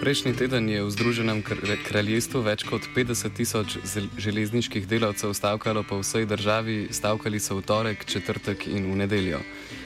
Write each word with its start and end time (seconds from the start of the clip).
Prejšnji 0.00 0.32
teden 0.32 0.64
je 0.64 0.80
v 0.80 0.88
Združenem 0.96 1.42
kraljestvu 1.84 2.40
več 2.40 2.64
kot 2.64 2.86
50 2.96 3.36
tisoč 3.36 3.74
železniških 4.16 4.88
delavcev 4.88 5.34
stavkalo 5.36 5.82
po 5.84 5.98
vsej 6.00 6.24
državi, 6.24 6.88
stavkali 6.88 7.36
so 7.36 7.58
v 7.60 7.66
torek, 7.68 8.08
četrtek 8.08 8.64
in 8.64 8.88
v 8.88 8.96
nedeljo. 9.04 9.42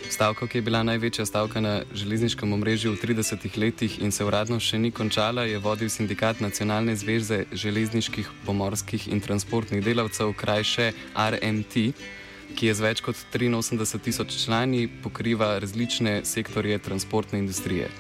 Stavka, 0.07 0.47
ki 0.47 0.63
je 0.63 0.67
bila 0.71 0.85
največja 0.87 1.27
stavka 1.27 1.59
na 1.59 1.83
železniškem 1.91 2.47
omrežju 2.47 2.95
v 2.95 3.03
30 3.03 3.59
letih 3.59 3.99
in 4.07 4.15
se 4.15 4.23
uradno 4.23 4.63
še 4.63 4.79
ni 4.79 4.95
končala, 4.95 5.51
je 5.51 5.59
vodil 5.59 5.91
sindikat 5.91 6.39
Nacionalne 6.39 6.95
zveze 6.95 7.51
železniških, 7.51 8.47
pomorskih 8.47 9.11
in 9.11 9.19
transportnih 9.19 9.83
delavcev, 9.83 10.31
krajše 10.39 10.93
RMT, 11.19 11.91
ki 12.55 12.71
je 12.71 12.75
z 12.79 12.87
več 12.87 13.03
kot 13.03 13.19
83 13.35 13.99
tisoč 13.99 14.45
člani 14.47 14.87
pokriva 14.87 15.59
različne 15.59 16.23
sektorje 16.23 16.79
transportne 16.79 17.43
industrije. 17.43 17.91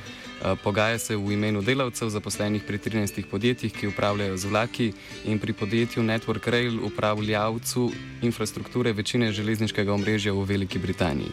Eh, 0.42 0.56
pogaja 0.62 0.98
se 0.98 1.16
v 1.16 1.32
imenu 1.32 1.62
delavcev, 1.62 2.10
zaposlenih 2.10 2.62
pri 2.66 2.78
13 2.78 3.24
podjetjih, 3.30 3.72
ki 3.72 3.86
upravljajo 3.86 4.36
z 4.36 4.44
vlaki, 4.44 4.92
in 5.24 5.38
pri 5.38 5.52
podjetju 5.52 6.02
Network 6.02 6.50
Rail, 6.50 6.84
upravljavcu 6.84 7.92
infrastrukture 8.22 8.92
večine 8.92 9.32
železniškega 9.32 9.94
omrežja 9.94 10.32
v 10.32 10.44
Veliki 10.44 10.78
Britaniji. 10.78 11.32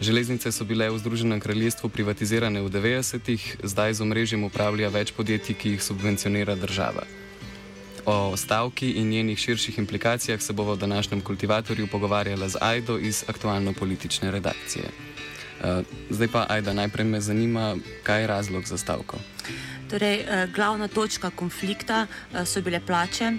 Železnice 0.00 0.52
so 0.52 0.64
bile 0.64 0.90
v 0.90 0.98
Združenem 0.98 1.40
kraljestvu 1.40 1.88
privatizirane 1.88 2.60
v 2.62 2.70
90-ih, 2.70 3.56
zdaj 3.62 3.94
z 3.94 4.00
omrežjem 4.00 4.44
upravlja 4.44 4.88
več 4.88 5.12
podjetij, 5.12 5.56
ki 5.56 5.70
jih 5.76 5.82
subvencionira 5.82 6.54
država. 6.54 7.04
O 8.06 8.36
stavki 8.36 8.90
in 9.00 9.10
njenih 9.10 9.38
širših 9.38 9.78
implikacijah 9.78 10.40
se 10.40 10.52
bomo 10.52 10.74
v 10.74 10.78
današnjem 10.78 11.20
kultivatorju 11.20 11.86
pogovarjali 11.86 12.48
z 12.48 12.56
Aido 12.60 12.98
iz 12.98 13.24
aktualno-politične 13.26 14.30
redakcije. 14.30 15.05
Eh, 15.64 15.82
zdaj 16.10 16.28
pa, 16.28 16.46
ajda, 16.48 16.72
najprej 16.72 17.06
me 17.06 17.20
zanima, 17.20 17.76
kaj 18.02 18.20
je 18.20 18.26
razlog 18.26 18.66
za 18.66 18.78
stavko. 18.78 19.18
Torej, 19.90 20.20
eh, 20.20 20.48
glavna 20.54 20.88
točka 20.88 21.30
konflikta 21.30 22.06
eh, 22.06 22.44
so 22.46 22.60
bile 22.60 22.80
plače. 22.80 23.32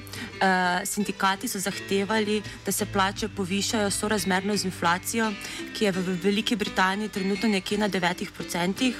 Sindikati 0.85 1.47
so 1.47 1.59
zahtevali, 1.59 2.41
da 2.65 2.71
se 2.71 2.85
plače 2.85 3.29
povišajo 3.29 3.91
sorazmerno 3.91 4.57
z 4.57 4.65
inflacijo, 4.65 5.31
ki 5.77 5.85
je 5.85 5.91
v 5.91 6.17
Veliki 6.23 6.55
Britaniji 6.55 7.09
trenutno 7.09 7.49
nekje 7.49 7.77
na 7.77 7.89
9%. 7.89 8.93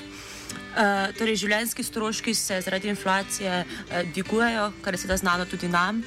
Torej, 1.18 1.36
življenjski 1.36 1.84
stroški 1.84 2.34
se 2.34 2.62
zaradi 2.62 2.88
inflacije 2.88 3.66
dvigujejo, 4.14 4.72
kar 4.82 4.94
je 4.94 4.98
sedaj 4.98 5.18
znano 5.18 5.46
tudi 5.46 5.68
nam 5.68 6.04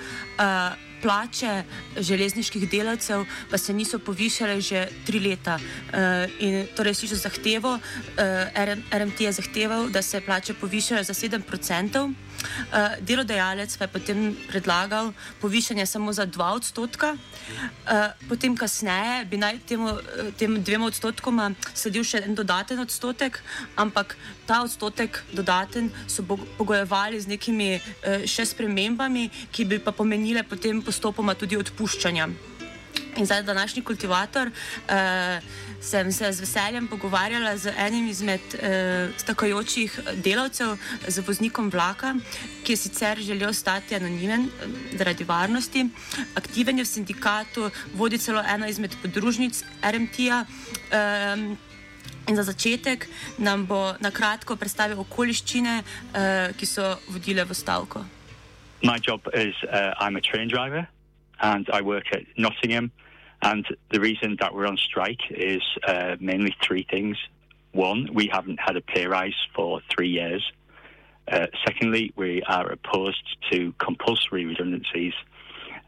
plače 1.03 1.65
železniških 1.97 2.69
delavcev 2.71 3.25
pa 3.51 3.59
se 3.59 3.73
niso 3.73 3.99
povišale 3.99 4.61
že 4.61 4.89
tri 5.07 5.21
leta. 5.21 5.57
Uh, 5.57 6.29
in 6.39 6.67
torej 6.77 6.95
že 6.95 7.17
zahtevo, 7.17 7.75
uh, 7.75 7.81
eh, 8.17 8.77
RMT 8.93 9.21
je 9.21 9.33
zahteval, 9.33 9.89
da 9.89 10.03
se 10.03 10.21
plače 10.21 10.55
povišajo 10.55 11.05
za 11.05 11.15
7%. 11.15 12.05
Uh, 12.05 12.30
delodajalec 13.01 13.77
pa 13.77 13.85
je 13.85 13.93
potem 13.93 14.37
predlagal 14.49 15.13
povišanje 15.41 15.87
samo 15.87 16.13
za 16.13 16.27
2 16.27 16.51
odstotka, 16.57 17.15
uh, 17.15 18.13
potem 18.29 18.57
kasneje 18.57 19.25
bi 19.25 19.37
naj 19.37 19.59
temu, 19.67 19.97
tem 20.39 20.59
dvema 20.63 20.87
odstotkoma 20.91 21.51
sledil 21.75 22.05
še 22.05 22.23
en 22.27 22.35
dodaten 22.35 22.81
odstotek, 22.81 23.41
ampak 23.77 24.17
ta 24.47 24.63
odstotek 24.63 25.23
dodaten 25.33 25.91
so 26.07 26.25
pogojevali 26.59 27.21
z 27.21 27.31
nekimi 27.31 27.81
še 28.27 28.47
spremembami, 28.47 29.29
ki 29.53 29.65
bi 29.65 29.79
pa 29.79 29.93
pomenile 29.93 30.43
potem 30.43 30.83
postopoma 30.83 31.35
tudi 31.35 31.59
odpuščanja. 31.61 32.50
In 33.17 33.27
zdaj, 33.27 33.43
današnji 33.43 33.83
kultivator, 33.83 34.47
uh, 34.47 34.93
sem 35.83 36.13
se 36.13 36.33
z 36.33 36.41
veseljem 36.41 36.89
pogovarjala 36.89 37.57
z 37.57 37.73
enim 37.77 38.09
izmed 38.09 38.41
uh, 38.55 38.61
stakajočih 39.17 40.01
delavcev, 40.15 40.77
z 41.09 41.23
voznikom 41.27 41.71
vlaka, 41.71 42.15
ki 42.65 42.73
je 42.73 42.77
sicer 42.77 43.19
želel 43.21 43.51
ostati 43.51 43.95
anonimen 43.95 44.49
zaradi 44.99 45.25
varnosti. 45.25 45.89
Aktiven 46.35 46.79
je 46.79 46.85
v 46.85 46.89
sindikatu, 46.89 47.71
vodi 47.95 48.19
celo 48.19 48.43
eno 48.49 48.69
izmed 48.69 48.97
podružnic 49.03 49.65
RMT-ja. 49.83 50.45
Um, 50.93 51.59
In 52.29 52.37
za 52.37 52.43
začetek 52.43 53.09
nam 53.39 53.67
bo 53.67 53.95
na 54.01 54.11
kratko 54.11 54.57
predstavil 54.57 55.01
okoliščine, 55.01 55.83
uh, 55.83 56.57
ki 56.57 56.67
so 56.67 56.95
vodile 57.09 57.45
v 57.45 57.55
stavko. 57.55 58.05
Moj 58.83 59.01
job 59.03 59.27
je, 59.35 59.51
da 59.67 59.99
sem 59.99 60.21
train 60.23 60.49
driver 60.49 60.87
in 61.43 61.67
work 61.85 62.05
at 62.13 62.23
Nottingham. 62.37 62.93
And 63.43 63.67
the 63.91 64.01
reason 64.01 64.37
that 64.41 64.55
we're 64.55 64.67
on 64.67 64.77
strike 64.77 65.21
is 65.31 65.63
uh, 65.87 66.17
mainly 66.21 66.55
three 66.63 66.87
things. 66.91 67.17
One, 67.73 68.09
we 68.13 68.27
haven't 68.27 68.61
had 68.61 68.77
a 68.77 68.81
pay 68.81 69.07
rise 69.07 69.37
for 69.55 69.81
three 69.91 70.11
years. 70.11 70.45
Uh, 71.31 71.47
secondly, 71.65 72.13
we 72.17 72.43
are 72.43 72.71
opposed 72.71 73.37
to 73.51 73.73
compulsory 73.79 74.45
redundancies. 74.45 75.15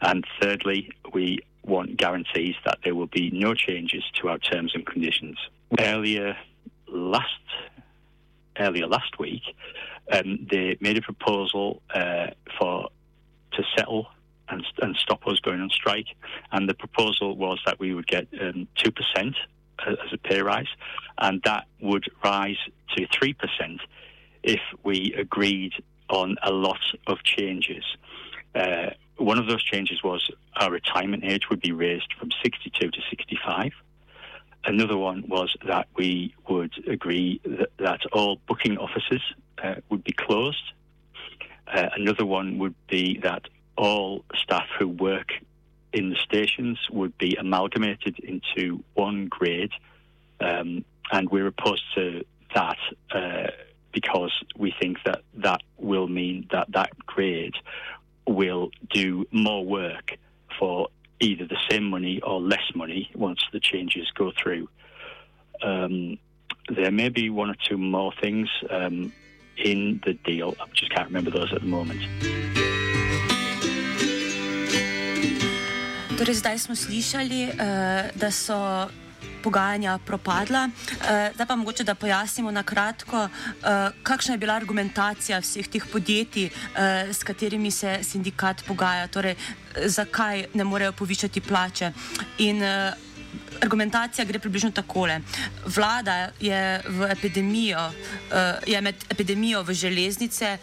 And 0.01 0.25
thirdly, 0.41 0.91
we 1.13 1.41
want 1.65 1.97
guarantees 1.97 2.55
that 2.65 2.79
there 2.85 2.95
will 2.95 3.07
be 3.07 3.31
no 3.31 3.55
changes 3.55 4.05
to 4.15 4.29
our 4.29 4.39
terms 4.39 4.73
and 4.75 4.87
conditions. 4.87 5.37
Earlier 5.79 6.37
last 6.89 7.29
earlier 8.59 8.87
last 8.87 9.19
week, 9.19 9.43
um, 10.11 10.47
they 10.51 10.77
made 10.81 10.99
a 10.99 11.03
proposal 11.03 11.81
uh, 11.95 12.29
for 12.59 12.89
to 13.53 13.63
settle 13.77 14.09
and, 14.53 14.65
and 14.81 14.97
stop 14.97 15.27
us 15.27 15.41
going 15.41 15.61
on 15.61 15.71
strike. 15.71 16.07
And 16.53 16.69
the 16.69 16.75
proposal 16.75 17.37
was 17.37 17.61
that 17.67 17.81
we 17.81 17.95
would 17.95 18.07
get 18.07 18.29
um, 18.41 18.69
2% 18.77 19.35
as 19.87 20.13
a 20.13 20.19
pay 20.19 20.43
rise, 20.43 20.69
and 21.19 21.43
that 21.45 21.67
would 21.81 22.05
rise 22.23 22.59
to 22.97 23.07
3% 23.09 23.35
if 24.43 24.61
we 24.85 25.15
agreed 25.15 25.73
on 26.09 26.37
a 26.43 26.53
lot 26.53 26.81
of 27.07 27.23
changes. 27.25 27.85
Uh, 28.55 28.91
one 29.17 29.39
of 29.39 29.47
those 29.47 29.63
changes 29.63 30.03
was 30.03 30.31
our 30.57 30.71
retirement 30.71 31.25
age 31.25 31.49
would 31.49 31.61
be 31.61 31.73
raised 31.73 32.13
from 32.19 32.31
62 32.43 32.91
to 32.91 33.01
65. 33.09 33.73
Another 34.65 34.97
one 34.97 35.25
was 35.29 35.57
that 35.67 35.89
we 35.97 36.35
would 36.49 36.73
agree 36.87 37.41
that, 37.45 37.71
that 37.79 38.01
all 38.13 38.39
booking 38.47 38.79
offices 38.79 39.23
uh, 39.63 39.77
would 39.89 40.05
be 40.05 40.13
closed. 40.13 40.73
Uh, 41.67 41.89
another 41.97 42.27
one 42.27 42.59
would 42.59 42.75
be 42.89 43.19
that 43.23 43.49
all 43.77 44.25
staff 44.35 44.67
who 44.79 44.89
work 44.89 45.33
in 45.93 46.11
the 46.11 46.17
stations 46.17 46.79
would 46.91 47.17
be 47.19 47.37
amalgamated 47.37 48.19
into 48.21 48.83
one 48.95 49.27
grade, 49.27 49.73
um, 50.41 50.85
and 51.11 51.29
we're 51.31 51.47
opposed 51.47 51.85
to 51.95 52.25
that 52.55 52.79
uh, 53.15 53.51
because 53.93 54.33
we 54.57 54.75
think 54.81 54.99
that 55.05 55.23
that 55.35 55.63
will 55.79 56.09
mean 56.09 56.47
that 56.51 56.71
that 56.73 56.91
grade 57.07 57.55
will 58.27 58.71
do 58.91 59.27
more 59.31 59.65
work 59.65 60.17
for 60.59 60.89
either 61.21 61.47
the 61.47 61.59
same 61.71 61.85
money 61.85 62.21
or 62.23 62.41
less 62.41 62.75
money 62.75 63.11
once 63.15 63.41
the 63.53 63.61
changes 63.61 64.11
go 64.15 64.33
through. 64.43 64.69
Um, 65.63 66.19
there 66.69 66.91
may 66.91 67.09
be 67.09 67.31
one 67.31 67.51
or 67.51 67.57
two 67.69 67.79
more 67.79 68.13
things 68.21 68.49
um, 68.71 69.13
in 69.57 70.01
the 70.05 70.15
deal. 70.15 70.57
I 70.61 70.67
just 70.75 70.93
can't 70.93 71.09
remember 71.09 71.31
those 71.31 71.53
at 71.53 71.61
the 71.61 71.67
moment. 71.67 72.03
Torej, 76.23 76.39
zdaj 76.39 76.59
smo 76.59 76.75
slišali, 76.79 77.51
uh, 77.51 77.55
da 78.15 78.31
so 78.31 78.55
pogajanja 79.43 79.99
propadla. 80.07 80.69
Uh, 80.71 81.35
zdaj 81.35 81.47
pa 81.47 81.57
mogoče, 81.57 81.85
da 81.85 81.95
pojasnimo 81.99 82.51
na 82.51 82.63
kratko, 82.63 83.25
uh, 83.27 83.91
kakšna 84.03 84.35
je 84.35 84.39
bila 84.39 84.55
argumentacija 84.55 85.41
vseh 85.43 85.67
teh 85.67 85.83
podjetij, 85.93 86.47
uh, 86.47 87.11
s 87.11 87.27
katerimi 87.27 87.71
se 87.71 87.99
sindikat 88.07 88.63
pogaja, 88.69 89.09
torej 89.09 89.35
zakaj 89.87 90.47
ne 90.55 90.65
morejo 90.65 90.93
povišati 90.93 91.41
plače. 91.41 91.91
In, 92.39 92.63
uh, 92.63 92.95
Argumentacija 93.63 94.25
gre 94.25 94.39
približno 94.39 94.71
takole. 94.71 95.21
Vlada 95.67 96.31
je, 96.41 96.83
epidemijo, 97.11 97.91
je 98.67 98.81
med 98.81 99.05
epidemijo 99.11 99.63
v 99.63 99.75
železnice 99.75 100.59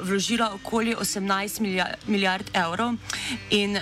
vložila 0.00 0.52
okoli 0.54 0.94
18 0.94 1.60
milijard, 2.06 2.50
evrov 2.54 2.94
in 3.50 3.76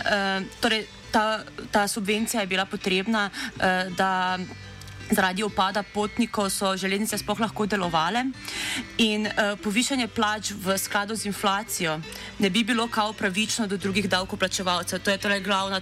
torej 0.61 0.87
ta, 1.15 1.45
ta 1.71 1.87
subvencija 1.89 2.43
je 2.43 2.51
bila 2.51 2.67
potrebna, 2.67 3.31
uh, 3.31 3.95
da 3.97 4.39
zaradi 5.11 5.45
upada 5.45 5.83
potnikov 5.83 6.51
so 6.51 6.73
železnice 6.77 7.19
sploh 7.19 7.41
lahko 7.41 7.67
delovale 7.67 8.25
in 8.99 9.27
uh, 9.27 9.53
povišanje 9.63 10.09
plač 10.09 10.55
v 10.57 10.79
skladu 10.79 11.15
z 11.17 11.29
inflacijo 11.29 12.01
ne 12.39 12.51
bi 12.51 12.65
bilo 12.65 12.89
kao 12.89 13.13
pravično 13.13 13.67
do 13.67 13.77
drugih 13.77 14.09
davkoplačevalcev. 14.09 14.99
To 15.05 15.11
je 15.11 15.19
torej 15.19 15.41
glavna 15.41 15.81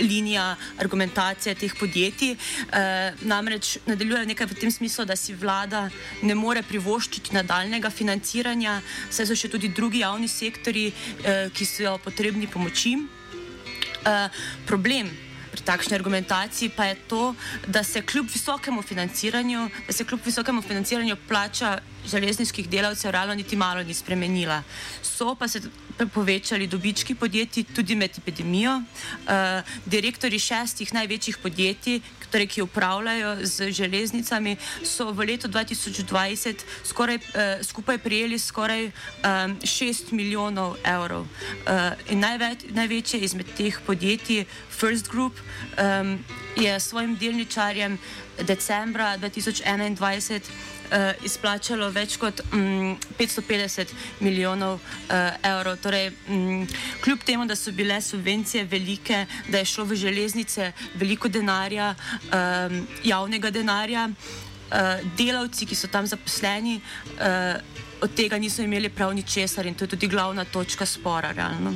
linija 0.00 0.56
argumentacije 0.78 1.54
teh 1.54 1.74
podjetij. 1.80 2.32
E, 2.32 2.36
namreč 3.20 3.78
nadaljuje 3.86 4.26
nekaj 4.26 4.46
v 4.46 4.54
tem 4.54 4.70
smislu, 4.70 5.04
da 5.04 5.16
si 5.16 5.34
vlada 5.34 5.90
ne 6.22 6.34
more 6.34 6.62
privoščiti 6.62 7.34
nadaljnega 7.34 7.90
financiranja, 7.90 8.80
saj 9.10 9.28
so 9.28 9.36
še 9.36 9.50
tudi 9.52 9.68
drugi 9.68 10.00
javni 10.00 10.28
sektori, 10.28 10.86
e, 10.88 11.50
ki 11.52 11.66
so 11.68 11.98
potrebni 12.04 12.46
pomoči. 12.46 12.96
Uh, 14.02 14.30
problem 14.66 15.10
pri 15.52 15.60
takšni 15.60 15.94
argumentaciji 15.94 16.72
pa 16.72 16.88
je 16.88 16.96
to, 17.06 17.34
da 17.68 17.84
se 17.84 18.00
kljub 18.02 18.26
visokemu 18.32 18.82
financiranju, 18.82 19.68
da 19.86 19.92
se 19.92 20.04
kljub 20.04 20.20
visokemu 20.24 20.62
financiranju 20.62 21.16
plača 21.28 21.78
železniških 22.08 22.68
delavcev 22.68 23.10
realno 23.10 23.34
niti 23.34 23.56
malo 23.56 23.82
ni 23.82 23.94
spremenila. 23.94 24.62
So 25.02 25.34
pa 25.34 25.48
se 25.48 25.60
povečali 26.14 26.66
dobički 26.66 27.14
podjetij 27.14 27.64
tudi 27.74 27.94
med 27.94 28.18
epidemijo. 28.18 28.76
Uh, 28.76 29.62
direktori 29.86 30.38
šestih 30.38 30.94
največjih 30.94 31.38
podjetij, 31.38 32.00
torej, 32.32 32.48
ki 32.48 32.64
upravljajo 32.64 33.36
z 33.46 33.70
železnicami, 33.70 34.56
so 34.82 35.12
v 35.12 35.28
letu 35.32 35.48
2020 35.48 36.64
skoraj, 36.84 37.16
uh, 37.16 37.60
skupaj 37.62 37.98
prijeli 37.98 38.38
skoraj 38.38 38.86
um, 38.86 39.58
6 39.60 40.12
milijonov 40.12 40.76
evrov. 40.84 41.26
In 42.08 42.20
največ, 42.24 42.66
največje 42.72 43.20
izmed 43.20 43.46
teh 43.56 43.76
podjetij, 43.86 44.44
First 44.70 45.10
Group, 45.10 45.36
um, 45.78 46.18
je 46.56 46.80
svojim 46.80 47.16
delničarjem 47.16 47.98
decembra 48.42 49.18
2021 49.18 50.40
uh, 50.90 51.24
izplačalo 51.24 51.90
več 51.90 52.16
kot 52.20 52.42
um, 52.52 52.60
mm, 52.60 52.96
550 53.18 53.94
milijonov 54.20 54.74
uh, 54.74 55.14
evrov. 55.42 55.76
Torej, 55.82 56.10
um, 56.28 56.66
kljub 57.04 57.24
temu, 57.26 57.46
da 57.46 57.56
so 57.56 57.72
bile 57.72 58.00
subvencije 58.00 58.64
velike, 58.64 59.26
da 59.48 59.62
je 59.62 59.70
šlo 59.74 59.84
v 59.84 60.00
železnice 60.04 60.72
veliko 60.94 61.28
denarja, 61.28 61.94
um, 61.94 62.82
javnega 63.04 63.50
denarja, 63.50 64.08
uh, 64.08 65.08
delavci, 65.18 65.66
ki 65.66 65.78
so 65.78 65.90
tam 65.92 66.06
zaposleni, 66.06 66.80
uh, 67.18 67.82
od 68.02 68.14
tega 68.18 68.38
niso 68.38 68.62
imeli 68.62 68.88
prav 68.90 69.14
ničesar 69.14 69.66
in 69.66 69.74
to 69.74 69.84
je 69.84 69.94
tudi 69.94 70.08
glavna 70.08 70.44
točka 70.44 70.86
spora. 70.86 71.32
Realno. 71.32 71.74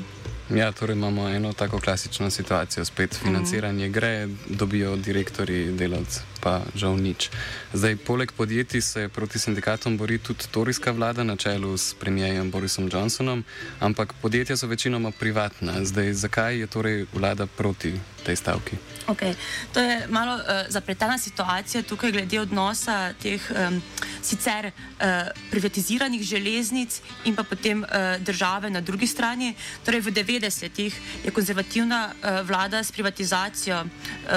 Ja, 0.55 0.73
torej 0.73 0.95
imamo 0.95 1.29
eno 1.29 1.53
tako 1.53 1.79
klasično 1.79 2.31
situacijo, 2.31 2.85
spet 2.85 3.15
financiranje 3.23 3.89
gre, 3.89 4.29
dobijo 4.49 4.97
direktori, 4.97 5.73
delavci, 5.73 6.21
pa 6.41 6.63
žal 6.75 6.97
nič. 6.97 7.31
Zdaj, 7.73 7.97
poleg 7.97 8.33
podjetij 8.33 8.81
se 8.81 9.09
proti 9.09 9.39
sindikatom 9.39 9.97
bori 9.97 10.19
tudi 10.19 10.47
torijska 10.51 10.91
vlada 10.91 11.25
na 11.25 11.37
čelu 11.37 11.77
s 11.77 11.95
premijejem 11.95 12.51
Borisom 12.51 12.89
Johnsonom, 12.93 13.45
ampak 13.81 14.15
podjetja 14.23 14.57
so 14.57 14.67
večinoma 14.67 15.11
privatna. 15.11 15.85
Zdaj, 15.85 16.13
zakaj 16.13 16.59
je 16.59 16.67
torej 16.67 17.07
vlada 17.13 17.47
proti 17.47 17.95
tej 18.27 18.37
stavki? 18.37 18.77
Okay. 19.07 19.39
To 19.73 19.79
je 19.81 20.03
malo 20.11 20.35
uh, 20.35 20.67
zapletena 20.69 21.19
situacija 21.19 21.83
tukaj 21.83 22.11
glede 22.11 22.41
odnosa 22.41 23.15
teh 23.23 23.39
um, 23.55 23.79
sicer 24.23 24.67
uh, 24.67 25.31
privatiziranih 25.51 26.23
železnic 26.23 27.01
in 27.25 27.37
pa 27.37 27.47
potem 27.47 27.85
uh, 27.87 28.19
države 28.19 28.71
na 28.71 28.81
drugi 28.81 29.07
strani. 29.07 29.55
Torej 29.85 30.01
v 30.01 30.11
90-ih 30.11 30.95
je 31.25 31.31
konzervativna 31.31 32.11
uh, 32.11 32.43
vlada 32.49 32.83
s 32.83 32.91
privatizacijo 32.93 33.79
uh, 33.85 33.89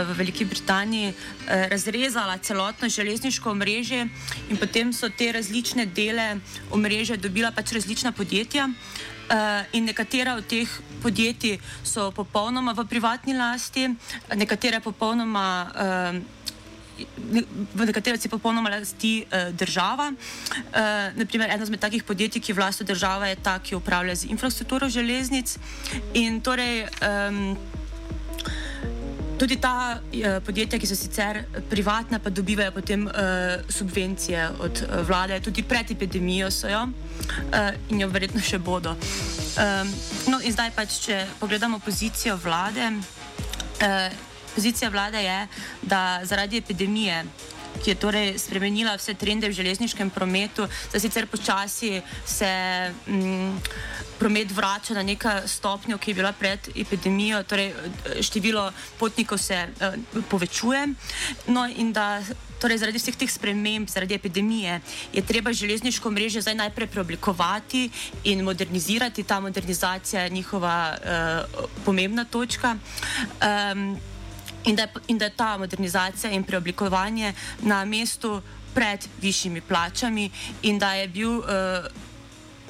v 0.05 0.17
Veliki 0.21 0.45
Britaniji 0.45 1.09
uh, 1.09 1.65
razrezala 1.91 2.37
celotno 2.37 2.89
železniško 2.89 3.51
omrežje 3.51 4.07
in 4.49 4.57
potem 4.57 4.93
so 4.93 5.09
te 5.09 5.31
različne 5.31 5.85
dele 5.85 6.37
omrežja 6.71 7.17
dobila 7.17 7.51
pač 7.51 7.71
različna 7.71 8.11
podjetja. 8.11 8.69
Uh, 9.29 9.35
in 9.73 9.85
nekatera 9.85 10.33
od 10.35 10.45
teh 10.47 10.69
podjetij 11.03 11.59
so 11.83 12.11
popolnoma 12.11 12.73
v 12.73 12.85
privatni 12.89 13.33
lasti, 13.37 13.89
nekatere 14.35 14.79
popolnoma. 14.79 15.71
Uh, 15.75 16.37
V 17.75 17.85
nekaterih 17.85 18.19
se 18.19 18.27
popolnoma 18.27 18.69
lasti 18.69 19.23
uh, 19.23 19.55
država. 19.55 20.11
Uh, 20.11 21.15
naprimer, 21.15 21.47
eno 21.49 21.63
izmed 21.63 21.79
takih 21.79 22.03
podjetij, 22.03 22.41
ki 22.41 22.53
vlasto 22.53 22.83
država, 22.83 23.27
je 23.27 23.37
ta, 23.39 23.59
ki 23.63 23.75
upravlja 23.75 24.15
z 24.15 24.27
infrastrukturo 24.35 24.89
železnic. 24.89 25.55
In 26.13 26.41
torej. 26.41 26.89
Um, 26.99 27.55
Tudi 29.39 29.55
ta 29.55 29.99
uh, 29.99 30.39
podjetja, 30.43 30.79
ki 30.79 30.87
so 30.87 30.97
sicer 30.99 31.45
privatna, 31.71 32.19
pa 32.19 32.29
dobivajo 32.29 32.73
potem 32.75 33.05
uh, 33.07 33.13
subvencije 33.71 34.49
od 34.59 34.81
uh, 34.83 34.97
vlade, 35.07 35.39
tudi 35.39 35.63
pred 35.63 35.91
epidemijo 35.91 36.51
so 36.51 36.67
jo 36.67 36.81
uh, 36.83 37.69
in 37.89 38.03
jo 38.03 38.09
verjetno 38.11 38.41
še 38.43 38.59
bodo. 38.59 38.97
Um, 39.55 39.93
no, 40.27 40.41
in 40.43 40.51
zdaj 40.51 40.73
pač, 40.75 40.99
če 41.05 41.21
pogledamo 41.39 41.79
pozicijo 41.79 42.35
vlade, 42.43 42.91
uh, 42.91 44.11
pozicija 44.55 44.91
vlade 44.91 45.23
je, 45.23 45.39
da 45.87 46.19
zaradi 46.27 46.59
epidemije 46.59 47.23
ki 47.79 47.91
je 47.91 47.95
torej 47.95 48.39
spremenila 48.39 48.95
vse 48.97 49.13
trende 49.13 49.47
v 49.49 49.55
železniškem 49.55 50.09
prometu, 50.09 50.67
da 50.91 50.99
sicer 50.99 51.27
počasi 51.27 52.01
se 52.25 52.49
mm, 53.07 53.57
promet 54.19 54.51
vrača 54.51 54.93
na 54.93 55.03
neko 55.03 55.31
stopnjo, 55.47 55.97
ki 55.97 56.11
je 56.11 56.15
bila 56.15 56.31
pred 56.31 56.69
epidemijo, 56.75 57.43
torej 57.43 57.73
število 58.21 58.71
potnikov 58.99 59.37
se 59.37 59.67
uh, 59.67 60.23
povečuje. 60.29 60.87
No, 61.47 61.67
in 61.67 61.93
da 61.93 62.21
torej 62.59 62.83
zaradi 62.83 62.99
vseh 62.99 63.15
teh 63.15 63.31
sprememb, 63.31 63.87
zaradi 63.87 64.13
epidemije, 64.19 64.81
je 65.13 65.23
treba 65.23 65.53
železniško 65.53 66.11
mrežo 66.11 66.41
zdaj 66.41 66.55
najprej 66.55 66.87
preoblikovati 66.87 67.89
in 68.23 68.43
modernizirati. 68.43 69.23
Ta 69.23 69.39
modernizacija 69.39 70.23
je 70.23 70.29
njihova 70.29 70.97
uh, 70.99 71.63
pomembna 71.85 72.25
točka. 72.25 72.75
Um, 72.75 73.97
in 74.65 74.75
da, 74.75 74.87
in 75.07 75.17
da 75.17 75.25
je 75.25 75.35
ta 75.35 75.57
modernizacija 75.57 76.31
in 76.31 76.43
preoblikovanje 76.43 77.33
na 77.61 77.85
mestu 77.85 78.41
pred 78.73 79.07
višjimi 79.21 79.61
plačami, 79.61 80.29
in 80.61 80.79
da 80.79 80.93
je, 80.93 81.07
bil, 81.07 81.39
uh, 81.39 81.45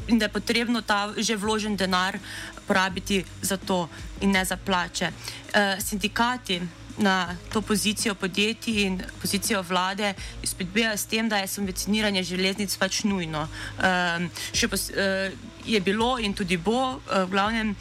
in 0.09 0.19
da 0.19 0.25
je 0.25 0.35
potrebno 0.35 0.81
ta 0.81 1.13
že 1.17 1.37
vložen 1.37 1.77
denar 1.77 2.19
porabiti 2.67 3.23
za 3.41 3.57
to 3.57 3.89
in 4.21 4.31
ne 4.31 4.45
za 4.45 4.57
plače. 4.57 5.09
Uh, 5.09 5.79
sindikati 5.79 6.61
na 6.99 7.35
to 7.53 7.61
pozicijo 7.61 8.15
podjetij 8.15 8.83
in 8.83 9.01
pozicijo 9.21 9.61
vlade 9.61 10.13
izpodbijajo 10.43 10.97
s 10.97 11.05
tem, 11.05 11.29
da 11.29 11.37
je 11.37 11.47
subvencioniranje 11.47 12.23
železnic 12.23 12.77
pač 12.77 13.03
nujno. 13.03 13.47
Um, 13.47 14.29
pos, 14.69 14.89
uh, 14.89 15.31
je 15.65 15.79
bilo 15.79 16.17
in 16.19 16.33
tudi 16.33 16.57
bo 16.57 16.91
uh, 16.91 17.23
v 17.23 17.29
glavnem. 17.29 17.75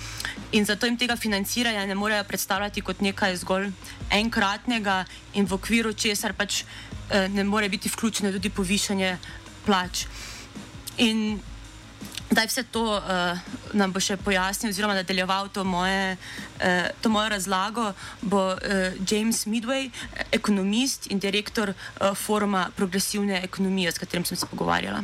In 0.52 0.64
zato 0.64 0.86
jim 0.86 0.96
tega 0.96 1.16
financiranja 1.16 1.86
ne 1.86 1.94
morejo 1.94 2.24
predstavljati 2.24 2.80
kot 2.80 3.00
nekaj 3.00 3.36
zgolj 3.36 3.70
enkratnega 4.10 5.04
in 5.34 5.46
v 5.46 5.54
okviru 5.54 5.92
česar 5.92 6.32
pač 6.32 6.62
uh, 6.62 7.26
ne 7.28 7.44
more 7.44 7.68
biti 7.68 7.88
vključeno 7.88 8.32
tudi 8.32 8.50
povišanje 8.50 9.18
plač. 9.66 10.06
In 10.98 11.40
da 12.30 12.40
je 12.40 12.46
vse 12.46 12.62
to 12.62 12.82
uh, 12.96 13.38
nam 13.72 13.92
bo 13.92 14.00
še 14.00 14.16
pojasnil, 14.20 14.72
oziroma 14.72 14.96
nadaljeval 14.98 15.48
to, 15.52 15.64
moje, 15.64 16.16
uh, 16.60 16.90
to 17.02 17.08
mojo 17.12 17.32
razlago, 17.32 17.92
bo 18.22 18.52
uh, 18.52 18.92
James 19.10 19.46
Midway, 19.46 19.88
ekonomist 20.32 21.08
in 21.10 21.18
direktor 21.18 21.72
uh, 21.72 22.12
foruma 22.14 22.68
progresivne 22.76 23.40
ekonomije, 23.44 23.92
s 23.92 24.04
katerim 24.04 24.28
sem 24.28 24.36
se 24.36 24.46
pogovarjala. 24.50 25.02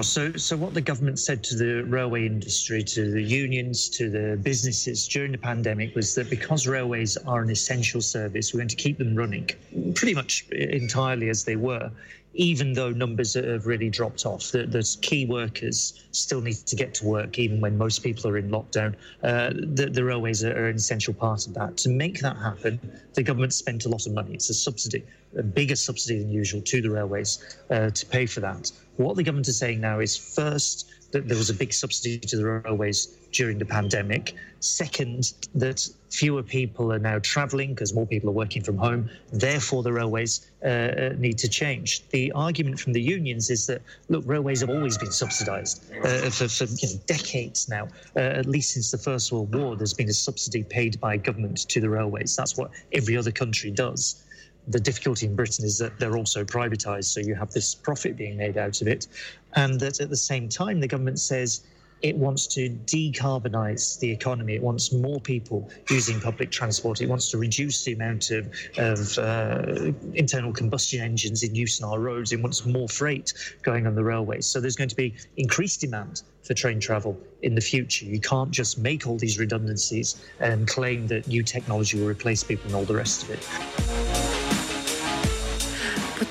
So, 0.00 0.32
so 0.38 0.56
what 0.56 0.72
the 0.72 0.80
government 0.80 1.18
said 1.18 1.44
to 1.44 1.54
the 1.54 1.84
railway 1.84 2.24
industry, 2.24 2.82
to 2.82 3.10
the 3.10 3.20
unions, 3.22 3.90
to 3.90 4.08
the 4.08 4.38
businesses 4.42 5.06
during 5.06 5.32
the 5.32 5.38
pandemic 5.38 5.94
was 5.94 6.14
that 6.14 6.30
because 6.30 6.66
railways 6.66 7.18
are 7.18 7.42
an 7.42 7.50
essential 7.50 8.00
service, 8.00 8.54
we're 8.54 8.60
going 8.60 8.68
to 8.68 8.76
keep 8.76 8.96
them 8.96 9.14
running 9.14 9.50
pretty 9.94 10.14
much 10.14 10.46
entirely 10.50 11.28
as 11.28 11.44
they 11.44 11.56
were. 11.56 11.90
Even 12.34 12.72
though 12.72 12.90
numbers 12.90 13.34
have 13.34 13.66
really 13.66 13.90
dropped 13.90 14.24
off. 14.24 14.50
There's 14.52 14.96
key 14.96 15.26
workers 15.26 16.04
still 16.12 16.40
need 16.40 16.56
to 16.66 16.76
get 16.76 16.94
to 16.94 17.06
work, 17.06 17.38
even 17.38 17.60
when 17.60 17.76
most 17.76 18.02
people 18.02 18.30
are 18.30 18.38
in 18.38 18.50
lockdown. 18.50 18.94
Uh, 19.22 19.50
the, 19.54 19.90
the, 19.92 20.04
railways 20.04 20.44
are, 20.44 20.68
an 20.68 20.76
essential 20.76 21.14
part 21.14 21.46
of 21.46 21.54
that. 21.54 21.76
To 21.78 21.88
make 21.88 22.20
that 22.20 22.36
happen, 22.36 22.80
the 23.14 23.22
government 23.22 23.52
spent 23.52 23.84
a 23.84 23.88
lot 23.88 24.06
of 24.06 24.12
money. 24.12 24.34
It's 24.34 24.50
a 24.50 24.54
subsidy, 24.54 25.04
a 25.36 25.42
bigger 25.42 25.76
subsidy 25.76 26.20
than 26.20 26.30
usual 26.30 26.62
to 26.62 26.80
the 26.80 26.90
railways 26.90 27.58
uh, 27.70 27.90
to 27.90 28.06
pay 28.06 28.26
for 28.26 28.40
that. 28.40 28.72
What 28.96 29.16
the 29.16 29.22
government 29.22 29.48
is 29.48 29.58
saying 29.58 29.80
now 29.80 30.00
is 30.00 30.16
first, 30.16 30.90
that 31.12 31.28
there 31.28 31.36
was 31.36 31.50
a 31.50 31.54
big 31.54 31.72
subsidy 31.72 32.18
to 32.18 32.36
the 32.36 32.44
railways 32.44 33.06
during 33.32 33.58
the 33.58 33.64
pandemic. 33.64 34.34
Second, 34.60 35.34
that 35.54 35.86
fewer 36.12 36.42
people 36.42 36.92
are 36.92 36.98
now 36.98 37.18
travelling 37.20 37.70
because 37.74 37.94
more 37.94 38.06
people 38.06 38.28
are 38.28 38.34
working 38.34 38.62
from 38.62 38.76
home. 38.76 39.08
Therefore, 39.32 39.82
the 39.82 39.92
railways 39.92 40.50
uh, 40.62 40.66
uh, 40.66 41.14
need 41.16 41.38
to 41.38 41.48
change. 41.48 42.06
The 42.10 42.30
argument 42.32 42.78
from 42.78 42.92
the 42.92 43.00
unions 43.00 43.48
is 43.48 43.66
that, 43.66 43.80
look, 44.08 44.22
railways 44.26 44.60
have 44.60 44.68
always 44.68 44.98
been 44.98 45.10
subsidised 45.10 45.90
uh, 46.04 46.28
for, 46.28 46.48
for 46.48 46.64
you 46.64 46.88
know, 46.88 47.00
decades 47.06 47.68
now. 47.68 47.88
Uh, 48.14 48.20
at 48.40 48.46
least 48.46 48.74
since 48.74 48.90
the 48.90 48.98
First 48.98 49.32
World 49.32 49.54
War, 49.54 49.74
there's 49.74 49.94
been 49.94 50.10
a 50.10 50.12
subsidy 50.28 50.62
paid 50.62 51.00
by 51.00 51.16
government 51.16 51.66
to 51.70 51.80
the 51.80 51.88
railways. 51.88 52.36
That's 52.36 52.58
what 52.58 52.70
every 52.92 53.16
other 53.16 53.32
country 53.32 53.70
does 53.70 54.22
the 54.68 54.78
difficulty 54.78 55.26
in 55.26 55.34
Britain 55.34 55.64
is 55.64 55.78
that 55.78 55.98
they're 55.98 56.16
also 56.16 56.44
privatized, 56.44 57.06
so 57.06 57.18
you 57.18 57.34
have 57.34 57.50
this 57.50 57.74
profit 57.74 58.16
being 58.16 58.36
made 58.36 58.56
out 58.56 58.80
of 58.80 58.86
it. 58.86 59.08
And 59.54 59.80
that 59.80 60.00
at 60.00 60.08
the 60.08 60.16
same 60.16 60.48
time, 60.48 60.78
the 60.78 60.86
government 60.86 61.18
says 61.18 61.62
it 62.02 62.16
wants 62.16 62.46
to 62.48 62.68
decarbonize 62.68 63.98
the 64.00 64.10
economy. 64.10 64.54
It 64.54 64.62
wants 64.62 64.92
more 64.92 65.20
people 65.20 65.70
using 65.88 66.20
public 66.20 66.50
transport. 66.50 67.00
It 67.00 67.08
wants 67.08 67.30
to 67.30 67.38
reduce 67.38 67.84
the 67.84 67.92
amount 67.92 68.30
of, 68.30 68.52
of 68.76 69.18
uh, 69.18 69.92
internal 70.14 70.52
combustion 70.52 71.00
engines 71.00 71.42
in 71.42 71.54
use 71.54 71.80
on 71.82 71.90
our 71.90 72.00
roads. 72.00 72.32
It 72.32 72.42
wants 72.42 72.66
more 72.66 72.88
freight 72.88 73.32
going 73.62 73.86
on 73.86 73.94
the 73.94 74.04
railways. 74.04 74.46
So 74.46 74.60
there's 74.60 74.76
going 74.76 74.90
to 74.90 74.96
be 74.96 75.14
increased 75.36 75.80
demand 75.80 76.22
for 76.42 76.54
train 76.54 76.80
travel 76.80 77.18
in 77.42 77.54
the 77.54 77.60
future. 77.60 78.04
You 78.04 78.20
can't 78.20 78.50
just 78.50 78.78
make 78.78 79.06
all 79.06 79.16
these 79.16 79.38
redundancies 79.38 80.22
and 80.40 80.66
claim 80.66 81.06
that 81.06 81.28
new 81.28 81.42
technology 81.42 82.00
will 82.00 82.08
replace 82.08 82.42
people 82.42 82.66
and 82.66 82.74
all 82.74 82.84
the 82.84 82.96
rest 82.96 83.22
of 83.22 83.30
it. 83.30 84.01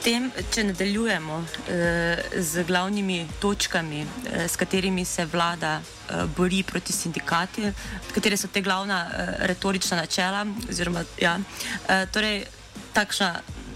Potem, 0.02 0.32
če 0.50 0.64
nadaljujemo 0.66 1.36
eh, 1.70 2.22
z 2.42 2.64
glavnimi 2.66 3.20
točkami, 3.38 4.00
eh, 4.02 4.48
s 4.50 4.58
katerimi 4.58 5.04
se 5.06 5.28
vlada 5.30 5.76
eh, 5.78 6.24
bori 6.38 6.64
proti 6.66 6.90
sindikati, 6.90 7.70
katere 8.10 8.34
so 8.34 8.50
te 8.50 8.64
glavna 8.66 8.98
eh, 9.06 9.30
retorična 9.52 10.00
načela, 10.02 10.42
oziroma 10.66 11.06
ja, 11.22 11.36
eh, 11.38 12.08
torej, 12.10 12.48
takšna 12.98 13.30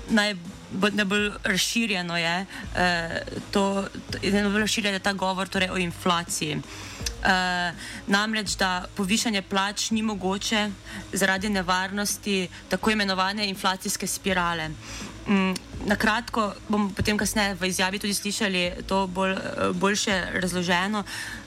najbolj. 0.10 0.52
Najbolj 0.76 1.30
razširjeno 1.44 2.18
je 2.18 2.46
eh, 2.76 3.22
to, 3.52 3.86
najbolj 4.22 4.66
razširjen 4.66 4.94
je 4.94 5.00
ta 5.00 5.14
govor 5.14 5.48
torej 5.48 5.70
o 5.70 5.78
inflaciji. 5.78 6.58
Eh, 6.58 7.74
namreč, 8.08 8.58
da 8.58 8.86
povišanje 8.96 9.42
plač 9.42 9.92
ni 9.92 10.02
mogoče 10.02 10.70
zaradi 11.14 11.50
nevarnosti 11.50 12.48
tako 12.70 12.92
imenovane 12.92 13.48
inflacijske 13.50 14.08
spirale. 14.08 14.70
Mm, 15.28 15.54
na 15.86 15.96
kratko 15.98 16.54
bomo 16.70 16.94
potem 16.94 17.18
kasneje 17.18 17.58
v 17.58 17.70
izjavi 17.70 17.98
tudi 18.00 18.14
slišali 18.14 18.86
to 18.86 19.08
bolj, 19.08 19.34
eh, 19.34 19.74
boljše 19.74 20.38
razloženo. 20.38 21.04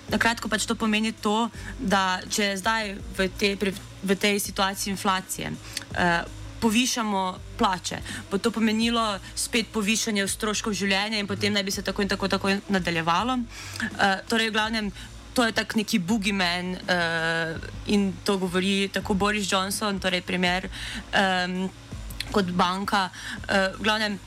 Na 0.09 0.19
kratko 0.19 0.49
pač 0.49 0.67
to 0.67 0.75
pomeni 0.75 1.13
to, 1.13 1.51
da 1.79 2.19
če 2.31 2.57
zdaj 2.57 2.97
v, 3.19 3.29
te, 3.39 3.55
v 4.03 4.17
tej 4.17 4.41
situaciji 4.41 4.91
inflacije 4.91 5.53
uh, 5.53 6.25
povišamo 6.61 7.39
plače, 7.59 7.99
bo 8.31 8.39
to 8.39 8.51
pomenilo 8.51 9.19
spet 9.35 9.69
povišanje 9.69 10.25
stroškov 10.29 10.73
življenja 10.73 11.21
in 11.21 11.29
potem 11.29 11.53
naj 11.53 11.63
bi 11.63 11.71
se 11.71 11.85
tako 11.85 12.03
in 12.03 12.09
tako, 12.09 12.29
tako 12.29 12.57
nadaljevalo. 12.73 13.37
Uh, 13.37 14.19
torej, 14.29 14.49
v 14.49 14.57
glavnem. 14.57 14.91
To 15.37 15.45
je 15.47 15.53
tak 15.55 15.77
neki 15.79 16.01
boogeyman 16.03 16.73
uh, 16.75 17.55
in 17.87 18.11
to 18.25 18.39
govori 18.43 18.89
tako 18.91 19.15
Boris 19.15 19.47
Johnson, 19.47 20.01
torej 20.01 20.25
primer. 20.27 20.67
Um, 21.13 21.69
kot 22.33 22.51
banka. 22.51 23.09
Uh, 23.49 23.77
glavnem, 23.83 24.19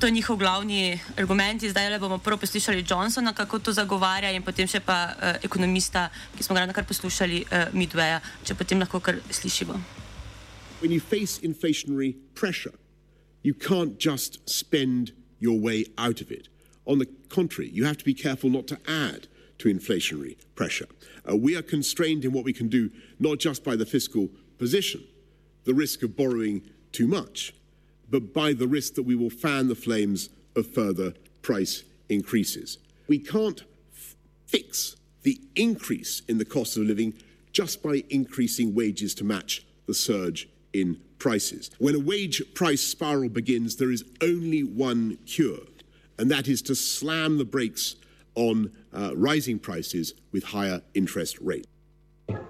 to 0.00 0.06
je 0.06 0.12
njihov 0.12 0.36
glavni 0.36 1.00
argument. 1.16 1.64
Zdaj 1.64 1.90
le 1.90 1.98
bomo 1.98 2.18
prvo 2.18 2.36
poslušali 2.36 2.84
Johnsona, 2.88 3.32
kako 3.32 3.58
to 3.58 3.72
zagovarja, 3.72 4.30
in 4.30 4.42
potem 4.42 4.68
še 4.68 4.80
pa 4.80 5.14
uh, 5.14 5.36
ekonomista, 5.42 6.10
ki 6.36 6.44
smo 6.44 6.54
ga 6.54 6.66
kar 6.72 6.84
poslušali, 6.84 7.44
uh, 7.44 7.74
Midwaya, 7.74 8.20
če 8.44 8.54
potem 8.54 8.80
lahko 8.80 9.00
kar 9.00 9.20
slišimo. 9.30 9.80
When 10.80 10.90
you 10.90 11.00
face 11.00 11.38
inflationary 11.38 12.14
pressure, 12.34 12.74
you 13.42 13.54
can't 13.54 13.98
just 13.98 14.48
spend 14.48 15.12
your 15.40 15.58
way 15.58 15.86
out 15.96 16.20
of 16.20 16.30
it. 16.30 16.48
On 16.86 16.98
the 16.98 17.06
contrary, 17.28 17.70
you 17.72 17.84
have 17.84 17.96
to 17.96 18.04
be 18.04 18.14
careful 18.14 18.50
not 18.50 18.66
to 18.66 18.76
add 18.86 19.28
to 19.58 19.68
inflationary 19.68 20.36
pressure. 20.54 20.88
Uh, 21.28 21.36
we 21.36 21.56
are 21.56 21.62
constrained 21.62 22.24
in 22.24 22.32
what 22.32 22.44
we 22.44 22.52
can 22.52 22.68
do, 22.68 22.90
not 23.18 23.38
just 23.38 23.64
by 23.64 23.76
the 23.76 23.86
fiscal 23.86 24.28
position, 24.58 25.02
the 25.64 25.72
risk 25.72 26.02
of 26.02 26.16
borrowing 26.16 26.62
too 26.94 27.06
much, 27.06 27.52
but 28.08 28.32
by 28.32 28.52
the 28.52 28.66
risk 28.66 28.94
that 28.94 29.02
we 29.02 29.14
will 29.14 29.28
fan 29.28 29.68
the 29.68 29.74
flames 29.74 30.30
of 30.56 30.66
further 30.66 31.12
price 31.42 31.84
increases. 32.08 32.78
We 33.08 33.18
can't 33.18 33.64
fix 34.46 34.96
the 35.22 35.40
increase 35.56 36.22
in 36.28 36.38
the 36.38 36.44
cost 36.44 36.76
of 36.76 36.84
living 36.84 37.14
just 37.52 37.82
by 37.82 38.04
increasing 38.10 38.74
wages 38.74 39.14
to 39.16 39.24
match 39.24 39.66
the 39.86 39.94
surge 39.94 40.48
in 40.72 41.00
prices. 41.18 41.70
When 41.78 41.94
a 41.94 41.98
wage 41.98 42.42
price 42.54 42.80
spiral 42.80 43.28
begins, 43.28 43.76
there 43.76 43.90
is 43.90 44.04
only 44.22 44.62
one 44.62 45.18
cure, 45.26 45.60
and 46.18 46.30
that 46.30 46.48
is 46.48 46.62
to 46.62 46.74
slam 46.74 47.38
the 47.38 47.44
brakes 47.44 47.96
on 48.34 48.72
uh, 48.92 49.12
rising 49.16 49.58
prices 49.58 50.14
with 50.32 50.44
higher 50.44 50.82
interest 50.94 51.38
rates. 51.40 51.66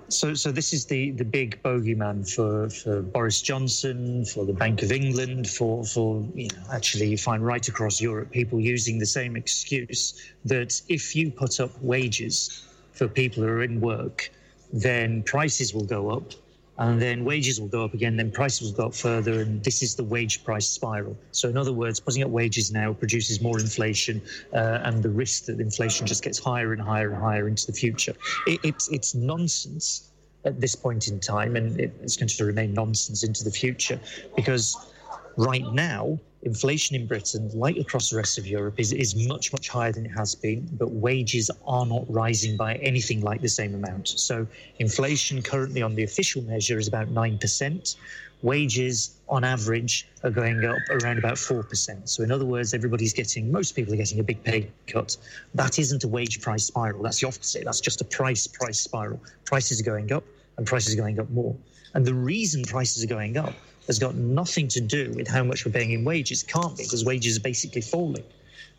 So, 0.08 0.34
so 0.34 0.52
this 0.52 0.72
is 0.72 0.86
the, 0.86 1.10
the 1.12 1.24
big 1.24 1.60
bogeyman 1.62 2.32
for, 2.32 2.68
for 2.70 3.02
Boris 3.02 3.42
Johnson, 3.42 4.24
for 4.24 4.44
the 4.44 4.52
Bank 4.52 4.82
of 4.82 4.92
England, 4.92 5.48
for, 5.48 5.84
for 5.84 6.24
you 6.34 6.48
know, 6.48 6.62
actually 6.72 7.08
you 7.08 7.18
find 7.18 7.44
right 7.44 7.66
across 7.66 8.00
Europe 8.00 8.30
people 8.30 8.60
using 8.60 8.98
the 8.98 9.06
same 9.06 9.34
excuse 9.34 10.22
that 10.44 10.80
if 10.88 11.16
you 11.16 11.30
put 11.30 11.58
up 11.58 11.70
wages 11.82 12.64
for 12.92 13.08
people 13.08 13.42
who 13.42 13.48
are 13.48 13.62
in 13.62 13.80
work, 13.80 14.30
then 14.72 15.22
prices 15.24 15.74
will 15.74 15.84
go 15.84 16.10
up 16.10 16.32
and 16.78 17.00
then 17.00 17.24
wages 17.24 17.60
will 17.60 17.68
go 17.68 17.84
up 17.84 17.94
again, 17.94 18.16
then 18.16 18.30
prices 18.30 18.68
will 18.68 18.76
go 18.76 18.86
up 18.86 18.94
further, 18.94 19.42
and 19.42 19.62
this 19.62 19.82
is 19.82 19.94
the 19.94 20.04
wage 20.04 20.44
price 20.44 20.66
spiral. 20.66 21.16
So, 21.30 21.48
in 21.48 21.56
other 21.56 21.72
words, 21.72 22.00
putting 22.00 22.22
up 22.22 22.30
wages 22.30 22.72
now 22.72 22.92
produces 22.92 23.40
more 23.40 23.60
inflation, 23.60 24.20
uh, 24.52 24.80
and 24.82 25.02
the 25.02 25.10
risk 25.10 25.44
that 25.46 25.60
inflation 25.60 26.06
just 26.06 26.24
gets 26.24 26.38
higher 26.38 26.72
and 26.72 26.82
higher 26.82 27.12
and 27.12 27.22
higher 27.22 27.48
into 27.48 27.66
the 27.66 27.72
future. 27.72 28.14
It, 28.46 28.60
it's, 28.64 28.88
it's 28.88 29.14
nonsense 29.14 30.10
at 30.44 30.60
this 30.60 30.74
point 30.74 31.08
in 31.08 31.20
time, 31.20 31.56
and 31.56 31.78
it, 31.78 31.92
it's 32.02 32.16
going 32.16 32.28
to 32.28 32.44
remain 32.44 32.74
nonsense 32.74 33.22
into 33.22 33.44
the 33.44 33.50
future 33.50 34.00
because 34.36 34.76
right 35.36 35.64
now, 35.72 36.18
inflation 36.44 36.94
in 36.94 37.06
Britain, 37.06 37.50
like 37.54 37.76
across 37.76 38.10
the 38.10 38.16
rest 38.16 38.38
of 38.38 38.46
Europe, 38.46 38.78
is, 38.78 38.92
is 38.92 39.16
much, 39.26 39.52
much 39.52 39.68
higher 39.68 39.92
than 39.92 40.06
it 40.06 40.10
has 40.10 40.34
been, 40.34 40.68
but 40.72 40.90
wages 40.90 41.50
are 41.66 41.86
not 41.86 42.04
rising 42.08 42.56
by 42.56 42.76
anything 42.76 43.22
like 43.22 43.40
the 43.40 43.48
same 43.48 43.74
amount. 43.74 44.08
So, 44.08 44.46
inflation 44.78 45.42
currently 45.42 45.82
on 45.82 45.94
the 45.94 46.04
official 46.04 46.42
measure 46.42 46.78
is 46.78 46.86
about 46.86 47.08
9%. 47.08 47.96
Wages 48.42 49.16
on 49.28 49.42
average 49.42 50.06
are 50.22 50.30
going 50.30 50.62
up 50.64 50.76
around 50.90 51.18
about 51.18 51.36
4%. 51.36 52.08
So, 52.08 52.22
in 52.22 52.30
other 52.30 52.44
words, 52.44 52.74
everybody's 52.74 53.14
getting, 53.14 53.50
most 53.50 53.72
people 53.72 53.94
are 53.94 53.96
getting 53.96 54.20
a 54.20 54.24
big 54.24 54.42
pay 54.44 54.70
cut. 54.86 55.16
That 55.54 55.78
isn't 55.78 56.04
a 56.04 56.08
wage 56.08 56.42
price 56.42 56.66
spiral. 56.66 57.02
That's 57.02 57.20
the 57.20 57.26
opposite. 57.26 57.64
That's 57.64 57.80
just 57.80 58.02
a 58.02 58.04
price 58.04 58.46
price 58.46 58.80
spiral. 58.80 59.20
Prices 59.46 59.80
are 59.80 59.84
going 59.84 60.12
up 60.12 60.24
and 60.58 60.66
prices 60.66 60.94
are 60.94 60.98
going 60.98 61.18
up 61.18 61.30
more. 61.30 61.56
And 61.94 62.04
the 62.04 62.14
reason 62.14 62.64
prices 62.64 63.02
are 63.02 63.06
going 63.06 63.36
up 63.38 63.54
has 63.86 63.98
got 63.98 64.14
nothing 64.14 64.68
to 64.68 64.80
do 64.80 65.12
with 65.14 65.28
how 65.28 65.44
much 65.44 65.64
we're 65.64 65.72
paying 65.72 65.92
in 65.92 66.04
wages. 66.04 66.42
It 66.42 66.48
can't 66.48 66.76
be 66.76 66.84
because 66.84 67.04
wages 67.04 67.36
are 67.36 67.40
basically 67.40 67.82
falling. 67.82 68.24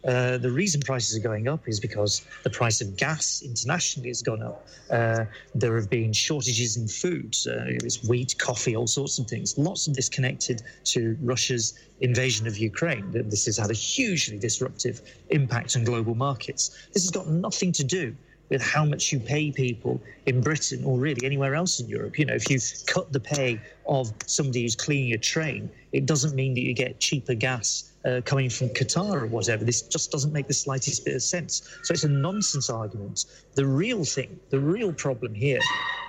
Uh, 0.05 0.37
the 0.37 0.51
reason 0.51 0.81
prices 0.81 1.17
are 1.17 1.27
going 1.27 1.47
up 1.47 1.67
is 1.67 1.79
because 1.79 2.25
the 2.43 2.49
price 2.49 2.79
of 2.79 2.95
gas 2.95 3.41
internationally 3.43 4.09
has 4.09 4.21
gone 4.21 4.43
up. 4.43 4.67
Uh, 4.91 5.25
there 5.55 5.75
have 5.75 5.89
been 5.89 6.13
shortages 6.13 6.77
in 6.77 6.87
food, 6.87 7.35
uh, 7.47 7.65
it's 7.83 8.07
wheat, 8.07 8.35
coffee, 8.37 8.75
all 8.75 8.85
sorts 8.85 9.17
of 9.17 9.25
things. 9.25 9.57
Lots 9.57 9.87
of 9.87 9.95
this 9.95 10.07
connected 10.07 10.61
to 10.85 11.17
Russia's 11.21 11.79
invasion 12.01 12.45
of 12.45 12.55
Ukraine. 12.55 13.09
This 13.11 13.45
has 13.45 13.57
had 13.57 13.71
a 13.71 13.73
hugely 13.73 14.37
disruptive 14.37 15.01
impact 15.29 15.75
on 15.75 15.83
global 15.83 16.13
markets. 16.13 16.87
This 16.93 17.03
has 17.03 17.11
got 17.11 17.27
nothing 17.27 17.71
to 17.71 17.83
do 17.83 18.15
with 18.49 18.61
how 18.61 18.85
much 18.85 19.11
you 19.11 19.19
pay 19.19 19.51
people 19.51 20.01
in 20.25 20.41
Britain 20.41 20.83
or 20.83 20.97
really 20.97 21.25
anywhere 21.25 21.55
else 21.55 21.79
in 21.79 21.87
Europe. 21.87 22.17
You 22.19 22.25
know, 22.25 22.35
if 22.35 22.49
you 22.49 22.59
cut 22.85 23.11
the 23.11 23.19
pay 23.19 23.59
of 23.87 24.13
somebody 24.25 24.61
who's 24.63 24.75
cleaning 24.75 25.13
a 25.13 25.17
train, 25.17 25.69
it 25.91 26.05
doesn't 26.05 26.35
mean 26.35 26.53
that 26.53 26.61
you 26.61 26.73
get 26.73 26.99
cheaper 26.99 27.33
gas 27.33 27.91
uh, 28.05 28.21
coming 28.23 28.49
from 28.49 28.69
Qatar 28.69 29.23
or 29.23 29.27
whatever. 29.27 29.63
This 29.63 29.81
just 29.81 30.11
doesn't 30.11 30.31
make 30.31 30.47
the 30.47 30.53
slightest 30.53 31.05
bit 31.05 31.15
of 31.15 31.23
sense. 31.23 31.77
So 31.83 31.93
it's 31.93 32.03
a 32.03 32.09
nonsense 32.09 32.69
argument. 32.69 33.25
The 33.55 33.65
real 33.65 34.03
thing, 34.03 34.39
the 34.49 34.59
real 34.59 34.93
problem 34.93 35.33
here, 35.33 35.59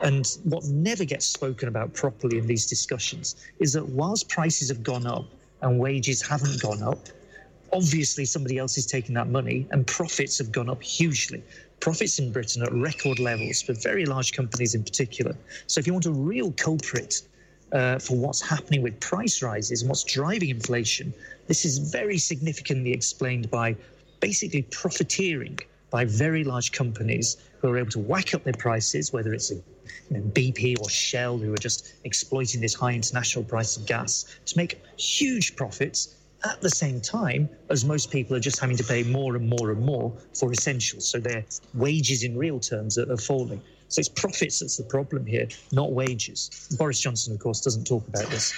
and 0.02 0.26
what 0.45 0.64
never 0.64 1.05
gets 1.05 1.26
spoken 1.26 1.69
about 1.69 1.95
properly 1.95 2.38
in 2.38 2.47
these 2.47 2.66
discussions, 2.66 3.37
is 3.61 3.73
that 3.73 3.88
whilst 3.88 4.28
prices 4.28 4.69
have 4.69 4.83
gone 4.83 5.07
up 5.07 5.25
and 5.62 5.78
wages 5.78 6.21
haven't 6.21 6.61
gone 6.61 6.83
up, 6.83 6.99
obviously 7.73 8.25
somebody 8.25 8.59
else 8.59 8.78
is 8.78 8.87
taking 8.87 9.14
that 9.14 9.28
money 9.28 9.66
and 9.71 9.87
profits 9.87 10.38
have 10.38 10.52
gone 10.52 10.69
up 10.69 10.83
hugely. 10.83 11.43
Profits 11.80 12.18
in 12.18 12.33
Britain 12.33 12.62
at 12.62 12.73
record 12.73 13.18
levels 13.18 13.62
for 13.62 13.73
very 13.75 14.06
large 14.06 14.33
companies 14.33 14.75
in 14.75 14.83
particular. 14.83 15.37
So 15.66 15.78
if 15.78 15.87
you 15.87 15.92
want 15.92 16.06
a 16.06 16.12
real 16.12 16.52
culprit 16.52 17.23
uh, 17.73 17.99
for 17.99 18.16
what's 18.16 18.40
happening 18.40 18.83
with 18.83 18.99
price 19.00 19.42
rises 19.42 19.83
and 19.83 19.88
what's 19.88 20.04
driving 20.04 20.50
inflation, 20.50 21.12
this 21.47 21.64
is 21.64 21.78
very 21.78 22.18
significantly 22.18 22.92
explained 22.92 23.50
by 23.50 23.76
basically 24.21 24.62
profiteering 24.62 25.59
by 25.90 26.04
very 26.04 26.45
large 26.45 26.73
companies 26.73 27.37
who 27.61 27.68
are 27.68 27.78
able 27.78 27.90
to 27.90 27.99
whack 27.99 28.35
up 28.35 28.45
their 28.45 28.52
prices, 28.54 29.12
whether 29.12 29.33
it's 29.33 29.50
a 29.50 29.54
you 29.54 29.62
know, 30.11 30.21
BP 30.21 30.80
or 30.80 30.88
Shell 30.88 31.38
who 31.38 31.52
are 31.52 31.59
just 31.59 31.95
exploiting 32.04 32.61
this 32.61 32.75
high 32.75 32.92
international 32.92 33.45
price 33.45 33.76
of 33.76 33.87
gas 33.87 34.38
to 34.47 34.56
make 34.56 34.80
huge 34.97 35.56
profits 35.56 36.16
at 36.45 36.61
the 36.61 36.71
same 36.71 37.00
time 37.00 37.49
as 37.71 37.85
most 37.85 38.11
people 38.11 38.37
are 38.37 38.40
just 38.40 38.61
having 38.61 38.76
to 38.76 38.85
pay 38.85 39.02
more 39.02 39.37
and 39.37 39.49
more 39.49 39.71
and 39.71 39.81
more 39.81 40.12
for 40.35 40.52
essentials. 40.52 41.09
So 41.09 41.19
their 41.19 41.45
wages 41.75 42.23
in 42.23 42.37
real 42.37 42.61
terms 42.61 42.99
are, 42.99 43.11
are 43.11 43.16
falling. 43.16 43.61
So 43.88 44.00
it's 44.00 44.09
profits 44.09 44.61
that's 44.61 44.76
the 44.76 44.85
problem 44.85 45.26
here, 45.26 45.49
not 45.73 45.93
wages. 45.93 46.69
Boris 46.78 47.00
Johnson, 47.00 47.35
of 47.35 47.40
course, 47.40 47.61
doesn't 47.61 47.87
talk 47.87 48.07
about 48.09 48.28
this. 48.31 48.52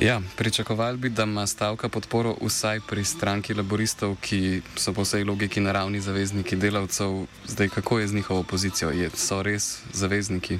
Ja, 0.00 0.22
pričakovali 0.36 0.96
bi, 0.96 1.08
da 1.08 1.22
ima 1.22 1.46
stavka 1.46 1.88
podporo 1.88 2.36
vsaj 2.42 2.80
pri 2.88 3.04
stranki 3.04 3.54
laboristov, 3.54 4.16
ki 4.20 4.62
so 4.76 4.92
po 4.92 5.02
vsej 5.02 5.24
logiki 5.24 5.60
naravni 5.60 6.00
zavezniki 6.00 6.56
delavcev. 6.56 7.26
Zdaj, 7.46 7.68
kako 7.68 7.98
je 7.98 8.08
z 8.08 8.14
njihovo 8.14 8.42
pozicijo? 8.42 8.90
Je, 8.90 9.10
so 9.14 9.42
res 9.42 9.78
zavezniki? 9.92 10.58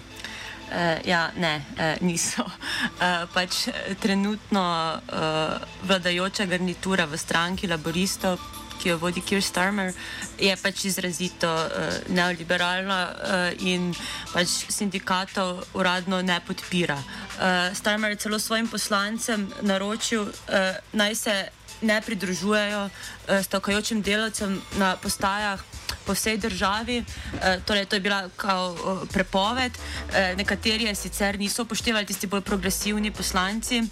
Uh, 0.69 1.01
ja, 1.09 1.31
ne, 1.37 1.65
uh, 1.79 1.97
niso. 2.05 2.45
Uh, 2.45 3.25
pač 3.37 3.69
trenutno 4.01 4.65
uh, 5.01 5.57
vladajoča 5.89 6.45
garnitura 6.45 7.07
v 7.09 7.17
stranki 7.17 7.67
laboristov, 7.67 8.37
ki 8.79 8.93
jo 8.93 8.99
vodi 9.01 9.23
Kir 9.25 9.43
Starmer, 9.43 9.95
je 10.39 10.53
pač 10.61 10.85
izrazito 10.85 11.49
uh, 11.49 11.97
neoliberalna 12.13 12.99
uh, 13.09 13.65
in 13.65 13.91
pač 14.35 14.69
sindikatov 14.69 15.65
uradno 15.75 16.21
ne 16.23 16.37
podpira. 16.45 17.01
Uh, 17.01 17.73
Starmer 17.75 18.13
je 18.15 18.23
celo 18.29 18.39
svojim 18.39 18.69
poslancem 18.69 19.49
naročil, 19.63 20.29
uh, 20.29 20.77
naj 20.93 21.15
se 21.15 21.37
ne 21.81 22.01
pridružujejo 22.05 22.85
uh, 22.85 23.43
stavkajočim 23.43 24.03
delavcem 24.03 24.61
na 24.77 24.97
postajah 24.97 25.65
po 26.09 26.17
vsej 26.17 26.41
državi. 26.41 27.03
E, 27.05 27.61
torej, 27.69 27.85
to 27.85 28.01
je 28.01 28.01
bila 28.01 28.23
kao, 28.37 28.73
prepoved. 29.13 29.77
E, 29.77 30.33
nekateri 30.41 30.89
je 30.89 30.95
sicer 30.95 31.39
niso 31.39 31.69
upoštevali, 31.69 32.09
tisti 32.09 32.27
bolj 32.27 32.47
progresivni 32.49 33.13
poslanci. 33.13 33.85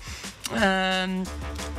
Um, 0.47 1.27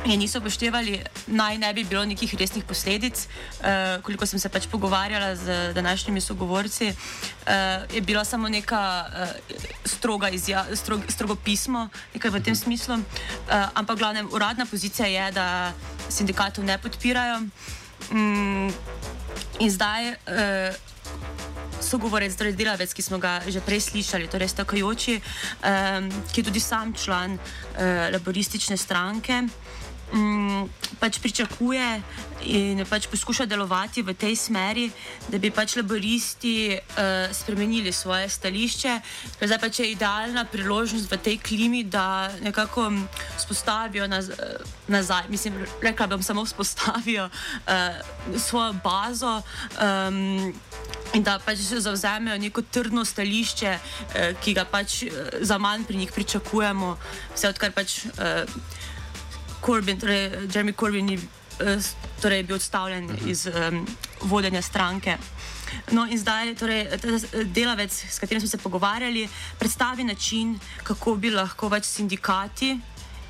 je 0.04 0.16
niso 0.16 0.38
upoštevali, 0.38 1.00
naj 1.26 1.58
ne 1.58 1.72
bi 1.74 1.84
bilo 1.84 2.04
nekih 2.04 2.34
resnih 2.38 2.64
posledic. 2.64 3.26
Uh, 3.60 4.02
koliko 4.02 4.26
sem 4.26 4.38
se 4.38 4.48
pač 4.48 4.66
pogovarjala 4.68 5.36
z 5.36 5.72
današnjimi 5.74 6.20
sogovorci, 6.20 6.88
uh, 6.88 7.94
je 7.94 8.00
bila 8.00 8.24
samo 8.24 8.48
neka 8.48 9.06
uh, 9.08 9.28
stroga 9.84 10.28
izja, 10.28 10.66
strog, 10.74 11.00
strogo 11.08 11.34
pismo, 11.34 11.88
nekaj 12.14 12.30
v 12.30 12.42
tem 12.44 12.54
smislu. 12.54 12.94
Uh, 12.94 13.02
ampak 13.74 13.98
glavnem, 13.98 14.28
uradna 14.32 14.66
pozicija 14.66 15.08
je, 15.08 15.32
da 15.32 15.72
sindikatov 16.08 16.64
ne 16.64 16.78
podpirajo. 16.78 17.40
Um, 18.12 18.72
In 19.58 19.70
zdaj 19.70 20.14
uh, 20.14 20.74
sogovorec, 21.82 22.34
torej 22.34 22.54
delavec, 22.54 22.94
ki 22.94 23.02
smo 23.02 23.18
ga 23.18 23.42
že 23.46 23.62
prej 23.62 23.90
slišali, 23.90 24.30
torej 24.30 24.50
stakajoči, 24.54 25.18
um, 25.18 26.06
ki 26.30 26.40
je 26.40 26.46
tudi 26.46 26.62
sam 26.62 26.94
član 26.94 27.34
uh, 27.34 28.10
laboristične 28.14 28.76
stranke 28.76 29.42
um, 30.12 30.68
pač 31.00 31.18
pričakuje 31.18 32.02
in 32.48 32.84
pač 32.86 33.08
poskuša 33.10 33.46
delovati 33.50 34.02
v 34.02 34.14
tej 34.14 34.36
smeri, 34.38 34.86
da 35.28 35.38
bi 35.38 35.50
pač 35.50 35.76
laboristi 35.76 36.74
uh, 36.74 37.28
spremenili 37.34 37.92
svoje 37.92 38.28
stališče. 38.28 38.92
Zdaj 39.42 39.58
pač 39.58 39.80
je 39.82 39.90
idealna 39.92 40.44
priložnost 40.44 41.10
v 41.10 41.18
tej 41.18 41.36
klimi, 41.42 41.84
da 41.84 42.30
nekako 42.40 42.92
spostavijo 43.38 44.06
naz, 44.06 44.30
nazaj, 44.88 45.28
mislim, 45.28 45.64
rekla 45.82 46.06
bom 46.06 46.22
samo 46.22 46.46
spostavijo 46.46 47.28
uh, 47.28 48.38
svojo 48.38 48.72
bazo. 48.84 49.42
Um, 49.82 50.54
In 51.16 51.22
da 51.24 51.38
pač 51.40 51.62
zauzamejo 51.80 52.36
neko 52.38 52.62
trdno 52.62 53.04
stališče, 53.04 53.70
eh, 53.70 54.34
ki 54.44 54.52
ga 54.54 54.64
pač 54.68 55.02
eh, 55.02 55.38
za 55.40 55.58
manj 55.58 55.86
pri 55.88 55.96
njih 55.96 56.12
pričakujemo, 56.12 56.96
vse 57.34 57.48
odkar 57.48 57.72
pač 57.72 58.04
eh, 58.04 58.44
Corbyn, 59.60 59.98
torej 60.00 60.30
Jeremy 60.54 60.72
Corbyn 60.72 61.10
je 61.10 61.18
uh, 61.18 61.82
torej 62.22 62.42
bil 62.42 62.56
odstavljen 62.56 63.04
uh 63.04 63.10
mhm. 63.10 63.24
-huh. 63.24 63.30
iz 63.30 63.46
um, 63.46 63.86
vodenja 64.20 64.62
stranke. 64.62 65.18
No, 65.92 66.06
in 66.06 66.18
zdaj 66.18 66.54
torej, 66.54 66.86
delavec, 67.52 67.92
s 67.92 68.18
katerim 68.18 68.40
smo 68.40 68.48
se 68.48 68.58
pogovarjali, 68.58 69.28
predstavi 69.58 70.04
način, 70.04 70.58
kako 70.82 71.16
bi 71.16 71.30
lahko 71.30 71.68
več 71.68 71.84
sindikati, 71.84 72.78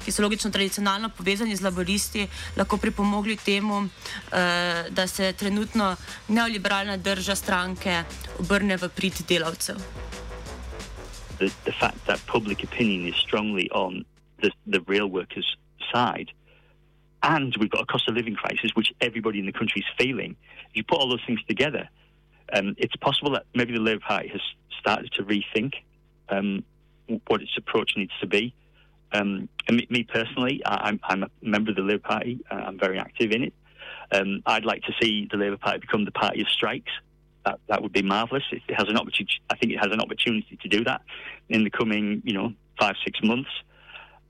ki 0.05 0.12
so 0.12 0.23
logično 0.23 0.51
tradicionalno 0.51 1.09
povezani 1.09 1.57
z 1.57 1.62
laboristi, 1.62 2.29
lahko 2.57 2.77
pripomogli 2.77 3.37
temu, 3.37 3.79
uh, 3.79 3.91
da 4.91 5.07
se 5.07 5.33
trenutno 5.33 5.97
neoliberalna 6.29 6.97
drža 6.97 7.35
stranke 7.35 8.03
obrne 8.38 8.77
v 8.77 8.88
prid 8.88 9.25
delavcev. 9.29 9.77
The, 11.38 11.51
the 11.64 11.73
fact 11.81 12.07
that 12.07 12.21
public 12.27 12.64
opinion 12.64 13.07
is 13.07 13.14
strongly 13.17 13.69
on 13.71 14.05
the, 14.43 14.51
the 14.67 14.81
real 14.88 15.11
workers' 15.11 15.57
side. 15.92 16.31
And 17.22 17.55
we've 17.59 17.70
got 17.70 17.83
a 17.83 17.87
cost 17.87 18.09
of 18.09 18.14
living 18.14 18.35
crisis, 18.35 18.70
which 18.74 18.92
everybody 19.01 19.40
in 19.40 19.46
the 19.46 19.53
country 19.53 19.81
is 19.81 19.87
feeling. 19.98 20.37
You 20.72 20.85
put 20.85 21.01
all 21.01 21.09
those 21.09 21.24
things 21.27 21.40
together, 21.48 21.88
um, 22.53 22.74
it's 22.79 22.96
possible 22.96 23.33
that 23.33 23.44
maybe 23.55 23.72
the 23.72 23.81
Labour 23.81 24.01
Party 24.07 24.29
has 24.29 24.40
started 24.81 25.12
to 25.12 25.22
rethink 25.24 25.74
um, 26.29 26.64
what 27.27 27.42
its 27.42 27.57
approach 27.57 27.92
needs 27.96 28.12
to 28.20 28.27
be. 28.27 28.55
Um, 29.12 29.48
me, 29.70 29.87
me 29.90 30.05
personally, 30.05 30.62
I, 30.64 30.88
am 30.88 31.01
I'm 31.03 31.22
a 31.24 31.31
member 31.42 31.70
of 31.70 31.77
the 31.77 31.83
Labour 31.83 32.03
Party. 32.03 32.40
Uh, 32.51 32.55
I'm 32.55 32.79
very 32.79 32.98
active 32.98 33.33
in 33.33 33.44
it. 33.44 33.55
Um, 34.12 34.42
I'd 34.46 34.64
like 34.64 34.83
to 34.83 34.92
see 35.01 35.29
the 35.31 35.37
Labour 35.37 35.57
Party 35.57 35.79
become 35.81 36.05
the 36.05 36.11
party 36.11 36.40
of 36.40 36.48
strikes. 36.48 36.92
That, 37.44 37.61
that 37.68 37.83
would 37.83 37.92
be 37.92 38.03
marvellous. 38.03 38.44
It 38.51 38.62
has 38.74 38.88
an 38.88 38.96
opportunity. 38.96 39.35
I 39.51 39.57
think 39.57 39.72
it 39.72 39.79
has 39.79 39.92
an 39.92 40.01
opportunity 40.01 40.59
to 40.62 40.68
do 40.68 40.85
that 40.85 41.03
in 41.48 41.64
the 41.64 41.70
coming, 41.70 42.22
you 42.24 42.35
know, 42.35 42.53
five 42.79 42.96
six 43.05 43.20
months. 43.22 43.51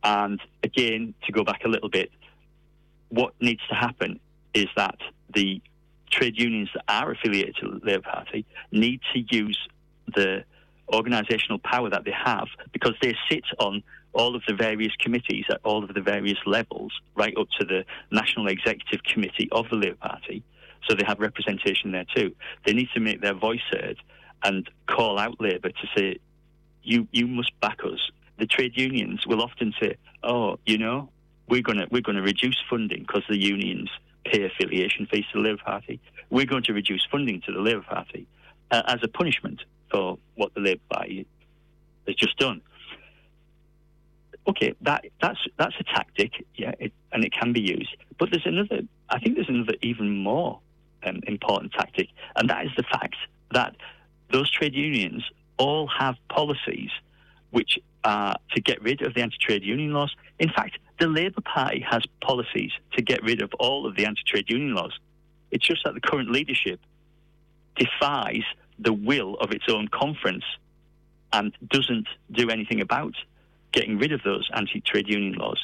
And 0.02 0.40
again, 0.62 1.14
to 1.26 1.32
go 1.32 1.44
back 1.44 1.64
a 1.64 1.68
little 1.68 1.88
bit, 1.88 2.10
what 3.08 3.34
needs 3.40 3.62
to 3.68 3.74
happen 3.74 4.20
is 4.54 4.66
that 4.76 4.96
the 5.34 5.60
trade 6.10 6.38
unions 6.38 6.70
that 6.74 6.84
are 6.88 7.12
affiliated 7.12 7.56
to 7.56 7.68
the 7.68 7.86
Labour 7.86 8.02
Party 8.02 8.46
need 8.72 9.00
to 9.12 9.20
use 9.30 9.58
the 10.14 10.44
organisational 10.92 11.62
power 11.62 11.90
that 11.90 12.04
they 12.04 12.12
have 12.12 12.48
because 12.72 12.94
they 13.02 13.14
sit 13.30 13.44
on 13.58 13.82
all 14.14 14.34
of 14.34 14.42
the 14.48 14.54
various 14.54 14.92
committees 14.98 15.44
at 15.50 15.60
all 15.64 15.84
of 15.84 15.92
the 15.94 16.00
various 16.00 16.38
levels, 16.46 16.92
right 17.14 17.36
up 17.38 17.46
to 17.60 17.64
the 17.64 17.84
National 18.10 18.48
Executive 18.48 19.02
Committee 19.04 19.48
of 19.52 19.68
the 19.70 19.76
Labour 19.76 19.96
Party. 19.96 20.42
So 20.88 20.94
they 20.94 21.04
have 21.06 21.20
representation 21.20 21.92
there 21.92 22.06
too. 22.16 22.34
They 22.64 22.72
need 22.72 22.88
to 22.94 23.00
make 23.00 23.20
their 23.20 23.34
voice 23.34 23.60
heard 23.70 23.98
and 24.42 24.68
call 24.86 25.18
out 25.18 25.40
Labour 25.40 25.68
to 25.68 25.86
say, 25.96 26.18
you, 26.82 27.06
you 27.12 27.26
must 27.26 27.52
back 27.60 27.80
us 27.84 28.10
the 28.38 28.46
trade 28.46 28.76
unions 28.76 29.26
will 29.26 29.42
often 29.42 29.74
say, 29.80 29.96
"Oh, 30.22 30.58
you 30.64 30.78
know, 30.78 31.10
we're 31.48 31.62
going 31.62 31.78
to 31.78 31.86
we're 31.90 32.02
going 32.02 32.16
to 32.16 32.22
reduce 32.22 32.56
funding 32.70 33.00
because 33.00 33.24
the 33.28 33.38
unions 33.38 33.90
pay 34.24 34.44
affiliation 34.44 35.06
fees 35.06 35.24
to 35.32 35.42
the 35.42 35.48
Labour 35.48 35.62
Party. 35.64 36.00
We're 36.30 36.46
going 36.46 36.62
to 36.64 36.72
reduce 36.72 37.06
funding 37.10 37.40
to 37.42 37.52
the 37.52 37.60
Labour 37.60 37.82
Party 37.82 38.26
uh, 38.70 38.82
as 38.86 39.00
a 39.02 39.08
punishment 39.08 39.62
for 39.90 40.18
what 40.34 40.54
the 40.54 40.60
Labour 40.60 40.82
Party 40.90 41.26
has 42.06 42.16
just 42.16 42.36
done." 42.38 42.60
Okay, 44.46 44.74
that 44.82 45.04
that's 45.20 45.40
that's 45.58 45.74
a 45.78 45.84
tactic, 45.84 46.44
yeah, 46.54 46.72
it, 46.78 46.92
and 47.12 47.24
it 47.24 47.32
can 47.32 47.52
be 47.52 47.60
used. 47.60 47.94
But 48.18 48.30
there's 48.30 48.46
another. 48.46 48.80
I 49.10 49.18
think 49.18 49.34
there's 49.34 49.48
another 49.48 49.74
even 49.82 50.16
more 50.16 50.60
um, 51.04 51.20
important 51.26 51.72
tactic, 51.72 52.08
and 52.36 52.48
that 52.48 52.64
is 52.64 52.70
the 52.76 52.84
fact 52.84 53.16
that 53.52 53.74
those 54.30 54.50
trade 54.50 54.74
unions 54.74 55.24
all 55.58 55.88
have 55.88 56.14
policies 56.28 56.90
which 57.50 57.78
uh, 58.08 58.32
to 58.54 58.60
get 58.62 58.82
rid 58.82 59.02
of 59.02 59.12
the 59.12 59.20
anti 59.20 59.36
trade 59.38 59.62
union 59.62 59.92
laws. 59.92 60.16
In 60.38 60.48
fact, 60.48 60.78
the 60.98 61.06
Labour 61.06 61.42
Party 61.42 61.84
has 61.86 62.02
policies 62.22 62.72
to 62.94 63.02
get 63.02 63.22
rid 63.22 63.42
of 63.42 63.52
all 63.60 63.86
of 63.86 63.96
the 63.96 64.06
anti 64.06 64.22
trade 64.26 64.48
union 64.48 64.74
laws. 64.74 64.98
It's 65.50 65.66
just 65.66 65.84
that 65.84 65.92
the 65.92 66.00
current 66.00 66.30
leadership 66.30 66.80
defies 67.76 68.44
the 68.78 68.94
will 68.94 69.34
of 69.42 69.52
its 69.52 69.66
own 69.68 69.88
conference 69.88 70.44
and 71.34 71.52
doesn't 71.68 72.08
do 72.32 72.48
anything 72.48 72.80
about 72.80 73.12
getting 73.72 73.98
rid 73.98 74.12
of 74.12 74.22
those 74.24 74.48
anti 74.54 74.80
trade 74.80 75.06
union 75.06 75.34
laws. 75.34 75.62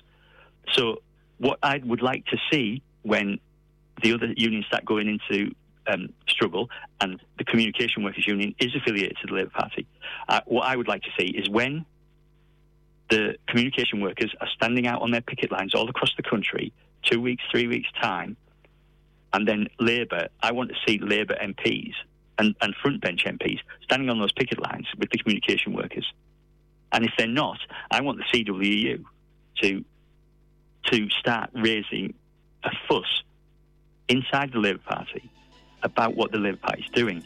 So, 0.74 1.00
what 1.38 1.59
I 1.62 1.78
would 1.83 2.02
like 2.02 2.26
to 2.26 2.37
see 2.52 2.83
when 3.04 3.38
the 4.02 4.12
other 4.12 4.35
unions 4.37 4.66
start 4.66 4.85
going 4.85 5.09
into 5.09 5.54
um, 5.87 6.11
struggle 6.28 6.68
and 7.00 7.22
the 7.38 7.44
Communication 7.44 8.02
Workers 8.02 8.26
Union 8.26 8.54
is 8.59 8.76
affiliated 8.76 9.16
to 9.22 9.28
the 9.28 9.33
Labour 9.33 9.50
Party, 9.50 9.87
uh, 10.28 10.40
what 10.44 10.66
I 10.66 10.76
would 10.76 10.88
like 10.88 11.04
to 11.04 11.11
see 11.18 11.28
is 11.28 11.48
when 11.48 11.87
the 13.10 13.36
communication 13.48 14.00
workers 14.00 14.34
are 14.40 14.48
standing 14.54 14.86
out 14.86 15.02
on 15.02 15.10
their 15.10 15.20
picket 15.20 15.52
lines 15.52 15.74
all 15.74 15.88
across 15.88 16.12
the 16.16 16.22
country, 16.22 16.72
two 17.02 17.20
weeks, 17.20 17.42
three 17.50 17.66
weeks' 17.66 17.90
time, 18.00 18.36
and 19.32 19.48
then 19.48 19.66
Labour, 19.80 20.28
I 20.42 20.52
want 20.52 20.70
to 20.70 20.76
see 20.86 20.98
Labour 20.98 21.34
MPs 21.34 21.92
and, 22.38 22.54
and 22.60 22.74
frontbench 22.76 23.24
MPs 23.24 23.58
standing 23.82 24.08
on 24.08 24.18
those 24.20 24.32
picket 24.32 24.62
lines 24.62 24.86
with 24.98 25.10
the 25.10 25.18
communication 25.18 25.72
workers. 25.72 26.06
And 26.92 27.04
if 27.04 27.10
they're 27.18 27.26
not, 27.26 27.58
I 27.90 28.00
want 28.00 28.18
the 28.18 28.44
CWU 28.44 29.04
to 29.62 29.84
to 30.92 31.08
start 31.10 31.50
raising 31.54 32.12
a 32.62 32.70
fuss 32.86 33.22
inside 34.08 34.52
the 34.52 34.58
Labour 34.58 34.82
Party 34.86 35.30
about 35.82 36.14
what 36.14 36.30
the 36.30 36.38
Labour 36.38 36.58
Party 36.58 36.82
is 36.82 36.90
doing. 36.90 37.24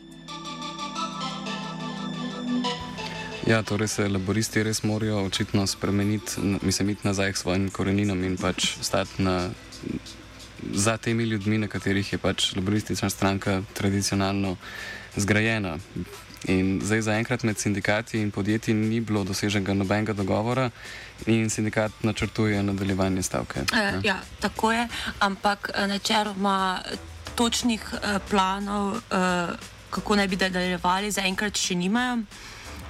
Ja, 3.48 3.62
torej 3.62 3.88
se 3.88 4.08
laboristi 4.08 4.60
res 4.62 4.82
morajo 4.84 5.22
očitno 5.24 5.66
spremeniti, 5.66 6.40
mislim, 6.62 6.90
iti 6.90 7.06
nazaj 7.08 7.32
k 7.32 7.36
svojim 7.36 7.70
koreninam 7.72 8.24
in 8.24 8.36
pač 8.36 8.74
stati 8.84 9.22
na, 9.22 9.50
za 10.74 10.96
temi 10.96 11.24
ljudmi, 11.24 11.58
na 11.58 11.68
katerih 11.68 12.12
je 12.12 12.18
pač 12.18 12.50
laboristična 12.56 13.08
stranka 13.10 13.62
tradicionalno 13.74 14.56
zgrajena. 15.16 15.78
In 16.44 16.80
zdaj 16.84 17.00
zaenkrat 17.08 17.42
med 17.42 17.58
sindikati 17.58 18.20
in 18.20 18.30
podjetji 18.30 18.74
ni 18.74 19.00
bilo 19.00 19.24
doseženega 19.24 19.74
nobenega 19.74 20.12
dogovora 20.12 20.68
in 21.26 21.50
sindikat 21.50 21.92
načrtuje 22.02 22.62
nadaljevanje 22.62 23.22
stavke. 23.22 23.64
E, 23.72 23.86
ja, 24.04 24.20
tako 24.40 24.72
je, 24.72 24.88
ampak 25.18 25.70
eh, 25.74 25.86
načeloma 25.86 26.82
točnih 27.34 27.94
eh, 27.94 28.18
planov, 28.30 28.96
eh, 28.96 29.56
kako 29.90 30.16
naj 30.16 30.28
bi 30.28 30.36
nadaljevali, 30.36 31.10
zaenkrat 31.10 31.56
še 31.56 31.74
nimajo. 31.74 32.22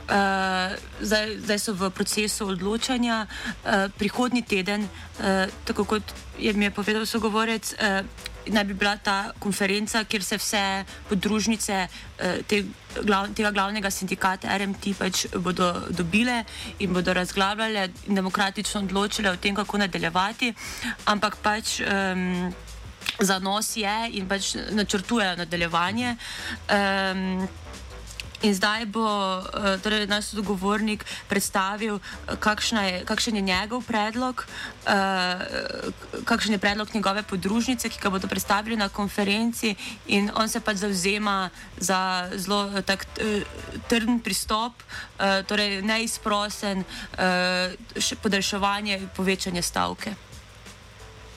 Uh, 0.09 0.73
zdaj, 1.05 1.37
zdaj 1.45 1.59
so 1.61 1.77
v 1.77 1.91
procesu 1.93 2.49
odločanja. 2.49 3.29
Uh, 3.29 3.93
prihodnji 3.93 4.41
teden, 4.41 4.89
uh, 4.89 5.45
tako 5.69 5.85
kot 5.85 6.03
je 6.39 6.53
mi 6.57 6.65
je 6.65 6.71
povedal 6.71 7.05
sogovorec, 7.05 7.77
uh, 7.77 8.01
naj 8.49 8.65
bi 8.65 8.75
bila 8.75 8.97
ta 8.97 9.33
konferenca, 9.39 10.05
kjer 10.05 10.25
se 10.25 10.37
vse 10.41 10.85
podružnice 11.09 11.89
uh, 11.89 12.41
te, 12.49 12.65
glav, 13.05 13.29
tega 13.37 13.51
glavnega 13.53 13.91
sindikata 13.91 14.57
RMT 14.57 14.97
pač 14.97 15.27
bodo 15.37 15.75
dobile 15.91 16.45
in 16.79 16.93
bodo 16.93 17.13
razglabljale 17.13 17.91
in 18.09 18.15
demokratično 18.15 18.81
odločile 18.89 19.31
o 19.31 19.37
tem, 19.37 19.55
kako 19.55 19.85
nadaljevati. 19.85 20.55
Ampak 21.05 21.37
pač. 21.43 21.81
Um, 21.85 22.55
Za 23.19 23.39
nos 23.39 23.73
je 23.77 24.11
in 24.15 24.29
pač 24.29 24.53
načrtujejo 24.71 25.37
nadaljevanje. 25.41 26.17
Um, 26.71 27.49
In 28.39 28.55
zdaj 28.55 28.87
bo 28.87 29.03
eh, 29.03 29.83
torej, 29.83 30.07
naš 30.07 30.31
dogovornik 30.31 31.03
predstavil, 31.27 31.99
eh, 31.99 32.39
je, 32.87 33.05
kakšen 33.05 33.37
je 33.37 33.43
njegov 33.43 33.83
predlog, 33.83 34.47
uh, 34.87 36.23
kakšen 36.25 36.53
je 36.53 36.59
predlog 36.59 36.89
njegove 36.95 37.23
podružnice, 37.23 37.89
ki 37.89 37.99
ga 37.99 38.11
bodo 38.11 38.29
predstavili 38.29 38.77
na 38.77 38.89
konferenci. 38.89 39.75
In 40.07 40.31
on 40.35 40.49
se 40.49 40.61
pač 40.61 40.77
zauzema 40.77 41.51
za 41.77 42.31
zelo 42.35 42.83
tak, 42.83 43.07
trden 43.89 44.21
pristop, 44.21 44.73
uh, 44.83 45.43
torej 45.47 45.83
neizprosen, 45.83 46.85
uh, 47.19 47.75
podaljševanje 48.23 48.99
in 48.99 49.09
povečanje 49.17 49.63
stavke. 49.63 50.15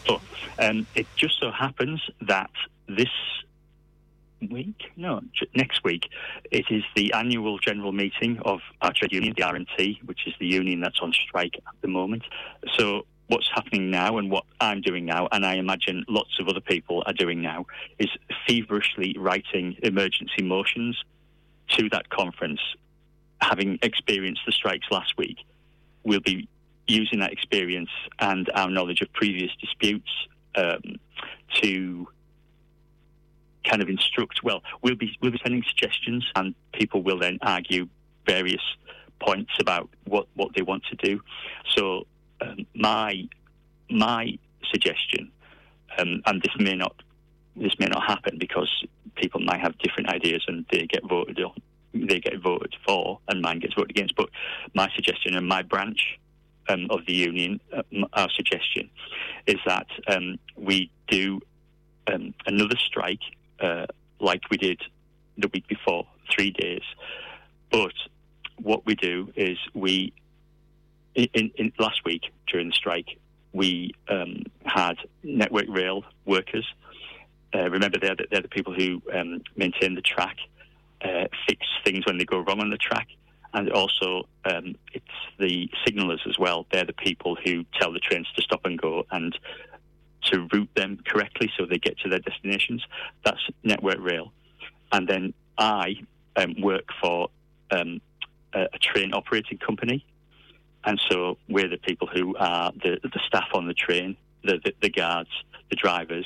So, 0.05 0.21
um, 0.61 0.85
it 0.95 1.07
just 1.17 1.39
so 1.39 1.51
happens 1.51 2.01
that 2.21 2.51
this 2.87 3.09
week, 4.49 4.91
no, 4.95 5.21
next 5.55 5.83
week, 5.83 6.09
it 6.51 6.65
is 6.69 6.83
the 6.95 7.13
annual 7.13 7.57
general 7.59 7.91
meeting 7.91 8.39
of 8.45 8.59
our 8.81 8.93
trade 8.93 9.13
union, 9.13 9.33
the 9.37 9.43
RNT, 9.43 10.03
which 10.05 10.27
is 10.27 10.33
the 10.39 10.47
union 10.47 10.81
that's 10.81 10.99
on 11.01 11.13
strike 11.13 11.55
at 11.55 11.81
the 11.81 11.87
moment. 11.87 12.23
So 12.77 13.05
what's 13.27 13.49
happening 13.53 13.89
now 13.89 14.17
and 14.17 14.29
what 14.29 14.43
I'm 14.59 14.81
doing 14.81 15.05
now, 15.05 15.27
and 15.31 15.45
I 15.45 15.55
imagine 15.55 16.03
lots 16.07 16.39
of 16.39 16.47
other 16.47 16.59
people 16.59 17.03
are 17.05 17.13
doing 17.13 17.41
now, 17.41 17.65
is 17.99 18.09
feverishly 18.47 19.15
writing 19.17 19.77
emergency 19.83 20.43
motions 20.43 21.01
to 21.69 21.89
that 21.89 22.09
conference. 22.09 22.59
Having 23.41 23.79
experienced 23.81 24.41
the 24.45 24.51
strikes 24.51 24.87
last 24.91 25.17
week, 25.17 25.37
we'll 26.03 26.19
be 26.19 26.47
using 26.87 27.19
that 27.19 27.31
experience 27.31 27.89
and 28.19 28.49
our 28.53 28.69
knowledge 28.69 29.01
of 29.01 29.11
previous 29.13 29.51
disputes 29.59 30.09
um, 30.55 30.81
to 31.61 32.07
kind 33.63 33.81
of 33.81 33.89
instruct. 33.89 34.43
Well, 34.43 34.61
we'll 34.81 34.95
be 34.95 35.17
we'll 35.21 35.31
be 35.31 35.39
sending 35.43 35.63
suggestions, 35.67 36.25
and 36.35 36.55
people 36.73 37.03
will 37.03 37.19
then 37.19 37.37
argue 37.41 37.87
various 38.25 38.61
points 39.19 39.51
about 39.59 39.89
what 40.05 40.27
what 40.35 40.53
they 40.55 40.61
want 40.61 40.83
to 40.85 40.95
do. 40.95 41.21
So 41.75 42.05
um, 42.41 42.65
my 42.75 43.27
my 43.89 44.37
suggestion, 44.71 45.31
um, 45.97 46.21
and 46.25 46.41
this 46.41 46.53
may 46.59 46.75
not 46.75 46.95
this 47.55 47.73
may 47.79 47.87
not 47.87 48.03
happen 48.03 48.37
because 48.37 48.69
people 49.15 49.41
might 49.41 49.59
have 49.59 49.77
different 49.79 50.09
ideas 50.09 50.43
and 50.47 50.65
they 50.71 50.85
get 50.87 51.03
voted 51.03 51.39
on, 51.39 51.53
they 51.93 52.19
get 52.19 52.41
voted 52.41 52.73
for, 52.85 53.19
and 53.27 53.41
mine 53.41 53.59
gets 53.59 53.73
voted 53.73 53.91
against. 53.91 54.15
But 54.15 54.29
my 54.73 54.89
suggestion 54.95 55.35
and 55.35 55.47
my 55.47 55.61
branch 55.61 56.19
um, 56.69 56.87
of 56.89 57.05
the 57.05 57.13
union, 57.13 57.59
uh, 57.75 57.83
our 58.13 58.29
suggestion, 58.29 58.89
is 59.47 59.57
that 59.65 59.87
um, 60.07 60.37
we 60.55 60.89
do 61.09 61.41
um, 62.07 62.33
another 62.45 62.77
strike 62.77 63.21
uh, 63.61 63.85
like 64.19 64.41
we 64.49 64.57
did 64.57 64.81
the 65.37 65.49
week 65.53 65.67
before, 65.67 66.05
three 66.33 66.51
days. 66.51 66.83
But 67.71 67.93
what 68.61 68.85
we 68.85 68.95
do 68.95 69.31
is 69.35 69.57
we, 69.73 70.13
in, 71.15 71.51
in 71.55 71.71
last 71.79 72.01
week 72.05 72.23
during 72.47 72.67
the 72.67 72.73
strike, 72.73 73.17
we 73.53 73.93
um, 74.09 74.43
had 74.63 74.95
Network 75.23 75.65
Rail 75.69 76.03
workers. 76.25 76.65
Uh, 77.53 77.69
remember, 77.69 77.97
they're 77.99 78.15
the, 78.15 78.25
they're 78.31 78.41
the 78.41 78.47
people 78.47 78.73
who 78.73 79.01
um, 79.13 79.41
maintain 79.55 79.95
the 79.95 80.01
track, 80.01 80.37
uh, 81.03 81.25
fix 81.47 81.65
things 81.83 82.05
when 82.05 82.17
they 82.17 82.25
go 82.25 82.39
wrong 82.39 82.61
on 82.61 82.69
the 82.69 82.77
track, 82.77 83.07
and 83.53 83.69
also 83.71 84.27
um, 84.45 84.75
it's 84.93 85.05
the 85.37 85.69
signallers 85.85 86.21
as 86.29 86.37
well. 86.39 86.65
They're 86.71 86.85
the 86.85 86.93
people 86.93 87.37
who 87.43 87.65
tell 87.79 87.91
the 87.91 87.99
trains 87.99 88.27
to 88.35 88.41
stop 88.41 88.61
and 88.63 88.79
go 88.79 89.03
and 89.11 89.37
to 90.25 90.47
route 90.53 90.69
them 90.75 90.99
correctly 91.05 91.51
so 91.57 91.65
they 91.65 91.77
get 91.77 91.97
to 91.99 92.09
their 92.09 92.19
destinations. 92.19 92.83
That's 93.25 93.41
Network 93.63 93.99
Rail. 93.99 94.31
And 94.91 95.07
then 95.07 95.33
I 95.57 95.95
um, 96.35 96.55
work 96.61 96.85
for 97.01 97.29
um, 97.71 98.01
a, 98.53 98.63
a, 98.73 98.79
train 98.79 99.13
operating 99.13 99.57
company. 99.57 100.05
And 100.83 100.99
so 101.09 101.37
we're 101.47 101.69
the 101.69 101.77
people 101.77 102.07
who 102.07 102.35
are 102.37 102.71
the, 102.83 102.99
the 103.03 103.19
staff 103.27 103.47
on 103.53 103.67
the 103.67 103.73
train, 103.73 104.17
the, 104.43 104.59
the, 104.63 104.73
the 104.81 104.89
guards, 104.89 105.29
the 105.69 105.75
drivers, 105.75 106.25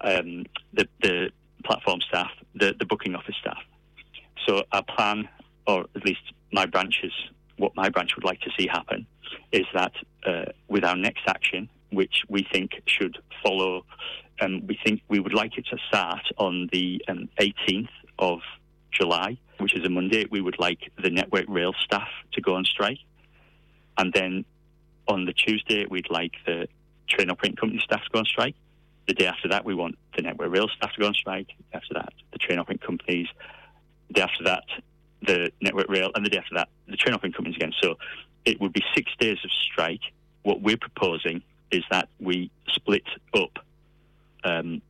um, 0.00 0.44
the, 0.72 0.88
the 1.02 1.30
platform 1.64 2.00
staff, 2.00 2.30
the, 2.54 2.74
the 2.78 2.84
booking 2.84 3.14
office 3.14 3.36
staff. 3.40 3.58
So 4.46 4.64
our 4.72 4.82
plan, 4.82 5.28
or 5.66 5.86
at 5.94 6.04
least 6.04 6.20
my 6.52 6.66
branches, 6.66 7.12
what 7.56 7.74
my 7.76 7.88
branch 7.88 8.14
would 8.16 8.24
like 8.24 8.40
to 8.40 8.50
see 8.58 8.66
happen, 8.66 9.06
is 9.52 9.64
that 9.74 9.92
uh, 10.26 10.46
with 10.68 10.84
our 10.84 10.96
next 10.96 11.22
action, 11.26 11.68
which 11.90 12.22
we 12.28 12.46
think 12.52 12.82
should 12.86 13.18
follow. 13.42 13.84
Um, 14.40 14.66
we 14.66 14.78
think 14.84 15.02
we 15.08 15.20
would 15.20 15.34
like 15.34 15.56
it 15.58 15.66
to 15.66 15.78
start 15.88 16.22
on 16.38 16.68
the 16.72 17.02
um, 17.08 17.28
18th 17.38 17.88
of 18.18 18.40
July, 18.90 19.38
which 19.58 19.74
is 19.74 19.84
a 19.84 19.88
Monday. 19.88 20.26
We 20.30 20.40
would 20.40 20.58
like 20.58 20.90
the 21.02 21.10
Network 21.10 21.44
Rail 21.48 21.72
staff 21.84 22.08
to 22.32 22.40
go 22.40 22.54
on 22.54 22.64
strike. 22.64 22.98
And 23.98 24.12
then 24.12 24.44
on 25.06 25.24
the 25.24 25.32
Tuesday, 25.32 25.86
we'd 25.88 26.10
like 26.10 26.32
the 26.46 26.66
train 27.08 27.30
operating 27.30 27.56
company 27.56 27.80
staff 27.84 28.02
to 28.04 28.10
go 28.10 28.18
on 28.20 28.24
strike. 28.24 28.54
The 29.06 29.14
day 29.14 29.26
after 29.26 29.48
that, 29.48 29.64
we 29.64 29.74
want 29.74 29.98
the 30.16 30.22
Network 30.22 30.50
Rail 30.50 30.68
staff 30.76 30.92
to 30.94 31.00
go 31.00 31.06
on 31.06 31.14
strike. 31.14 31.48
After 31.72 31.94
that, 31.94 32.12
the 32.32 32.38
train 32.38 32.58
operating 32.58 32.84
companies. 32.84 33.28
The 34.08 34.14
day 34.14 34.22
after 34.22 34.44
that, 34.44 34.64
the 35.22 35.52
Network 35.60 35.88
Rail. 35.88 36.10
And 36.14 36.24
the 36.24 36.30
day 36.30 36.38
after 36.38 36.54
that, 36.54 36.68
the 36.88 36.96
train 36.96 37.14
operating 37.14 37.34
companies 37.34 37.56
again. 37.56 37.72
So 37.82 37.96
it 38.44 38.60
would 38.60 38.72
be 38.72 38.82
six 38.94 39.10
days 39.18 39.38
of 39.44 39.50
strike. 39.50 40.00
What 40.42 40.62
we're 40.62 40.76
proposing 40.76 41.42
is 41.74 41.84
that 41.90 42.08
we 42.20 42.50
split 42.68 43.04
up 43.34 43.58
um, 44.44 44.80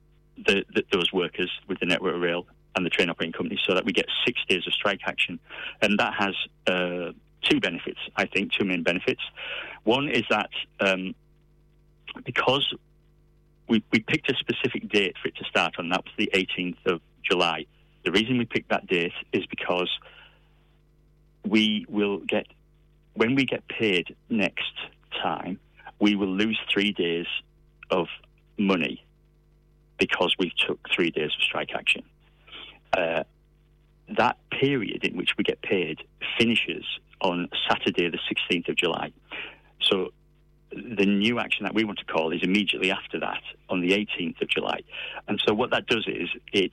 the, 0.47 0.65
the, 0.75 0.85
those 0.93 1.13
workers 1.13 1.51
with 1.69 1.79
the 1.81 1.87
Network 1.87 2.21
Rail 2.21 2.47
and 2.77 2.85
the 2.85 2.91
train 2.91 3.09
operating 3.09 3.33
company 3.33 3.59
so 3.67 3.75
that 3.75 3.85
we 3.85 3.93
get 3.93 4.07
six 4.27 4.41
days 4.49 4.67
of 4.67 4.73
strike 4.73 5.01
action. 5.07 5.39
And 5.81 5.99
that 5.99 6.15
has 6.15 6.35
uh, 6.67 7.13
two 7.43 7.61
benefits, 7.61 8.01
I 8.17 8.27
think, 8.27 8.53
two 8.53 8.65
main 8.65 8.83
benefits. 8.83 9.23
One 9.85 10.09
is 10.09 10.25
that 10.31 10.51
um, 10.81 11.15
because 12.25 12.75
we, 13.69 13.83
we 13.93 14.01
picked 14.01 14.31
a 14.31 14.37
specific 14.37 14.89
date 14.89 15.17
for 15.21 15.29
it 15.29 15.37
to 15.37 15.45
start 15.45 15.75
on, 15.79 15.89
that 15.91 16.05
was 16.05 16.13
the 16.19 16.31
18th 16.35 16.85
of 16.87 17.01
July. 17.23 17.67
The 18.05 18.13
reason 18.13 18.39
we 18.39 18.45
picked 18.45 18.71
that 18.71 18.87
date 18.87 19.13
is 19.33 19.47
because 19.47 19.91
we 21.47 21.87
will 21.89 22.19
get, 22.19 22.47
when 23.15 23.35
we 23.35 23.45
get 23.45 23.67
paid 23.69 24.15
next 24.29 24.73
time, 25.23 25.59
we 26.05 26.15
will 26.15 26.29
lose 26.29 26.61
three 26.71 26.93
days 26.93 27.27
of 27.91 28.09
money 28.59 29.03
because 29.99 30.37
we 30.39 30.53
took 30.67 30.79
three 30.95 31.11
days 31.11 31.31
of 31.35 31.43
strike 31.43 31.71
action. 31.75 32.03
Uh, 32.93 33.25
that 34.19 34.37
period 34.51 35.03
in 35.03 35.17
which 35.17 35.31
we 35.39 35.45
get 35.45 35.63
paid 35.63 36.03
finishes 36.39 36.85
on 37.23 37.49
Saturday, 37.67 38.11
the 38.11 38.19
16th 38.31 38.69
of 38.69 38.77
July. 38.77 39.13
So 39.81 40.13
the 40.73 41.07
new 41.07 41.39
action 41.39 41.65
that 41.65 41.73
we 41.73 41.85
want 41.85 41.99
to 42.01 42.05
call 42.05 42.35
is 42.35 42.43
immediately 42.43 42.91
after 42.91 43.19
that 43.21 43.41
on 43.71 43.81
the 43.81 43.93
18th 43.93 44.43
of 44.43 44.49
July. 44.49 44.81
And 45.27 45.41
so 45.47 45.55
what 45.55 45.71
that 45.71 45.87
does 45.87 46.07
is 46.07 46.29
it 46.53 46.73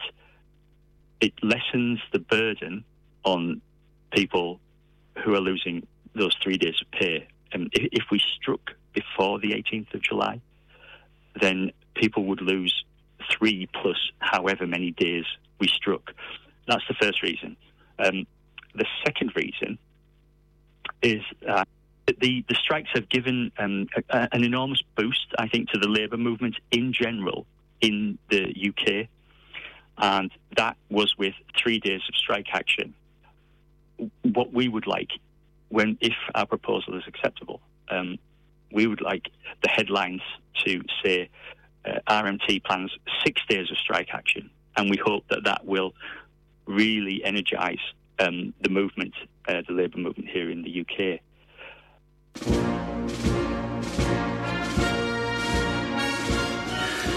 it 1.21 1.33
lessens 1.41 1.99
the 2.11 2.19
burden 2.19 2.83
on 3.23 3.61
people 4.11 4.59
who 5.23 5.33
are 5.35 5.39
losing 5.39 5.87
those 6.15 6.35
three 6.43 6.57
days 6.57 6.75
of 6.81 6.91
pay. 6.91 7.29
And 7.53 7.69
if, 7.71 7.87
if 7.93 8.03
we 8.11 8.19
struck 8.19 8.71
before 8.93 9.39
the 9.39 9.51
18th 9.51 9.93
of 9.93 10.01
July, 10.01 10.41
then 11.39 11.71
people 11.95 12.25
would 12.25 12.41
lose 12.41 12.83
three 13.31 13.67
plus 13.81 13.97
however 14.19 14.67
many 14.67 14.91
days 14.91 15.25
we 15.59 15.67
struck. 15.67 16.13
That's 16.67 16.83
the 16.87 16.95
first 16.95 17.21
reason. 17.21 17.55
Um, 17.99 18.25
the 18.75 18.85
second 19.05 19.31
reason 19.35 19.77
is 21.01 21.21
uh, 21.47 21.65
the, 22.07 22.43
the 22.47 22.55
strikes 22.55 22.89
have 22.93 23.09
given 23.09 23.51
um, 23.57 23.87
a, 24.09 24.27
an 24.31 24.43
enormous 24.43 24.81
boost, 24.95 25.27
I 25.37 25.47
think, 25.47 25.69
to 25.69 25.79
the 25.79 25.87
labour 25.87 26.17
movement 26.17 26.55
in 26.71 26.93
general 26.93 27.45
in 27.81 28.17
the 28.29 28.53
UK. 28.69 29.07
And 29.97 30.31
that 30.57 30.77
was 30.89 31.17
with 31.17 31.33
three 31.57 31.79
days 31.79 32.01
of 32.07 32.15
strike 32.15 32.47
action. 32.53 32.93
What 34.23 34.51
we 34.51 34.67
would 34.67 34.87
like, 34.87 35.11
when 35.69 35.97
if 36.01 36.15
our 36.33 36.45
proposal 36.45 36.97
is 36.97 37.03
acceptable, 37.07 37.61
um, 37.89 38.17
we 38.71 38.87
would 38.87 39.01
like 39.01 39.29
the 39.63 39.69
headlines 39.69 40.21
to 40.65 40.81
say 41.03 41.29
uh, 41.85 41.99
RMT 42.09 42.63
plans 42.63 42.91
six 43.23 43.41
days 43.47 43.69
of 43.71 43.77
strike 43.77 44.09
action, 44.13 44.49
and 44.77 44.89
we 44.89 44.97
hope 44.97 45.23
that 45.29 45.43
that 45.45 45.65
will 45.65 45.93
really 46.65 47.23
energise 47.23 47.81
um, 48.19 48.53
the 48.61 48.69
movement, 48.69 49.13
uh, 49.47 49.61
the 49.67 49.73
labour 49.73 49.97
movement 49.97 50.29
here 50.29 50.49
in 50.49 50.61
the 50.63 50.81
UK. 50.81 51.19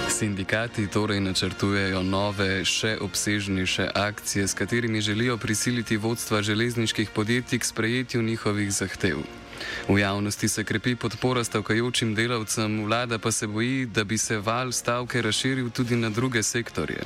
Sindikati 0.09 0.87
torej 0.87 1.21
načrtujejo 1.21 2.03
nove, 2.07 2.63
še 2.65 2.95
obsežnejše 3.03 3.91
akcije, 3.95 4.47
s 4.47 4.55
katerimi 4.55 5.01
želijo 5.01 5.37
prisiliti 5.37 5.97
vodstva 5.97 6.43
železniških 6.43 7.11
podjetij 7.11 7.59
k 7.59 7.65
sprejetju 7.65 8.23
njihovih 8.23 8.71
zahtev. 8.73 9.27
V 9.89 9.99
javnosti 9.99 10.49
se 10.49 10.65
krepi 10.65 10.97
podpora 10.97 11.45
stavkajočim 11.45 12.15
delavcem, 12.15 12.85
vlada 12.85 13.19
pa 13.19 13.33
se 13.33 13.47
boji, 13.47 13.87
da 13.87 14.05
bi 14.05 14.19
se 14.19 14.39
val 14.39 14.73
stavke 14.73 15.23
razširil 15.23 15.71
tudi 15.71 15.97
na 15.97 16.11
druge 16.11 16.43
sektorje. 16.43 17.03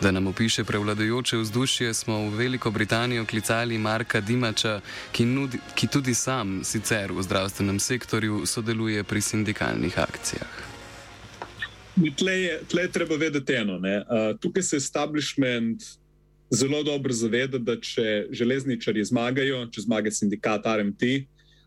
Da 0.00 0.10
nam 0.10 0.26
opiše 0.26 0.64
prevladojoče 0.64 1.36
vzdušje, 1.36 1.94
smo 1.94 2.18
v 2.18 2.36
Veliko 2.36 2.70
Britanijo 2.70 3.26
klicali 3.26 3.78
Marka 3.78 4.20
Dimača, 4.20 4.80
ki, 5.12 5.24
nudi, 5.24 5.58
ki 5.74 5.86
tudi 5.86 6.14
sam 6.14 6.64
sicer 6.64 7.12
v 7.12 7.22
zdravstvenem 7.22 7.80
sektorju 7.80 8.46
sodeluje 8.46 9.04
pri 9.04 9.20
sindikalnih 9.20 9.98
akcijah. 9.98 10.72
Tle 12.16 12.32
je, 12.32 12.60
tle 12.68 12.82
je 12.82 12.92
treba 12.92 13.16
vedeti 13.16 13.54
eno. 13.54 13.76
Uh, 13.76 14.38
tukaj 14.40 14.62
se 14.62 14.76
establishment 14.76 15.82
zelo 16.50 16.82
dobro 16.82 17.12
zaveda, 17.12 17.58
da 17.58 17.76
če 17.80 18.26
železničari 18.30 19.04
zmagajo, 19.04 19.66
če 19.72 19.84
zmaga 19.86 20.10
sindikat 20.10 20.66
RMT, 20.66 21.02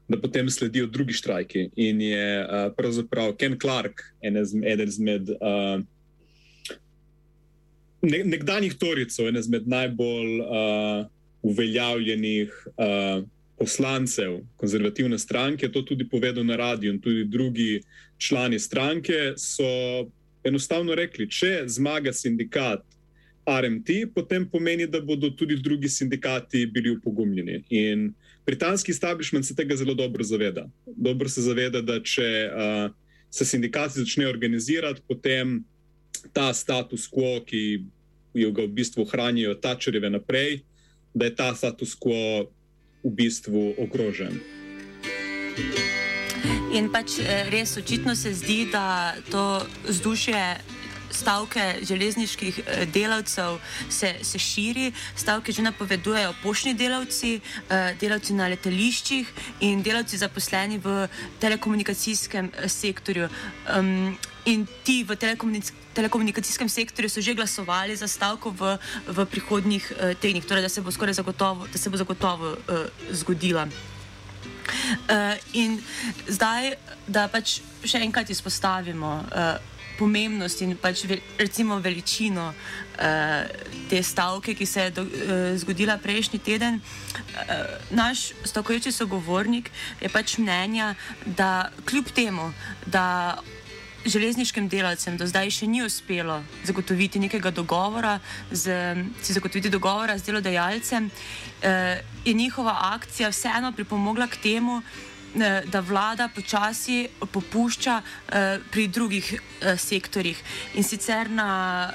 da 0.08 0.22
potem 0.22 0.50
sledijo 0.50 0.88
drugi 0.88 1.13
štrajki. 1.13 1.70
In 1.76 2.02
je 2.02 2.41
uh, 2.41 2.74
pravzaprav 2.78 3.36
Ken 3.36 3.60
Clark, 3.60 4.02
eden 4.22 4.88
izmed 4.88 5.30
uh, 5.30 5.82
ne, 8.02 8.24
nekdanjih 8.24 8.78
Toricov, 8.78 9.28
eden 9.28 9.39
izmed 9.39 9.68
najbolj 9.68 10.39
uh, 10.39 11.06
uveljavljenih 11.41 12.52
uh, 12.78 13.24
poslancev 13.60 14.39
konzervativne 14.56 15.18
stranke, 15.20 15.72
to 15.72 15.82
tudi 15.82 16.10
povedal 16.10 16.44
na 16.46 16.56
radiju 16.56 16.94
in 16.94 17.02
tudi 17.02 17.24
drugi 17.24 17.82
člani 18.18 18.60
stranke, 18.60 19.34
so 19.38 19.65
enostavno 20.44 20.96
rekli, 20.96 21.30
če 21.30 21.63
zmaga 21.68 22.13
sindikat. 22.13 22.84
RMT, 23.46 24.10
potem 24.13 24.48
pomeni, 24.50 24.88
da 24.89 24.98
bodo 25.02 25.30
tudi 25.30 25.56
drugi 25.62 25.89
sindikati 25.89 26.65
bili 26.65 26.96
upogumljeni. 26.96 27.60
In 27.70 28.08
uh, 28.08 28.25
britanski 28.46 28.92
establishment 28.92 29.46
se 29.46 29.56
tega 29.56 29.76
zelo 29.76 29.94
dobro 29.94 30.24
zaveda. 30.24 30.68
Dobro 30.86 31.30
se 31.30 31.42
zaveda, 31.42 31.82
da 31.82 32.00
če 32.04 32.50
uh, 32.50 32.92
se 33.30 33.46
sindikati 33.46 34.00
začnejo 34.00 34.30
organizirati, 34.30 35.02
potem 35.08 35.64
ta 36.34 36.54
status 36.54 37.08
quo, 37.12 37.40
ki 37.46 37.84
jo 38.34 38.52
ga 38.52 38.64
v 38.64 38.74
bistvu 38.76 39.06
hranijo 39.06 39.56
tačerjeve 39.56 40.10
naprej, 40.10 40.62
da 41.14 41.26
je 41.26 41.36
ta 41.36 41.56
status 41.56 41.96
quo 41.96 42.48
v 43.04 43.12
bistvu 43.12 43.74
ogrožen. 43.78 44.40
In 46.76 46.90
pač 46.92 47.20
eh, 47.24 47.48
res 47.50 47.78
očitno 47.78 48.16
se 48.16 48.34
zdi, 48.34 48.66
da 48.72 49.16
to 49.32 49.64
vzdušje 49.88 50.42
stavke 51.15 51.63
železniških 51.82 52.60
eh, 52.60 52.86
delavcev 52.86 53.60
se, 53.89 54.15
se 54.21 54.39
širi, 54.39 54.91
stavke 55.15 55.51
že 55.51 55.62
napovedujejo 55.62 56.34
poštni 56.43 56.73
delavci, 56.73 57.39
eh, 57.69 57.95
delavci 58.01 58.34
na 58.34 58.47
letališčih 58.47 59.32
in 59.60 59.84
delavci 59.84 60.17
zaposleni 60.17 60.78
v 60.78 61.08
telekomunikacijskem 61.39 62.51
eh, 62.51 62.69
sektorju. 62.69 63.30
In 64.45 64.67
ti 64.86 65.01
v 65.04 65.15
telekomunikacijskem 65.93 66.69
sektorju 66.69 67.10
so 67.10 67.21
že 67.21 67.34
glasovali 67.34 67.95
za 67.97 68.08
stavko 68.08 68.54
v, 68.54 68.78
v 69.08 69.25
prihodnjih 69.25 69.91
tednih, 70.21 70.45
torej 70.45 70.62
da 70.62 70.69
se 70.69 70.86
bo 70.86 70.91
skoraj 70.93 71.17
zagotovo, 71.17 71.65
da 71.65 71.78
se 71.82 71.89
bo 71.89 71.97
zagotovo 71.97 72.54
uh, 72.54 72.86
zgodila. 73.10 73.65
Uh, 73.65 75.34
in 75.54 75.82
zdaj, 76.30 76.75
da 77.08 77.25
pač 77.25 77.58
še 77.86 78.06
enkrat 78.06 78.30
izpostavimo. 78.30 79.25
Uh, 79.34 79.75
pomembnost 79.98 80.62
in 80.62 80.76
pač 80.78 81.06
recimo 81.38 81.80
veličino 81.80 82.52
uh, 82.52 83.48
te 83.90 84.04
stavke, 84.04 84.56
ki 84.56 84.66
se 84.66 84.88
je 84.88 84.92
do, 84.92 85.04
uh, 85.04 85.56
zgodila 85.60 85.98
prejšnji 85.98 86.40
teden. 86.40 86.80
Uh, 86.80 87.76
naš 87.90 88.32
stavkajoči 88.44 88.92
sogovornik 88.92 89.72
je 90.02 90.10
pač 90.10 90.38
mnenja, 90.38 90.94
da 91.26 91.72
kljub 91.86 92.12
temu, 92.16 92.52
da 92.86 93.38
železniškim 94.06 94.68
delavcem 94.70 95.18
do 95.18 95.26
zdaj 95.26 95.50
še 95.50 95.68
ni 95.68 95.82
uspelo 95.82 96.44
zagotoviti 96.64 97.20
nekega 97.20 97.50
dogovora 97.50 98.20
z, 98.52 98.70
zagotoviti 99.26 99.72
dogovora 99.74 100.18
z 100.18 100.30
delodajalcem, 100.30 101.10
uh, 101.10 101.98
je 102.26 102.34
njihova 102.34 102.78
akcija 102.94 103.34
vseeno 103.34 103.74
pripomogla 103.74 104.28
k 104.28 104.42
temu, 104.44 104.82
Eh, 104.82 105.14
da 105.65 105.80
vlada 105.80 106.30
počasi 106.32 107.08
popušča 107.19 108.02
eh, 108.02 108.60
pri 108.71 108.88
drugih 108.88 109.34
eh, 109.34 109.78
sektorjih 109.78 110.38
in 110.74 110.84
sicer 110.84 111.30
na, 111.30 111.91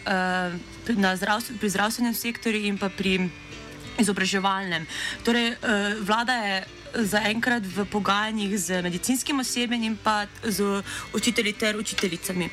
na 0.88 1.16
zdravstven, 1.16 1.59
pri 1.59 1.70
zdravstvenem 1.70 2.14
sektorju 2.14 2.66
in 2.68 2.79
pa 2.79 2.88
pri 2.88 3.31
izobraževalnem. 4.00 4.87
Torej, 5.24 5.57
vlada 6.00 6.33
je 6.33 6.64
zaenkrat 6.94 7.66
v 7.66 7.85
pogajanjih 7.85 8.57
z 8.59 8.83
medicinskim 8.83 9.40
osebjem 9.40 9.83
in 9.83 9.96
pa 9.96 10.24
z 10.44 10.83
učitelji 11.12 11.53
ter 11.53 11.76
učiteljicami. 11.76 12.48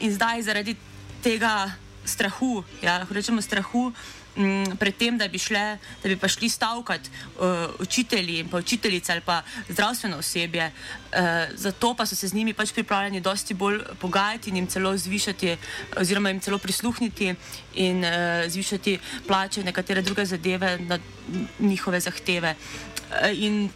In 0.00 0.14
zdaj 0.14 0.42
zaradi 0.42 0.76
tega 1.22 1.72
strahu, 2.04 2.62
ja, 2.82 2.98
lahko 2.98 3.14
rečemo 3.14 3.42
strahu, 3.42 3.92
Mm, 4.32 4.78
pred 4.80 4.96
tem, 4.96 5.16
da 5.20 5.26
bi, 5.28 5.36
šle, 5.36 5.76
da 6.02 6.08
bi 6.08 6.16
pa 6.16 6.28
šli 6.28 6.48
stavkati 6.48 7.10
uh, 7.36 7.68
učitelji 7.78 8.38
in 8.40 8.48
pa 8.48 8.56
učiteljice 8.56 9.12
ali 9.12 9.20
pa 9.20 9.42
zdravstveno 9.68 10.16
osebje. 10.16 10.70
Uh, 11.12 11.18
zato 11.54 11.94
pa 11.94 12.06
so 12.06 12.16
se 12.16 12.28
z 12.28 12.34
njimi 12.34 12.54
pač 12.54 12.72
pripravljeni 12.72 13.20
dosti 13.20 13.54
bolj 13.54 13.82
pogajati 14.00 14.50
in 14.50 14.56
jim 14.56 14.66
celo 14.66 14.96
zvišati, 14.96 15.56
oziroma 15.96 16.28
jim 16.28 16.40
celo 16.40 16.58
prisluhniti 16.58 17.34
in 17.74 18.04
uh, 18.04 18.48
zvišati 18.48 18.98
plače, 19.26 19.64
nekatere 19.64 20.02
druge 20.02 20.24
zadeve 20.24 20.78
na 20.78 20.98
njihove 21.58 22.00
zahteve. 22.00 22.54
Uh, 22.54 23.28
in 23.36 23.68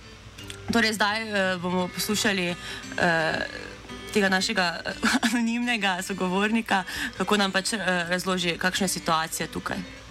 torej 0.73 0.93
zdaj 0.93 1.23
uh, 1.23 1.63
bomo 1.63 1.89
poslušali. 1.89 2.51
Uh, 2.51 2.57
Tega 4.13 4.29
našega 4.29 4.81
anonimnega 5.29 5.99
sogovornika, 6.03 6.85
kako 7.19 7.37
nam 7.37 7.53
pač 7.53 7.75
razloži, 8.09 8.57
kakšna 8.59 8.85
je 8.85 8.89
situacija 8.89 9.47
tukaj. 9.53 10.06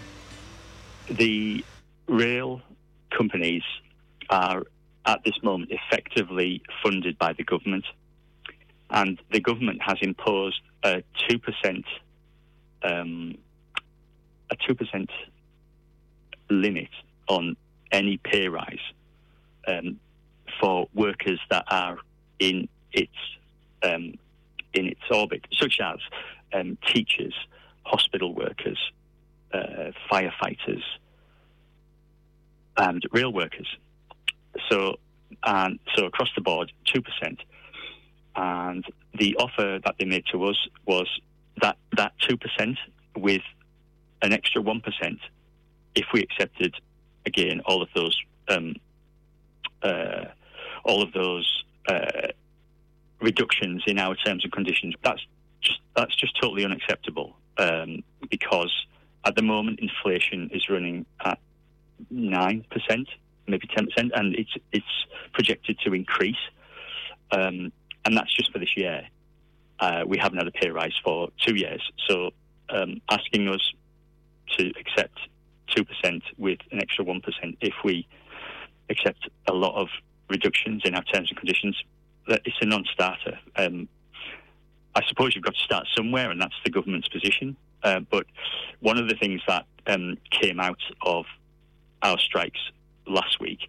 The 1.09 1.63
rail 2.07 2.61
companies 3.15 3.63
are 4.29 4.63
at 5.05 5.23
this 5.23 5.35
moment 5.43 5.71
effectively 5.71 6.61
funded 6.83 7.17
by 7.17 7.33
the 7.33 7.43
government, 7.43 7.85
and 8.89 9.19
the 9.31 9.39
government 9.39 9.81
has 9.81 9.97
imposed 10.01 10.61
a 10.83 11.03
two 11.27 11.39
percent 11.39 11.85
um, 12.83 13.37
a 14.51 14.55
two 14.67 14.75
percent 14.75 15.09
limit 16.49 16.89
on 17.27 17.55
any 17.91 18.17
pay 18.17 18.47
rise 18.47 18.79
um, 19.67 19.99
for 20.59 20.87
workers 20.93 21.39
that 21.49 21.65
are 21.69 21.97
in 22.39 22.67
its 22.91 23.15
um, 23.83 24.13
in 24.73 24.87
its 24.87 25.01
orbit, 25.11 25.45
such 25.53 25.79
as 25.81 25.97
um, 26.53 26.77
teachers, 26.87 27.33
hospital 27.83 28.33
workers, 28.33 28.77
uh, 29.53 29.91
firefighters, 30.11 30.83
and 32.77 33.03
rail 33.11 33.31
workers. 33.31 33.67
So 34.69 34.97
and 35.43 35.79
so 35.95 36.05
across 36.05 36.29
the 36.35 36.41
board, 36.41 36.71
2%. 36.93 37.37
And 38.35 38.85
the 39.13 39.35
offer 39.37 39.79
that 39.83 39.95
they 39.99 40.05
made 40.05 40.25
to 40.31 40.43
us 40.45 40.57
was 40.85 41.07
that, 41.61 41.77
that 41.95 42.13
2% 42.19 42.77
with 43.17 43.41
an 44.21 44.33
extra 44.33 44.61
1% 44.61 45.17
if 45.95 46.05
we 46.13 46.21
accepted, 46.21 46.75
again, 47.25 47.61
all 47.65 47.81
of 47.81 47.89
those, 47.95 48.17
um, 48.49 48.75
uh, 49.81 50.25
all 50.83 51.01
of 51.01 51.13
those 51.13 51.63
uh, 51.87 52.27
reductions 53.21 53.83
in 53.87 53.97
our 53.97 54.15
terms 54.15 54.43
and 54.43 54.51
conditions. 54.51 54.95
That's 55.03 55.21
just, 55.61 55.79
that's 55.95 56.15
just 56.15 56.39
totally 56.41 56.65
unacceptable 56.65 57.37
um, 57.57 58.03
because 58.29 58.73
at 59.25 59.35
the 59.35 59.41
moment 59.41 59.79
inflation 59.79 60.49
is 60.53 60.69
running 60.69 61.05
at 61.23 61.39
9%, 62.13 62.65
maybe 63.47 63.67
10%, 63.67 63.87
and 64.13 64.35
it's, 64.35 64.51
it's 64.71 64.85
projected 65.33 65.79
to 65.79 65.93
increase. 65.93 66.35
Um, 67.31 67.71
and 68.05 68.15
that's 68.15 68.33
just 68.33 68.51
for 68.51 68.59
this 68.59 68.77
year. 68.77 69.07
Uh, 69.79 70.03
we 70.07 70.17
haven't 70.17 70.37
had 70.37 70.47
a 70.47 70.51
pay 70.51 70.69
rise 70.69 70.93
for 71.03 71.29
two 71.45 71.55
years. 71.55 71.81
So 72.07 72.31
um, 72.69 73.01
asking 73.09 73.49
us 73.49 73.73
to 74.57 74.71
accept 74.79 75.17
2% 75.75 76.21
with 76.37 76.59
an 76.71 76.79
extra 76.79 77.03
1% 77.03 77.21
if 77.61 77.73
we 77.83 78.07
accept 78.89 79.27
a 79.47 79.53
lot 79.53 79.75
of 79.75 79.87
reductions 80.29 80.83
in 80.85 80.95
our 80.95 81.03
terms 81.03 81.29
and 81.29 81.37
conditions, 81.37 81.75
that 82.27 82.41
it's 82.45 82.57
a 82.61 82.65
non-starter. 82.65 83.39
Um, 83.55 83.87
I 84.95 85.03
suppose 85.07 85.35
you've 85.35 85.43
got 85.43 85.55
to 85.55 85.63
start 85.63 85.87
somewhere, 85.95 86.31
and 86.31 86.39
that's 86.39 86.55
the 86.63 86.71
government's 86.71 87.07
position. 87.09 87.57
Uh, 87.85 87.99
but 88.09 88.25
one 88.79 88.97
of 88.97 89.07
the 89.07 89.15
things 89.15 89.41
that 89.47 89.65
um, 89.87 90.17
came 90.31 90.59
out 90.59 90.79
of 91.03 91.25
our 92.01 92.17
strikes 92.17 92.59
last 93.07 93.39
week 93.39 93.59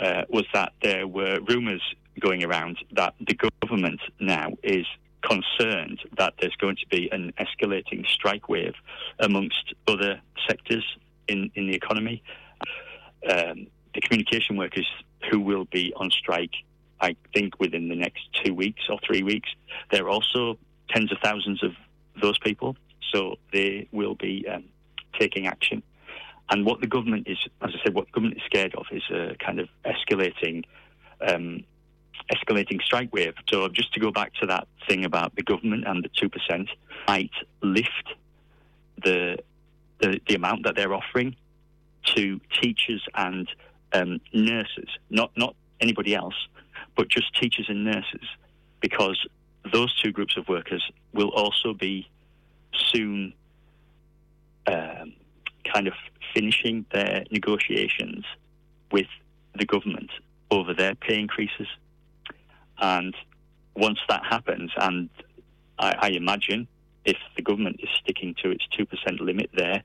uh, 0.00 0.22
was 0.28 0.44
that 0.52 0.72
there 0.82 1.06
were 1.06 1.38
rumours 1.48 1.82
going 2.20 2.44
around 2.44 2.78
that 2.92 3.14
the 3.20 3.38
government 3.62 4.00
now 4.20 4.50
is 4.64 4.84
concerned 5.22 6.00
that 6.16 6.34
there's 6.40 6.56
going 6.56 6.76
to 6.76 6.86
be 6.88 7.08
an 7.12 7.32
escalating 7.38 8.04
strike 8.06 8.48
wave 8.48 8.74
amongst 9.20 9.74
other 9.86 10.20
sectors 10.48 10.84
in, 11.28 11.50
in 11.54 11.68
the 11.68 11.74
economy. 11.74 12.22
Um, 13.28 13.68
the 13.94 14.00
communication 14.00 14.56
workers 14.56 14.86
who 15.30 15.40
will 15.40 15.64
be 15.66 15.92
on 15.96 16.10
strike, 16.10 16.52
I 17.00 17.14
think, 17.34 17.58
within 17.60 17.88
the 17.88 17.96
next 17.96 18.22
two 18.44 18.54
weeks 18.54 18.82
or 18.88 18.98
three 19.06 19.22
weeks, 19.22 19.48
there 19.92 20.04
are 20.06 20.10
also 20.10 20.58
tens 20.90 21.12
of 21.12 21.18
thousands 21.22 21.62
of 21.62 21.72
those 22.20 22.38
people, 22.38 22.76
so 23.12 23.36
they 23.52 23.88
will 23.92 24.14
be 24.14 24.46
um, 24.48 24.64
taking 25.18 25.46
action. 25.46 25.82
And 26.50 26.64
what 26.64 26.80
the 26.80 26.86
government 26.86 27.26
is, 27.28 27.38
as 27.60 27.70
I 27.74 27.84
said, 27.84 27.94
what 27.94 28.06
the 28.06 28.12
government 28.12 28.38
is 28.38 28.42
scared 28.46 28.74
of 28.74 28.86
is 28.90 29.02
a 29.10 29.36
kind 29.38 29.60
of 29.60 29.68
escalating 29.84 30.64
um, 31.26 31.64
escalating 32.32 32.82
strike 32.82 33.12
wave. 33.12 33.34
So 33.48 33.68
just 33.68 33.92
to 33.94 34.00
go 34.00 34.10
back 34.10 34.34
to 34.40 34.46
that 34.46 34.66
thing 34.88 35.04
about 35.04 35.34
the 35.36 35.42
government 35.42 35.84
and 35.86 36.04
the 36.04 36.10
two 36.20 36.28
percent 36.28 36.68
might 37.06 37.30
lift 37.62 38.14
the, 39.02 39.38
the 40.00 40.20
the 40.26 40.34
amount 40.34 40.64
that 40.64 40.74
they're 40.74 40.94
offering 40.94 41.36
to 42.14 42.40
teachers 42.60 43.02
and 43.14 43.48
um, 43.92 44.20
nurses, 44.32 44.88
not 45.10 45.30
not 45.36 45.54
anybody 45.80 46.14
else, 46.14 46.34
but 46.96 47.08
just 47.08 47.34
teachers 47.40 47.66
and 47.68 47.84
nurses, 47.84 48.26
because 48.80 49.18
those 49.72 49.94
two 50.00 50.12
groups 50.12 50.36
of 50.36 50.48
workers 50.48 50.82
will 51.12 51.28
also 51.30 51.74
be 51.74 52.08
soon 52.92 53.32
um, 54.66 55.14
kind 55.72 55.86
of 55.86 55.94
finishing 56.34 56.84
their 56.92 57.24
negotiations 57.30 58.24
with 58.92 59.06
the 59.58 59.64
government 59.64 60.10
over 60.50 60.74
their 60.74 60.94
pay 60.94 61.18
increases. 61.18 61.66
And 62.78 63.14
once 63.74 63.98
that 64.08 64.24
happens, 64.24 64.70
and 64.76 65.08
I, 65.78 65.94
I 66.00 66.08
imagine 66.10 66.68
if 67.04 67.16
the 67.36 67.42
government 67.42 67.80
is 67.82 67.88
sticking 68.02 68.34
to 68.42 68.50
its 68.50 68.64
2% 68.78 69.20
limit 69.20 69.50
there, 69.54 69.82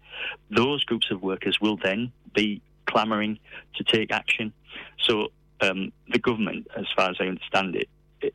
those 0.50 0.84
groups 0.84 1.10
of 1.12 1.22
workers 1.22 1.58
will 1.62 1.78
then 1.78 2.12
be 2.34 2.62
clamouring 2.86 3.40
to 3.76 3.84
take 3.84 4.12
action. 4.12 4.54
So 5.00 5.30
um, 5.62 5.92
the 6.12 6.20
government, 6.20 6.68
as 6.78 6.86
far 6.96 7.10
as 7.10 7.18
I 7.20 7.26
understand 7.26 7.76
it, 7.76 7.88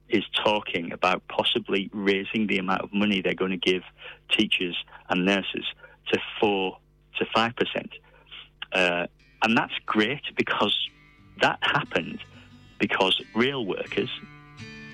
is 0.08 0.24
talking 0.44 0.92
about 0.92 1.22
possibly 1.28 1.90
raising 1.92 2.46
the 2.46 2.58
amount 2.58 2.82
of 2.82 2.92
money 2.92 3.20
they're 3.20 3.34
going 3.34 3.50
to 3.50 3.70
give 3.72 3.82
teachers 4.30 4.76
and 5.08 5.24
nurses 5.24 5.64
to 6.12 6.18
4 6.40 6.76
to 7.18 7.24
5%. 7.24 7.52
Uh, 8.72 9.06
and 9.42 9.56
that's 9.56 9.72
great 9.86 10.22
because 10.36 10.76
that 11.40 11.58
happened 11.62 12.18
because 12.78 13.20
rail 13.34 13.64
workers 13.64 14.10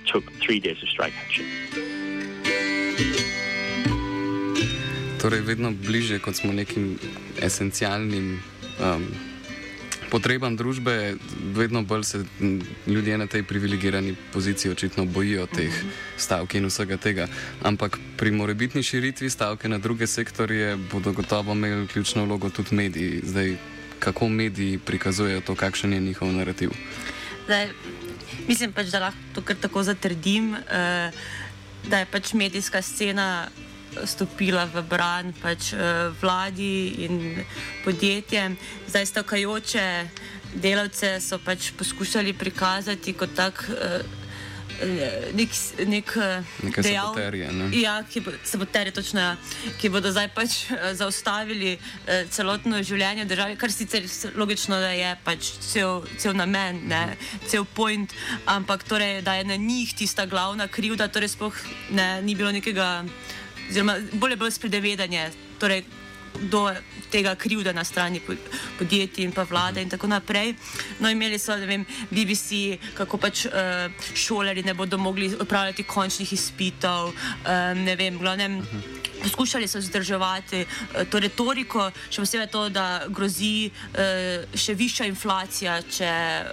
took 0.07 0.25
three 0.35 0.61
days 0.61 0.83
of 0.83 0.89
strike 0.89 1.15
action. 1.25 1.47
Torej, 5.19 5.41
vedno 5.41 5.73
bliže 5.73 6.19
kot 6.21 6.37
smo 6.37 6.53
nekim 6.53 6.99
esencialnim 7.41 8.43
um, 8.81 9.09
potrebam 10.15 10.55
družbe, 10.57 11.17
vedno 11.59 11.83
bolj 11.83 12.05
se 12.07 12.19
ljudje 12.87 13.19
na 13.19 13.27
tej 13.27 13.43
privilegirani 13.43 14.15
poziciji 14.33 14.71
očitno 14.71 15.05
bojijo 15.11 15.47
teh 15.51 15.75
stavk 16.17 16.55
in 16.55 16.69
vsega 16.71 16.97
tega. 17.03 17.27
Ampak 17.67 17.99
pri 18.17 18.31
morebitni 18.31 18.83
širitvi 18.87 19.31
stavke 19.31 19.69
na 19.69 19.79
druge 19.83 20.07
sektorje 20.07 20.77
bodo 20.93 21.13
gotovo 21.13 21.53
imeli 21.53 21.89
ključno 21.91 22.25
vlogo 22.25 22.51
tudi 22.51 22.75
mediji. 22.75 23.21
Zdaj, 23.25 23.57
kako 23.99 24.29
mediji 24.29 24.79
prikazujejo 24.79 25.41
to, 25.41 25.59
kakšen 25.59 25.93
je 25.93 26.01
njihov 26.01 26.31
narativ? 26.33 26.71
Zdaj, 27.45 27.69
mislim 28.49 28.73
pač, 28.73 28.95
da 28.95 29.09
lahko 29.09 29.35
to 29.35 29.43
kar 29.43 29.57
tako 29.57 29.83
zatrdim, 29.83 30.55
eh, 30.55 31.11
da 31.91 31.99
je 31.99 32.07
pač 32.07 32.33
medijska 32.33 32.83
scena 32.83 33.49
stopila 34.05 34.65
v 34.67 34.83
bran 34.83 35.33
pač, 35.43 35.73
eh, 35.73 36.11
vladi 36.21 37.05
in 37.05 37.45
podjetjem. 37.85 38.57
Zdaj 38.89 39.07
stavkajoče 39.07 39.87
delavce 40.55 41.21
so 41.21 41.39
pač 41.39 41.71
poskušali 41.79 42.33
prikazati 42.33 43.13
kot 43.13 43.35
tak. 43.35 43.65
Eh, 44.83 45.31
nek, 45.35 45.51
nek 45.87 46.09
Neke 46.63 46.83
dejav- 46.83 47.15
saboterje, 47.15 47.53
ne? 47.53 47.69
Ja, 47.79 48.03
ki, 48.03 48.21
bo, 48.21 48.33
saboterje, 48.45 48.93
točno, 48.93 49.21
ja, 49.21 49.37
ki 49.79 49.89
bodo 49.89 50.11
zdaj 50.11 50.29
pač 50.35 50.71
eh, 50.71 50.95
zaustavili 50.99 51.79
eh, 52.07 52.25
celotno 52.31 52.83
življenje 52.83 53.23
v 53.25 53.29
državi, 53.31 53.57
kar 53.57 53.71
sicer 53.71 54.03
logično 54.35 54.81
da 54.83 54.91
je 54.91 55.13
pač 55.25 55.53
cel, 55.63 56.03
cel 56.19 56.35
namen, 56.35 56.83
ne, 56.91 57.17
cel 57.47 57.65
point, 57.65 58.11
ampak 58.51 58.83
torej, 58.83 59.23
da 59.23 59.35
je 59.39 59.45
na 59.45 59.57
njih 59.57 59.95
tista 59.95 60.27
glavna 60.27 60.67
krivda, 60.69 61.07
torej 61.09 61.29
sploh 61.37 61.55
ne, 61.95 62.23
ni 62.23 62.35
bilo 62.35 62.51
nekega, 62.51 63.05
oziroma 63.71 63.99
bolje 64.13 64.37
bilo 64.37 64.51
spredevedanje. 64.51 65.31
Torej, 65.59 65.85
do 66.41 66.71
tega 67.11 67.35
krivda 67.35 67.73
na 67.73 67.85
strani 67.85 68.21
po- 68.21 68.35
podjetij 68.79 69.25
in 69.25 69.33
pa 69.33 69.43
vlade 69.43 69.83
in 69.83 69.89
tako 69.89 70.07
naprej. 70.07 70.55
No, 70.99 71.11
imeli 71.11 71.39
so, 71.39 71.57
ne 71.57 71.67
vem, 71.67 71.87
BBC, 72.11 72.79
kako 72.95 73.19
pač 73.19 73.47
uh, 73.47 73.87
šolari 74.15 74.63
ne 74.63 74.75
bodo 74.75 74.99
mogli 74.99 75.31
upravljati 75.41 75.83
končnih 75.83 76.33
izpitov, 76.33 77.09
um, 77.09 77.85
ne 77.85 77.97
vem, 77.97 78.19
glavnem. 78.19 78.63
Poskušali 79.25 79.69
so 79.69 79.81
zdrževati 79.81 80.59
eh, 80.61 81.05
to 81.09 81.17
retoriko, 81.17 81.87
še 82.13 82.21
posebej 82.21 82.49
to, 82.53 82.67
da 82.69 83.07
grozi 83.09 83.71
eh, 83.71 84.45
še 84.53 84.75
višja 84.77 85.07
inflacija, 85.09 85.79
če, 85.81 86.11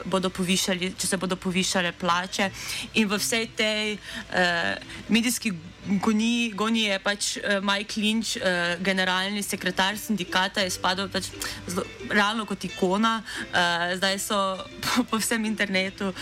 povišali, 0.08 0.94
če 0.96 1.08
se 1.08 1.20
bodo 1.20 1.36
povišale 1.36 1.92
plače. 1.92 2.48
In 2.96 3.12
v 3.12 3.20
vsej 3.20 3.50
tej 3.60 3.98
eh, 3.98 4.80
medijski 5.10 5.52
goniji, 5.86 6.52
goniji 6.52 6.86
je 6.86 7.00
pač 7.00 7.38
eh, 7.38 7.60
Mike 7.62 8.02
Lynch, 8.02 8.38
eh, 8.38 8.78
generalni 8.84 9.44
sekretar 9.44 9.98
sindikata, 9.98 10.62
je 10.62 10.70
spadal 10.70 11.10
pač 11.10 11.32
zelo, 11.68 11.86
realno 12.10 12.46
kot 12.46 12.64
ikona. 12.64 13.22
Eh, 13.50 13.96
zdaj 13.98 14.20
so 14.20 14.38
po, 14.84 15.04
po 15.10 15.18
vsem 15.18 15.46
internetu 15.46 16.14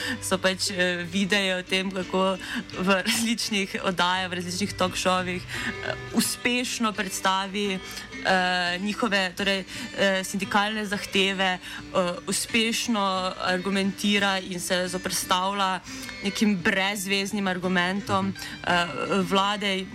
pač 0.42 0.72
eh, 0.72 1.04
videi 1.04 1.52
o 1.54 1.64
tem, 1.64 1.92
kako 1.92 2.38
v 2.80 3.02
različnih 3.04 3.82
oddajah, 3.84 4.30
v 4.32 4.40
različnih 4.40 4.76
talk-showih 4.80 5.42
eh, 5.44 5.96
uspešno 6.16 6.94
predstavi 6.96 7.80
uh, 8.20 8.82
njihove 8.82 9.34
torej, 9.36 9.60
uh, 9.60 10.26
sindikalne 10.26 10.86
zahteve, 10.86 11.60
uh, 11.94 12.00
uspešno 12.28 13.34
argumentira 13.44 14.40
in 14.40 14.60
se 14.60 14.88
zoprstavlja 14.88 15.80
nekim 16.24 16.58
brezveznim 16.64 17.48
argumentom 17.48 18.34
uh, 18.34 19.22
vlade. 19.30 19.86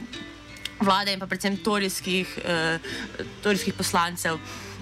vlade 0.85 1.13
in 1.13 1.21
pa 1.21 1.27
predvsem 1.27 1.57
torijskih, 1.57 2.29
uh, 2.45 2.79
torijskih 3.43 3.75
poslancev. 3.75 4.39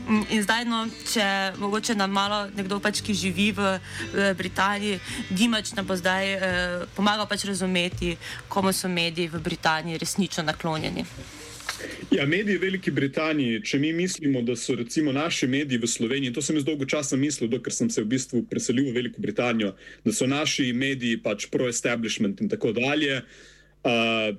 In 0.09 0.43
zdaj, 0.43 0.65
no, 0.67 0.83
če 1.07 1.25
mogoče 1.63 1.95
nam 1.95 2.11
malo 2.11 2.41
nekdo, 2.57 2.81
pač, 2.83 2.99
ki 3.07 3.15
živi 3.15 3.53
v, 3.55 3.77
v 4.11 4.33
Britaniji, 4.35 4.99
Dimač 5.31 5.71
nam 5.79 5.87
bo 5.87 5.95
zdaj 5.95 6.25
eh, 6.27 6.43
pomagal 6.97 7.29
pač 7.31 7.47
razumeti, 7.47 8.17
komu 8.51 8.75
so 8.75 8.91
mediji 8.91 9.31
v 9.31 9.39
Britaniji 9.39 10.01
resnično 10.03 10.43
naklonjeni. 10.43 11.07
Ja, 12.13 12.27
mediji 12.27 12.59
v 12.59 12.67
Veliki 12.67 12.91
Britaniji, 12.91 13.63
če 13.65 13.79
mi 13.81 13.93
mislimo, 13.97 14.43
da 14.45 14.57
so 14.59 14.75
recimo 14.77 15.13
naši 15.13 15.47
mediji 15.49 15.81
v 15.81 15.89
Sloveniji, 15.89 16.35
to 16.37 16.43
sem 16.45 16.57
jaz 16.59 16.67
dolgo 16.67 16.85
časa 16.89 17.17
mislil, 17.17 17.49
dokler 17.51 17.75
sem 17.75 17.91
se 17.91 18.03
v 18.05 18.11
bistvu 18.13 18.45
preselil 18.51 18.91
v 18.91 18.97
Veliko 18.99 19.23
Britanijo, 19.23 19.73
da 20.05 20.13
so 20.13 20.29
naši 20.29 20.73
mediji 20.77 21.21
pač 21.23 21.49
pro-establishment 21.53 22.41
in 22.45 22.53
tako 22.53 22.75
dalje. 22.77 23.23
Uh, 23.83 24.37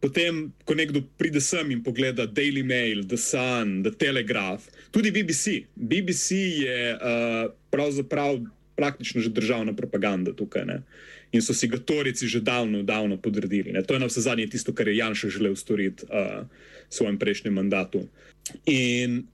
Potem, 0.00 0.46
ko 0.64 0.72
nekdo 0.72 1.02
pride 1.20 1.42
sem 1.44 1.74
in 1.74 1.82
pogleda 1.84 2.24
Daily 2.24 2.62
Mail, 2.64 3.02
The 3.04 3.18
Sun, 3.20 3.82
The 3.84 3.92
Telegraph, 3.92 4.64
tudi 4.88 5.12
BBC. 5.12 5.68
BBC 5.76 6.40
je 6.64 6.94
uh, 6.96 7.52
pravzaprav 7.68 8.40
praktično 8.80 9.20
že 9.20 9.28
državna 9.28 9.76
propaganda 9.76 10.32
tukaj. 10.32 10.64
Ne? 10.64 10.78
In 11.32 11.42
so 11.42 11.54
si 11.54 11.68
ga 11.70 11.78
torici 11.78 12.26
že 12.26 12.40
davno, 12.40 12.82
davno 12.82 13.16
podredili. 13.16 13.72
Ne? 13.72 13.82
To 13.82 13.94
je 13.94 14.00
na 14.00 14.06
vse 14.06 14.20
zadnje 14.20 14.50
tisto, 14.50 14.74
kar 14.74 14.88
je 14.88 14.96
Janša 14.96 15.28
želel 15.28 15.54
storiti 15.56 16.04
uh, 16.10 16.46
v 16.88 16.92
svojem 16.94 17.18
prejšnjem 17.18 17.54
mandatu. 17.54 18.08
In 18.66 19.26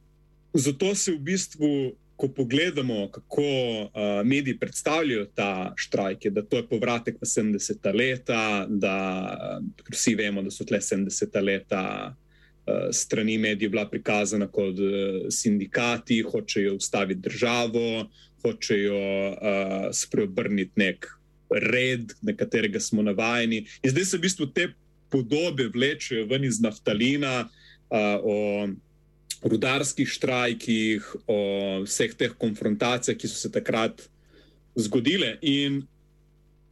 zato 0.52 0.94
se 0.94 1.12
v 1.12 1.18
bistvu 1.18 1.96
ko 2.16 2.28
pogledamo, 2.28 3.08
kako 3.12 3.42
uh, 3.42 3.90
mediji 4.24 4.58
predstavljajo 4.58 5.26
ta 5.34 5.72
štrajk, 5.76 6.26
da 6.30 6.42
to 6.42 6.56
je 6.56 6.68
povratek 6.68 7.16
v 7.20 7.26
70-ta 7.26 7.92
leta, 7.92 8.66
da 8.68 8.96
uh, 9.60 9.64
vsi 9.92 10.14
vemo, 10.14 10.42
da 10.42 10.50
so 10.50 10.64
tle 10.64 10.80
70-ta 10.80 11.40
leta 11.40 11.82
uh, 12.14 12.88
strani 12.92 13.38
medijev 13.38 13.70
bila 13.70 13.84
prikazana 13.88 14.48
kot 14.48 14.80
uh, 14.80 15.28
sindikati, 15.30 16.22
hočejo 16.22 16.76
ustaviti 16.76 17.20
državo, 17.20 18.08
hočejo 18.42 18.96
uh, 18.96 19.36
spreobrniti 19.92 20.72
nek 20.80 21.06
red, 21.50 22.12
na 22.22 22.34
katerega 22.36 22.80
smo 22.80 23.02
navajeni. 23.02 23.64
In 23.82 23.92
zdaj 23.94 24.04
se 24.04 24.18
v 24.18 24.26
bistvu 24.26 24.50
te 24.54 24.70
podobe 25.10 25.68
vlečejo 25.74 26.26
ven 26.30 26.44
iz 26.44 26.60
naftalina. 26.60 27.48
Uh, 27.86 28.18
o, 28.26 28.36
rudarskih 29.42 30.08
štrajkih, 30.08 31.04
o 31.26 31.38
vseh 31.84 32.14
teh 32.16 32.32
konfrontacijah, 32.38 33.16
ki 33.18 33.28
so 33.28 33.38
se 33.38 33.52
takrat 33.52 34.02
zgodile. 34.76 35.36
In 35.42 35.84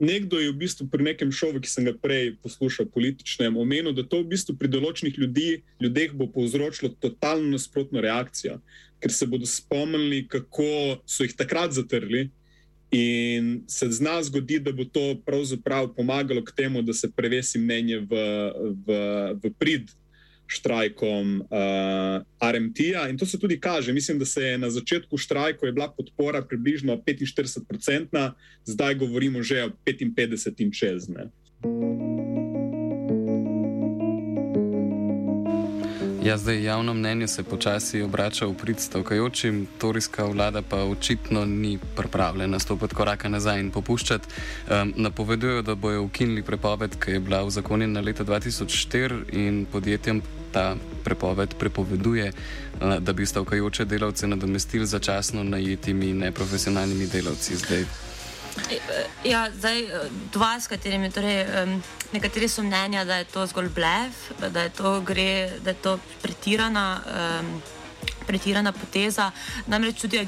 nekdo 0.01 0.41
je 0.41 0.51
v 0.51 0.59
bistvu 0.65 0.89
pri 0.91 1.13
nekem 1.13 1.33
šovu, 1.33 1.61
ki 1.63 1.71
sem 1.71 1.87
ga 1.87 1.95
prej 1.97 2.35
poslušal, 2.43 2.89
političnem, 2.93 3.57
omenil, 3.57 3.95
da 3.95 4.05
to 4.07 4.23
v 4.23 4.33
bistvu 4.35 4.57
pri 4.59 4.71
določenih 4.73 5.19
ljudi, 5.21 5.63
ljudeh 5.83 6.17
bo 6.17 6.29
povzročilo 6.31 6.95
totalno 7.01 7.55
nasprotno 7.55 8.03
reakcijo, 8.05 8.59
ker 9.01 9.13
se 9.13 9.29
bodo 9.29 9.47
spomnili, 9.49 10.25
kako 10.29 11.01
so 11.07 11.27
jih 11.27 11.37
takrat 11.37 11.77
zatrli. 11.77 12.31
In 12.95 13.65
se 13.67 13.91
zna 13.91 14.23
zgoditi, 14.23 14.61
da 14.61 14.73
bo 14.73 14.85
to 14.85 15.17
pravzaprav 15.27 15.89
pomagalo 15.97 16.45
k 16.45 16.53
temu, 16.57 16.83
da 16.83 16.93
se 16.95 17.11
prevesi 17.11 17.59
mnenje 17.59 17.99
v, 17.99 18.23
v, 18.87 18.99
v 19.43 19.51
prid 19.59 19.91
štrajkom 20.47 21.41
uh, 21.41 21.49
eh, 21.51 22.53
RMT-ja. 22.53 23.09
In 23.09 23.19
to 23.19 23.27
se 23.27 23.39
tudi 23.39 23.59
kaže. 23.61 23.93
Mislim, 23.93 24.19
da 24.19 24.25
se 24.25 24.43
je 24.43 24.59
na 24.59 24.71
začetku 24.71 25.19
štrajka 25.19 25.73
bila 25.73 25.89
podpora 25.91 26.43
približno 26.43 26.97
45-odstotna, 26.97 28.33
zdaj 28.65 28.95
govorimo 28.95 29.43
že 29.43 29.65
o 29.65 29.71
55 29.87 30.63
in 30.63 30.71
čez. 30.71 31.09
Ne. 31.09 31.33
Ja, 36.25 36.39
zdaj 36.39 36.63
javno 36.65 36.95
mnenje 36.95 37.29
se 37.29 37.43
počasi 37.43 38.03
obrača 38.03 38.47
v 38.47 38.55
prid 38.55 38.81
stavkajočim, 38.81 39.67
torijska 39.79 40.25
vlada 40.25 40.63
pa 40.63 40.77
očitno 40.77 41.45
ni 41.45 41.79
pripravljena 41.97 42.59
stopiti 42.59 42.95
koraka 42.95 43.29
nazaj 43.29 43.61
in 43.61 43.71
popuščati. 43.71 44.29
Um, 44.29 44.93
napovedujejo, 44.97 45.63
da 45.63 45.75
bojo 45.75 46.03
ukinili 46.03 46.43
prepoved, 46.43 46.97
ki 47.05 47.11
je 47.11 47.21
bila 47.21 47.43
v 47.45 47.51
zakonjena 47.51 48.01
leta 48.01 48.25
2004 48.25 49.21
in 49.33 49.67
podjetjem 49.73 50.23
ta 50.53 50.77
prepoved 51.05 51.55
prepoveduje, 51.59 52.33
da 53.01 53.13
bi 53.13 53.27
stavkajoče 53.27 53.85
delavce 53.85 54.27
nadomestili 54.27 54.87
začasno 54.87 55.45
najetimi 55.45 56.13
neprofesionalnimi 56.13 57.07
delavci. 57.07 57.57
Zdaj, 57.57 57.85
ja, 59.25 59.51
zdaj, 59.51 59.81
e, 59.81 60.01
dva, 60.33 60.61
s 60.61 60.69
katerimi, 60.71 61.11
torej, 61.11 61.45
nekateri 62.13 62.49
so 62.49 62.63
mnenja, 62.63 63.05
da 63.05 63.17
je 63.21 63.25
to 63.25 63.47
zgolj 63.47 63.69
blef, 63.75 64.31
da 64.41 64.67
je 64.67 64.71
to, 64.71 65.01
gre, 65.01 65.59
da 65.65 65.71
je 65.71 65.81
to 65.83 65.99
pretirana, 66.23 67.01
pretirana 68.27 68.73
poteza. 68.73 69.31
Namreč 69.67 70.01
tudi 70.01 70.21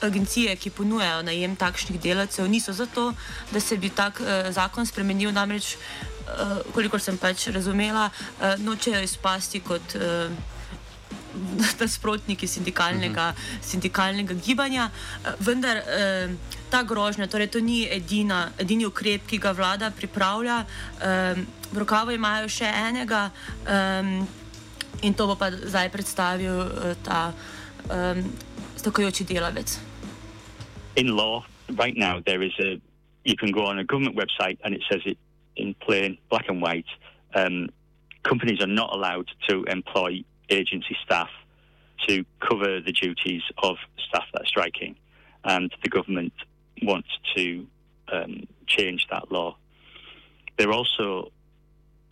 agencije, 0.00 0.56
ki 0.56 0.70
ponujajo 0.70 1.22
najem 1.22 1.56
takšnih 1.56 2.00
delavcev, 2.00 2.48
niso 2.48 2.72
zato, 2.72 3.12
da 3.52 3.60
se 3.60 3.76
bi 3.76 3.90
tak 3.90 4.20
zakon 4.50 4.86
spremenil. 4.86 5.32
Namreč, 5.32 5.76
kolikor 6.74 7.00
sem 7.00 7.18
pač 7.18 7.48
razumela, 7.50 8.10
nočejo 8.58 9.00
izpasti 9.02 9.60
kot 9.60 9.96
nasprotniki 11.80 12.46
sindikalnega, 12.46 13.28
uh 13.28 13.34
mhm. 13.34 13.38
-huh. 13.38 13.64
sindikalnega 13.70 14.34
gibanja. 14.34 14.90
Vendar 15.38 15.76
eh, 15.76 16.30
ta 16.70 16.82
grožnja, 16.82 17.26
torej 17.26 17.46
to 17.46 17.60
ni 17.60 17.88
edina, 17.90 18.52
edini 18.58 18.86
ukrep, 18.86 19.26
ki 19.26 19.38
ga 19.38 19.52
vlada 19.52 19.90
pripravlja. 19.90 20.64
Eh, 21.02 21.36
v 21.72 21.78
rokavu 21.78 22.10
imajo 22.10 22.48
še 22.48 22.66
enega 22.66 23.30
eh, 23.66 24.22
in 25.02 25.14
to 25.14 25.26
bo 25.26 25.36
pa 25.36 25.50
zdaj 25.50 25.88
predstavil 25.90 26.56
eh, 26.66 26.94
ta 27.02 27.32
eh, 27.90 28.22
stakajoči 28.76 29.24
delavec. 29.24 29.78
In 30.96 31.16
law, 31.16 31.44
right 31.78 31.96
now, 31.96 32.20
there 32.26 32.42
is 32.42 32.52
a, 32.58 32.80
you 33.24 33.36
can 33.36 33.52
go 33.52 33.66
on 33.66 33.78
a 33.78 33.84
government 33.84 34.16
website 34.16 34.58
and 34.64 34.74
it 34.74 34.82
says 34.90 35.00
it 35.06 35.18
in 35.56 35.74
plain 35.74 36.18
black 36.28 36.48
and 36.48 36.60
white. 36.60 36.88
Um, 37.34 37.68
companies 38.22 38.60
are 38.60 38.66
not 38.66 38.92
allowed 38.92 39.28
to 39.48 39.64
employ 39.64 40.24
agency 40.50 40.96
staff 41.04 41.30
to 42.08 42.24
cover 42.40 42.80
the 42.80 42.92
duties 42.92 43.42
of 43.62 43.76
staff 44.08 44.24
that 44.32 44.42
are 44.42 44.46
striking, 44.46 44.96
and 45.44 45.74
the 45.82 45.88
government 45.88 46.32
wants 46.82 47.08
to 47.36 47.66
um, 48.12 48.46
change 48.66 49.06
that 49.10 49.30
law. 49.30 49.56
They're 50.56 50.72
also, 50.72 51.30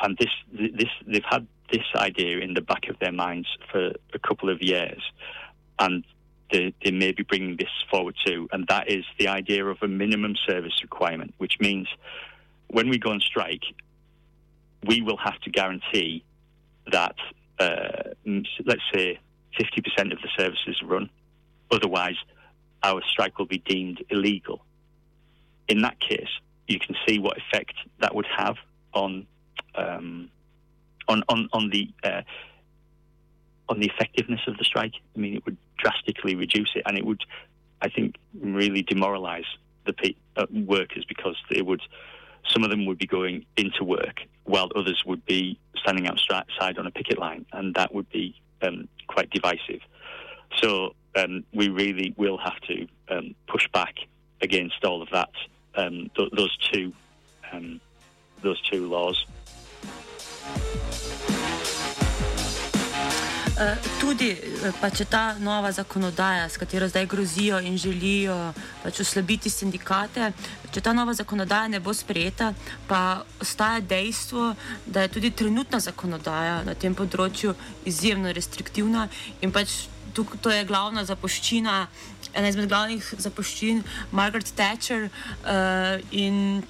and 0.00 0.16
this, 0.18 0.30
this, 0.52 0.88
they've 1.06 1.22
had 1.24 1.46
this 1.72 1.84
idea 1.96 2.38
in 2.38 2.54
the 2.54 2.60
back 2.60 2.88
of 2.88 2.98
their 2.98 3.12
minds 3.12 3.48
for 3.70 3.92
a 4.14 4.18
couple 4.18 4.48
of 4.50 4.62
years, 4.62 5.02
and 5.78 6.04
they, 6.50 6.74
they 6.84 6.90
may 6.90 7.12
be 7.12 7.22
bringing 7.22 7.56
this 7.56 7.68
forward 7.90 8.14
too, 8.24 8.48
and 8.52 8.66
that 8.68 8.90
is 8.90 9.04
the 9.18 9.28
idea 9.28 9.64
of 9.66 9.78
a 9.82 9.88
minimum 9.88 10.34
service 10.46 10.80
requirement, 10.82 11.34
which 11.38 11.58
means 11.60 11.88
when 12.68 12.88
we 12.88 12.98
go 12.98 13.10
on 13.10 13.20
strike, 13.20 13.64
we 14.86 15.02
will 15.02 15.16
have 15.16 15.38
to 15.40 15.50
guarantee 15.50 16.24
that 16.90 17.16
uh, 17.58 18.10
let's 18.64 18.82
say 18.92 19.18
50% 19.58 20.12
of 20.12 20.18
the 20.22 20.28
services 20.36 20.80
run. 20.84 21.10
Otherwise, 21.70 22.16
our 22.82 23.02
strike 23.10 23.38
will 23.38 23.46
be 23.46 23.58
deemed 23.58 24.02
illegal. 24.10 24.64
In 25.68 25.82
that 25.82 25.98
case, 26.00 26.28
you 26.66 26.78
can 26.78 26.94
see 27.06 27.18
what 27.18 27.36
effect 27.38 27.74
that 28.00 28.14
would 28.14 28.26
have 28.36 28.56
on 28.92 29.26
um, 29.74 30.30
on, 31.08 31.22
on 31.28 31.48
on 31.52 31.70
the 31.70 31.88
uh, 32.04 32.22
on 33.68 33.80
the 33.80 33.86
effectiveness 33.86 34.40
of 34.46 34.56
the 34.56 34.64
strike. 34.64 34.94
I 35.16 35.18
mean, 35.18 35.34
it 35.34 35.44
would 35.44 35.56
drastically 35.76 36.34
reduce 36.34 36.70
it, 36.74 36.82
and 36.86 36.96
it 36.96 37.04
would, 37.04 37.22
I 37.82 37.88
think, 37.88 38.16
really 38.40 38.82
demoralise 38.82 39.46
the 39.86 39.92
pe- 39.92 40.14
uh, 40.36 40.46
workers 40.52 41.04
because 41.06 41.36
they 41.50 41.62
would 41.62 41.82
some 42.46 42.64
of 42.64 42.70
them 42.70 42.86
would 42.86 42.98
be 42.98 43.06
going 43.06 43.44
into 43.56 43.84
work 43.84 44.20
while 44.44 44.68
others 44.74 45.02
would 45.06 45.24
be 45.26 45.58
standing 45.76 46.06
outside 46.08 46.78
on 46.78 46.86
a 46.86 46.90
picket 46.90 47.18
line, 47.18 47.44
and 47.52 47.74
that 47.74 47.94
would 47.94 48.08
be 48.10 48.34
um, 48.62 48.88
quite 49.06 49.30
divisive. 49.30 49.80
So 50.56 50.94
um, 51.16 51.44
we 51.52 51.68
really 51.68 52.14
will 52.16 52.38
have 52.38 52.58
to 52.62 52.86
um, 53.08 53.34
push 53.46 53.68
back 53.72 53.94
against 54.40 54.84
all 54.84 55.02
of 55.02 55.10
that, 55.10 55.30
um, 55.74 56.10
th- 56.16 56.30
those 56.32 56.56
two, 56.56 56.92
um, 57.52 57.80
those 58.42 58.60
two 58.62 58.88
laws. 58.88 59.26
Tudi, 64.00 64.30
eh, 64.30 64.72
pa 64.80 64.90
če 64.90 65.04
ta 65.10 65.34
nova 65.42 65.72
zakonodaja, 65.74 66.46
s 66.48 66.56
katero 66.56 66.88
zdaj 66.88 67.06
grozijo 67.06 67.58
in 67.58 67.78
želijo 67.78 68.52
pač 68.84 69.00
oslabiti 69.02 69.50
sindikate, 69.50 70.32
če 70.70 70.80
ta 70.80 70.92
nova 70.92 71.14
zakonodaja 71.14 71.68
ne 71.68 71.80
bo 71.80 71.94
sprejeta, 71.94 72.52
pa 72.86 73.24
ostaja 73.40 73.80
dejstvo, 73.80 74.54
da 74.86 75.02
je 75.02 75.08
tudi 75.08 75.30
trenutna 75.30 75.80
zakonodaja 75.80 76.62
na 76.64 76.74
tem 76.74 76.94
področju 76.94 77.54
izjemno 77.84 78.32
restriktivna 78.32 79.08
in 79.42 79.52
pač 79.52 79.88
tukaj, 80.14 80.38
to 80.42 80.54
je 80.54 80.64
glavna 80.64 81.04
zapoščina, 81.04 81.88
ena 82.34 82.48
izmed 82.48 82.70
glavnih 82.70 83.12
zapoščin 83.18 83.82
Margaret 84.12 84.54
Thatcher 84.54 85.08
uh, 85.10 85.98
in 86.10 86.62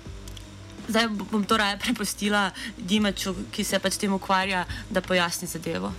zdaj 0.89 1.09
bom 1.29 1.45
to 1.45 1.57
raje 1.61 1.79
prepustila 1.85 2.49
Dimaču, 2.77 3.37
ki 3.53 3.65
se 3.65 3.79
pač 3.79 3.99
s 3.99 4.05
tem 4.05 4.13
ukvarja, 4.13 4.65
da 4.91 5.05
pojasni 5.05 5.49
zadevo. 5.49 5.93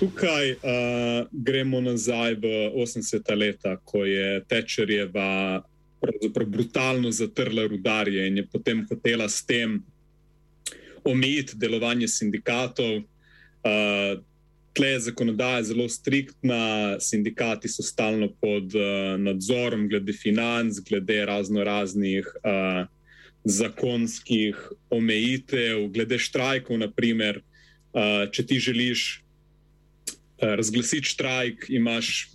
Tukaj 0.00 0.52
uh, 0.52 0.60
gremo 1.32 1.80
nazaj 1.84 2.34
v 2.40 2.72
80-ta 2.72 3.34
leta, 3.36 3.76
ko 3.84 4.04
je 4.08 4.40
Tečerjeva 4.48 5.60
brutalno 6.46 7.10
zatrla 7.12 7.66
rudarje 7.68 8.24
in 8.28 8.36
je 8.40 8.46
potem 8.48 8.86
hotela 8.88 9.28
s 9.28 9.44
tem 9.44 9.82
omejiti 11.04 11.60
delovanje 11.60 12.08
sindikatov. 12.08 13.04
Uh, 13.60 14.24
tle 14.72 14.88
je 14.88 15.00
zakonodaja 15.00 15.62
zelo 15.62 15.88
striktna, 15.88 16.96
sindikati 17.00 17.68
so 17.68 17.82
stalno 17.82 18.32
pod 18.40 18.72
uh, 18.74 19.20
nadzorom, 19.20 19.88
glede 19.88 20.12
financ, 20.12 20.80
glede 20.88 21.26
razno 21.26 21.64
raznih 21.64 22.24
uh, 22.40 22.86
zakonskih 23.44 24.56
omejitev, 24.90 25.88
glede 25.92 26.18
štrajkov. 26.18 26.78
Naprimer, 26.78 27.42
uh, 27.92 28.30
če 28.32 28.46
ti 28.46 28.58
želiš 28.58 29.24
uh, 30.42 30.54
razglasiti 30.56 31.08
štrajk, 31.08 31.66
imaš 31.68 32.30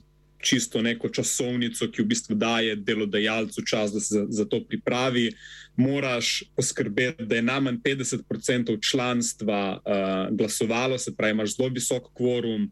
čisto 0.46 0.82
neko 0.82 1.10
časovnico, 1.10 1.88
ki 1.92 2.04
v 2.04 2.06
bistvu 2.06 2.36
daje 2.38 2.76
delodajalcu 2.76 3.64
čas, 3.66 3.94
da 3.94 4.00
se 4.00 4.14
za, 4.14 4.26
za 4.30 4.46
to 4.46 4.62
pripravi. 4.68 5.32
Moraš 5.76 6.44
poskrbeti, 6.56 7.26
da 7.26 7.36
je 7.36 7.42
najmanj 7.42 7.78
50% 7.84 8.78
članstva 8.90 9.82
uh, 9.82 10.36
glasovalo, 10.38 10.98
se 10.98 11.16
pravi, 11.16 11.32
imaš 11.32 11.56
zelo 11.58 11.70
visok 11.70 12.14
kvorum, 12.14 12.70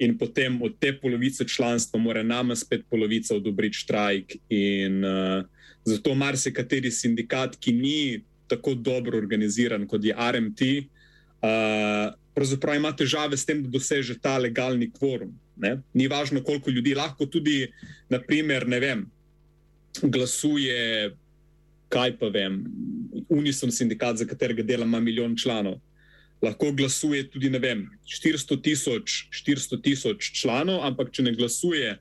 in 0.00 0.16
potem 0.18 0.62
od 0.62 0.78
te 0.80 0.94
polovice 0.96 1.44
članstva 1.48 2.00
mora 2.00 2.22
najmanj 2.22 2.56
spet 2.56 2.84
polovica 2.90 3.36
odobriti 3.36 3.76
štrajk. 3.84 4.36
In 4.48 5.04
uh, 5.04 5.44
zato 5.84 6.14
marsikateri 6.14 6.90
sindikat, 6.90 7.56
ki 7.60 7.72
ni 7.72 8.22
tako 8.48 8.74
dobro 8.74 9.18
organiziran 9.18 9.86
kot 9.86 10.04
je 10.04 10.16
RMT, 10.16 10.60
uh, 11.42 12.14
pravzaprav 12.34 12.76
ima 12.76 12.92
težave 12.96 13.36
s 13.36 13.46
tem, 13.46 13.62
da 13.62 13.70
doseže 13.70 14.18
ta 14.22 14.36
legalni 14.38 14.90
kvorum. 14.90 15.32
Ne? 15.60 15.80
Ni 15.94 16.08
važno, 16.08 16.42
koliko 16.44 16.70
ljudi 16.70 16.94
lahko 16.94 17.26
tudi, 17.26 17.66
naprimer, 18.08 18.66
ne 18.68 18.80
vem, 18.80 19.04
glasuje, 20.02 21.10
kaj 21.90 22.16
pa 22.18 22.30
vem, 22.32 22.62
Unison 23.28 23.72
sindikat, 23.74 24.20
za 24.22 24.26
katerega 24.26 24.62
dela 24.62 24.86
ima 24.86 25.00
milijon 25.00 25.36
članov. 25.36 25.80
Lahko 26.42 26.70
glasuje 26.72 27.26
tudi, 27.30 27.50
ne 27.50 27.58
vem, 27.60 27.84
400 28.08 28.62
tisoč, 28.62 29.26
400 29.42 29.82
tisoč 29.82 30.30
članov, 30.40 30.84
ampak 30.86 31.10
če 31.12 31.26
ne 31.26 31.34
glasuje 31.36 31.98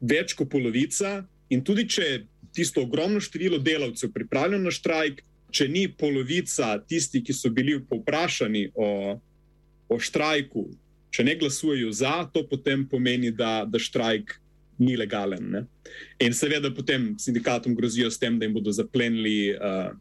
več 0.00 0.36
kot 0.38 0.50
polovica, 0.52 1.22
in 1.50 1.64
tudi 1.64 1.88
če 1.90 2.06
je 2.06 2.22
tisto 2.54 2.82
ogromno 2.84 3.20
število 3.20 3.58
delavcev 3.58 4.12
pripravljeno 4.14 4.68
na 4.68 4.74
štrajk, 4.74 5.22
če 5.52 5.68
ni 5.68 5.86
polovica 5.88 6.74
tistih, 6.88 7.22
ki 7.24 7.34
so 7.36 7.50
bili 7.52 7.76
povprašani 7.88 8.70
o, 8.74 9.18
o 9.88 9.98
štrajku, 10.00 10.64
če 11.12 11.26
ne 11.28 11.36
glasujejo 11.36 11.92
za, 11.92 12.22
to 12.32 12.46
potem 12.48 12.86
pomeni, 12.88 13.30
da, 13.36 13.62
da 13.68 13.80
štrajk 13.80 14.38
ni 14.82 14.96
legalen. 14.96 15.50
Ne? 15.52 15.62
In 16.24 16.34
seveda 16.34 16.72
potem 16.74 17.12
sindikatom 17.20 17.76
grozijo 17.76 18.10
s 18.10 18.18
tem, 18.18 18.38
da 18.38 18.48
jim 18.48 18.56
bodo 18.56 18.72
zaplenili 18.72 19.52
uh, 19.54 19.92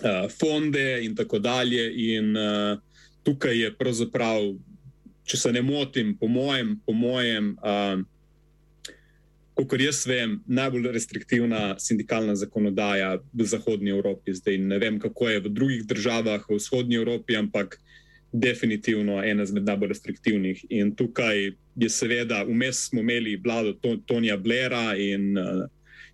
uh, 0.00 0.24
fonde 0.32 1.04
in 1.04 1.14
tako 1.16 1.38
dalje. 1.38 1.84
In 2.14 2.32
uh, 2.36 2.80
tukaj 3.26 3.60
je 3.60 3.74
pravzaprav, 3.76 4.48
če 5.28 5.36
se 5.44 5.52
ne 5.52 5.62
motim, 5.62 6.16
po 6.18 6.26
mojem, 6.26 6.74
po 6.86 6.96
mojem 6.96 7.52
uh, 7.60 8.00
kot 9.66 9.82
jaz 9.82 10.04
vem, 10.06 10.38
najbolj 10.46 10.92
restriktivna 10.94 11.74
sindikalna 11.78 12.36
zakonodaja 12.38 13.16
v 13.32 13.46
Zahodnji 13.46 13.90
Evropi. 13.90 14.34
Zdaj 14.34 14.58
ne 14.58 14.78
vem, 14.78 14.98
kako 15.02 15.28
je 15.28 15.40
v 15.40 15.48
drugih 15.48 15.86
državah 15.86 16.44
v 16.48 16.58
Vzhodnji 16.58 17.00
Evropi, 17.00 17.36
ampak 17.36 17.80
definitivno 18.32 19.24
ena 19.24 19.42
izmed 19.42 19.66
najbolj 19.66 19.88
restriktivnih. 19.88 20.64
In 20.70 20.94
tukaj 20.94 21.50
je 21.76 21.90
seveda, 21.90 22.44
vmes 22.46 22.86
smo 22.88 23.00
imeli 23.00 23.40
vlado 23.42 23.74
Tonija 24.06 24.36
Blaira 24.36 24.94
in 24.96 25.38
uh, 25.38 25.66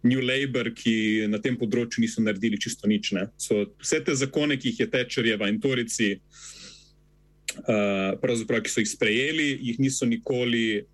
New 0.02 0.20
Labour, 0.20 0.70
ki 0.74 1.26
na 1.28 1.38
tem 1.42 1.56
področju 1.58 2.00
niso 2.00 2.22
naredili 2.22 2.60
čisto 2.60 2.88
nič. 2.88 3.12
So, 3.36 3.66
vse 3.82 4.00
te 4.04 4.14
zakone, 4.16 4.56
ki 4.56 4.72
jih 4.72 4.84
je 4.84 4.90
Tečerjeva 4.92 5.48
in 5.52 5.60
Torici, 5.60 6.14
uh, 6.16 8.16
pravzaprav, 8.22 8.64
ki 8.64 8.72
so 8.72 8.84
jih 8.84 8.92
sprejeli, 8.92 9.50
jih 9.70 9.80
niso 9.82 10.08
nikoli 10.08 10.86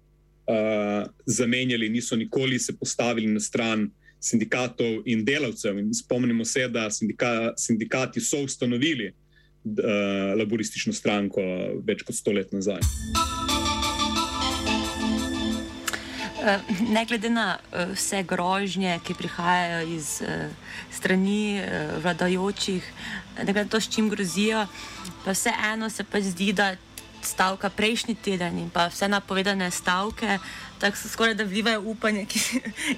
uh, 0.46 1.10
zamenjali, 1.26 1.88
niso 1.88 2.16
nikoli 2.16 2.58
se 2.58 2.76
postavili 2.78 3.26
na 3.26 3.40
stran 3.40 3.90
sindikatov 4.20 5.02
in 5.04 5.24
delavcev. 5.24 5.78
In 5.78 5.94
spomnimo 5.94 6.44
se, 6.44 6.68
da 6.68 6.90
sindika, 6.90 7.52
sindikati 7.56 8.20
so 8.20 8.42
ustanovili 8.44 9.08
uh, 9.08 10.38
laboristično 10.38 10.92
stranko 10.92 11.42
več 11.86 12.02
kot 12.06 12.16
sto 12.16 12.32
let 12.32 12.52
nazaj. 12.52 12.80
Ne 16.90 17.04
glede 17.06 17.30
na 17.30 17.58
vse 17.70 18.24
grožnje, 18.26 18.96
ki 19.06 19.14
prihajajo 19.14 19.84
iz 19.94 20.08
strani 20.90 21.62
vladajočih, 22.02 22.88
ne 23.38 23.44
glede 23.44 23.62
na 23.62 23.70
to, 23.70 23.80
s 23.80 23.86
čim 23.86 24.08
grozijo, 24.10 24.64
pa 25.24 25.36
vseeno 25.36 25.90
se 25.90 26.02
pa 26.04 26.18
zdi, 26.20 26.50
da 26.52 26.72
stavka 27.26 27.70
prejšnji 27.70 28.14
teden 28.14 28.58
in 28.58 28.70
pa 28.70 28.86
vse 28.90 29.08
napovedane 29.08 29.70
stavke, 29.70 30.38
tako 30.82 31.08
skoraj 31.08 31.34
da 31.34 31.44
vlivajo 31.44 31.82
upanje, 31.92 32.26
ki, 32.26 32.40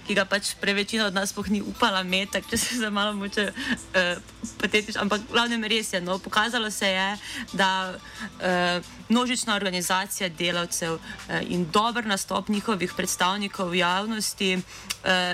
ki 0.06 0.14
ga 0.16 0.24
pač 0.24 0.54
prevečina 0.60 1.06
od 1.06 1.14
nas 1.14 1.32
spoh 1.34 1.48
ni 1.52 1.60
upala 1.62 2.00
imeti, 2.00 2.40
če 2.50 2.58
se 2.58 2.78
za 2.80 2.90
malo 2.90 3.12
moče 3.18 3.50
uh, 3.52 4.18
patetično. 4.60 5.02
Ampak 5.04 5.26
glavnem 5.32 5.64
res 5.68 5.92
je, 5.92 6.00
no, 6.00 6.18
pokazalo 6.18 6.70
se 6.70 6.88
je, 6.88 7.08
da 7.52 7.70
uh, 7.92 8.92
množična 9.08 9.54
organizacija 9.54 10.28
delavcev 10.28 10.96
uh, 10.96 11.40
in 11.48 11.66
dober 11.72 12.06
nastop 12.06 12.48
njihovih 12.48 12.92
predstavnikov 12.96 13.70
v 13.70 13.82
javnosti 13.82 14.54
uh, 14.56 14.62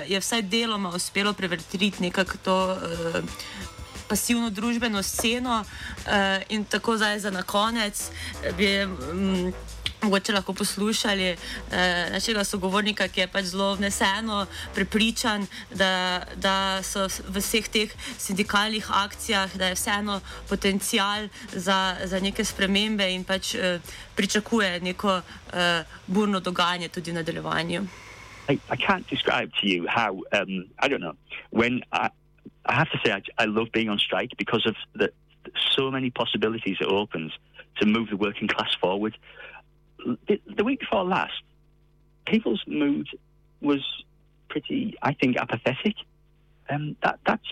je 0.07 0.19
vsaj 0.19 0.41
deloma 0.41 0.91
uspelo 0.95 1.33
prevrtiti 1.33 1.93
nekako 1.99 2.43
to. 2.43 2.59
Uh, 2.75 3.70
pasivno 4.11 4.49
družbeno 4.51 5.03
sceno. 5.03 5.61
Uh, 5.63 6.43
in 6.49 6.65
tako 6.65 6.97
zdaj 6.99 7.19
za 7.19 7.31
na 7.31 7.43
konec 7.43 8.09
bi. 8.57 8.83
Um, 8.83 9.53
Mogoče 10.01 10.33
lahko 10.33 10.53
poslušali 10.53 11.23
eh, 11.23 11.37
našega 12.11 12.43
sogovornika, 12.43 13.05
ki 13.07 13.19
je 13.19 13.27
pač 13.27 13.51
zelo 13.53 13.75
vneseno 13.77 14.47
prepričan, 14.73 15.45
da, 15.77 16.23
da 16.41 16.81
so 16.81 17.05
v 17.05 17.37
vseh 17.37 17.67
teh 17.69 17.93
sindikalnih 18.17 18.89
akcijah, 18.89 19.53
da 19.53 19.69
je 19.69 19.77
vseeno 19.77 20.19
potencial 20.49 21.29
za, 21.53 21.97
za 22.03 22.19
neke 22.19 22.45
spremembe 22.45 23.05
in 23.13 23.23
pač 23.23 23.53
eh, 23.55 23.77
pričakuje 24.17 24.79
neko 24.81 25.21
eh, 25.21 25.85
burno 26.07 26.39
dogajanje 26.39 26.89
tudi 26.89 27.11
v 27.11 27.21
nadaljevanju. 27.21 27.85
I, 28.49 28.57
I 28.73 28.75
can't 28.75 29.05
describe 29.07 29.51
to 29.61 29.67
you 29.67 29.85
how, 29.87 30.17
um, 30.33 30.65
I 30.79 30.87
don't 30.89 31.01
know, 31.05 31.15
when 31.51 31.83
I, 31.93 32.09
I 32.65 32.73
have 32.75 32.89
to 32.91 32.99
say, 33.03 33.11
I, 33.11 33.21
I 33.37 33.45
love 33.45 33.67
being 33.71 33.89
on 33.89 33.97
strike 33.97 34.31
because 34.37 34.65
of 34.65 34.75
the, 34.93 35.11
so 35.75 35.89
many 35.89 36.09
possibilities 36.09 36.77
it 36.79 36.87
opens 36.87 37.31
to 37.77 37.85
move 37.85 38.09
the 38.09 38.17
working 38.17 38.47
class 38.55 38.73
forward. 38.79 39.17
The, 40.27 40.39
the 40.55 40.63
week 40.63 40.79
before 40.79 41.03
last, 41.03 41.41
people's 42.25 42.63
mood 42.67 43.07
was 43.61 43.81
pretty, 44.49 44.95
I 45.01 45.13
think, 45.13 45.37
apathetic. 45.37 45.95
Um, 46.69 46.95
that 47.03 47.19
that's 47.25 47.47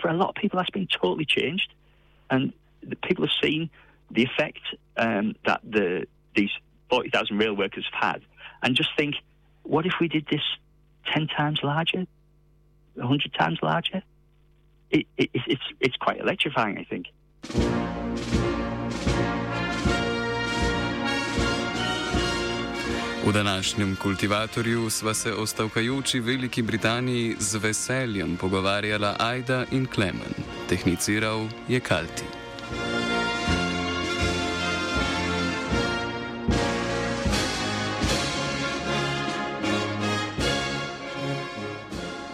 for 0.00 0.08
a 0.08 0.14
lot 0.14 0.30
of 0.30 0.34
people 0.34 0.58
that's 0.58 0.70
been 0.70 0.88
totally 0.88 1.24
changed, 1.24 1.72
and 2.30 2.52
the 2.82 2.96
people 2.96 3.24
have 3.24 3.34
seen 3.42 3.70
the 4.10 4.24
effect 4.24 4.60
um, 4.96 5.36
that 5.46 5.60
the 5.62 6.06
these 6.34 6.50
forty 6.88 7.10
thousand 7.10 7.38
rail 7.38 7.54
workers 7.54 7.86
have 7.92 8.12
had, 8.12 8.22
and 8.62 8.74
just 8.74 8.90
think, 8.96 9.14
what 9.62 9.86
if 9.86 9.94
we 10.00 10.08
did 10.08 10.26
this 10.30 10.42
ten 11.12 11.28
times 11.28 11.60
larger, 11.62 12.06
hundred 13.00 13.32
times 13.34 13.58
larger? 13.62 14.02
It, 14.90 15.06
it, 15.16 15.30
it's, 15.34 15.62
it's 15.80 15.96
quite 15.96 16.20
electrifying, 16.20 16.78
I 16.78 16.84
think. 16.84 17.06
V 23.26 23.32
današnjem 23.32 23.96
kultivatorju 24.02 24.90
sva 24.90 25.14
se 25.14 25.34
o 25.34 25.46
stavkajoči 25.46 26.20
Veliki 26.20 26.62
Britaniji 26.62 27.36
z 27.38 27.54
veseljem 27.54 28.36
pogovarjala 28.36 29.16
Aida 29.18 29.64
in 29.70 29.86
Klemen. 29.86 30.34
Tehniciral 30.68 31.48
je 31.68 31.80
Kalti. 31.80 32.39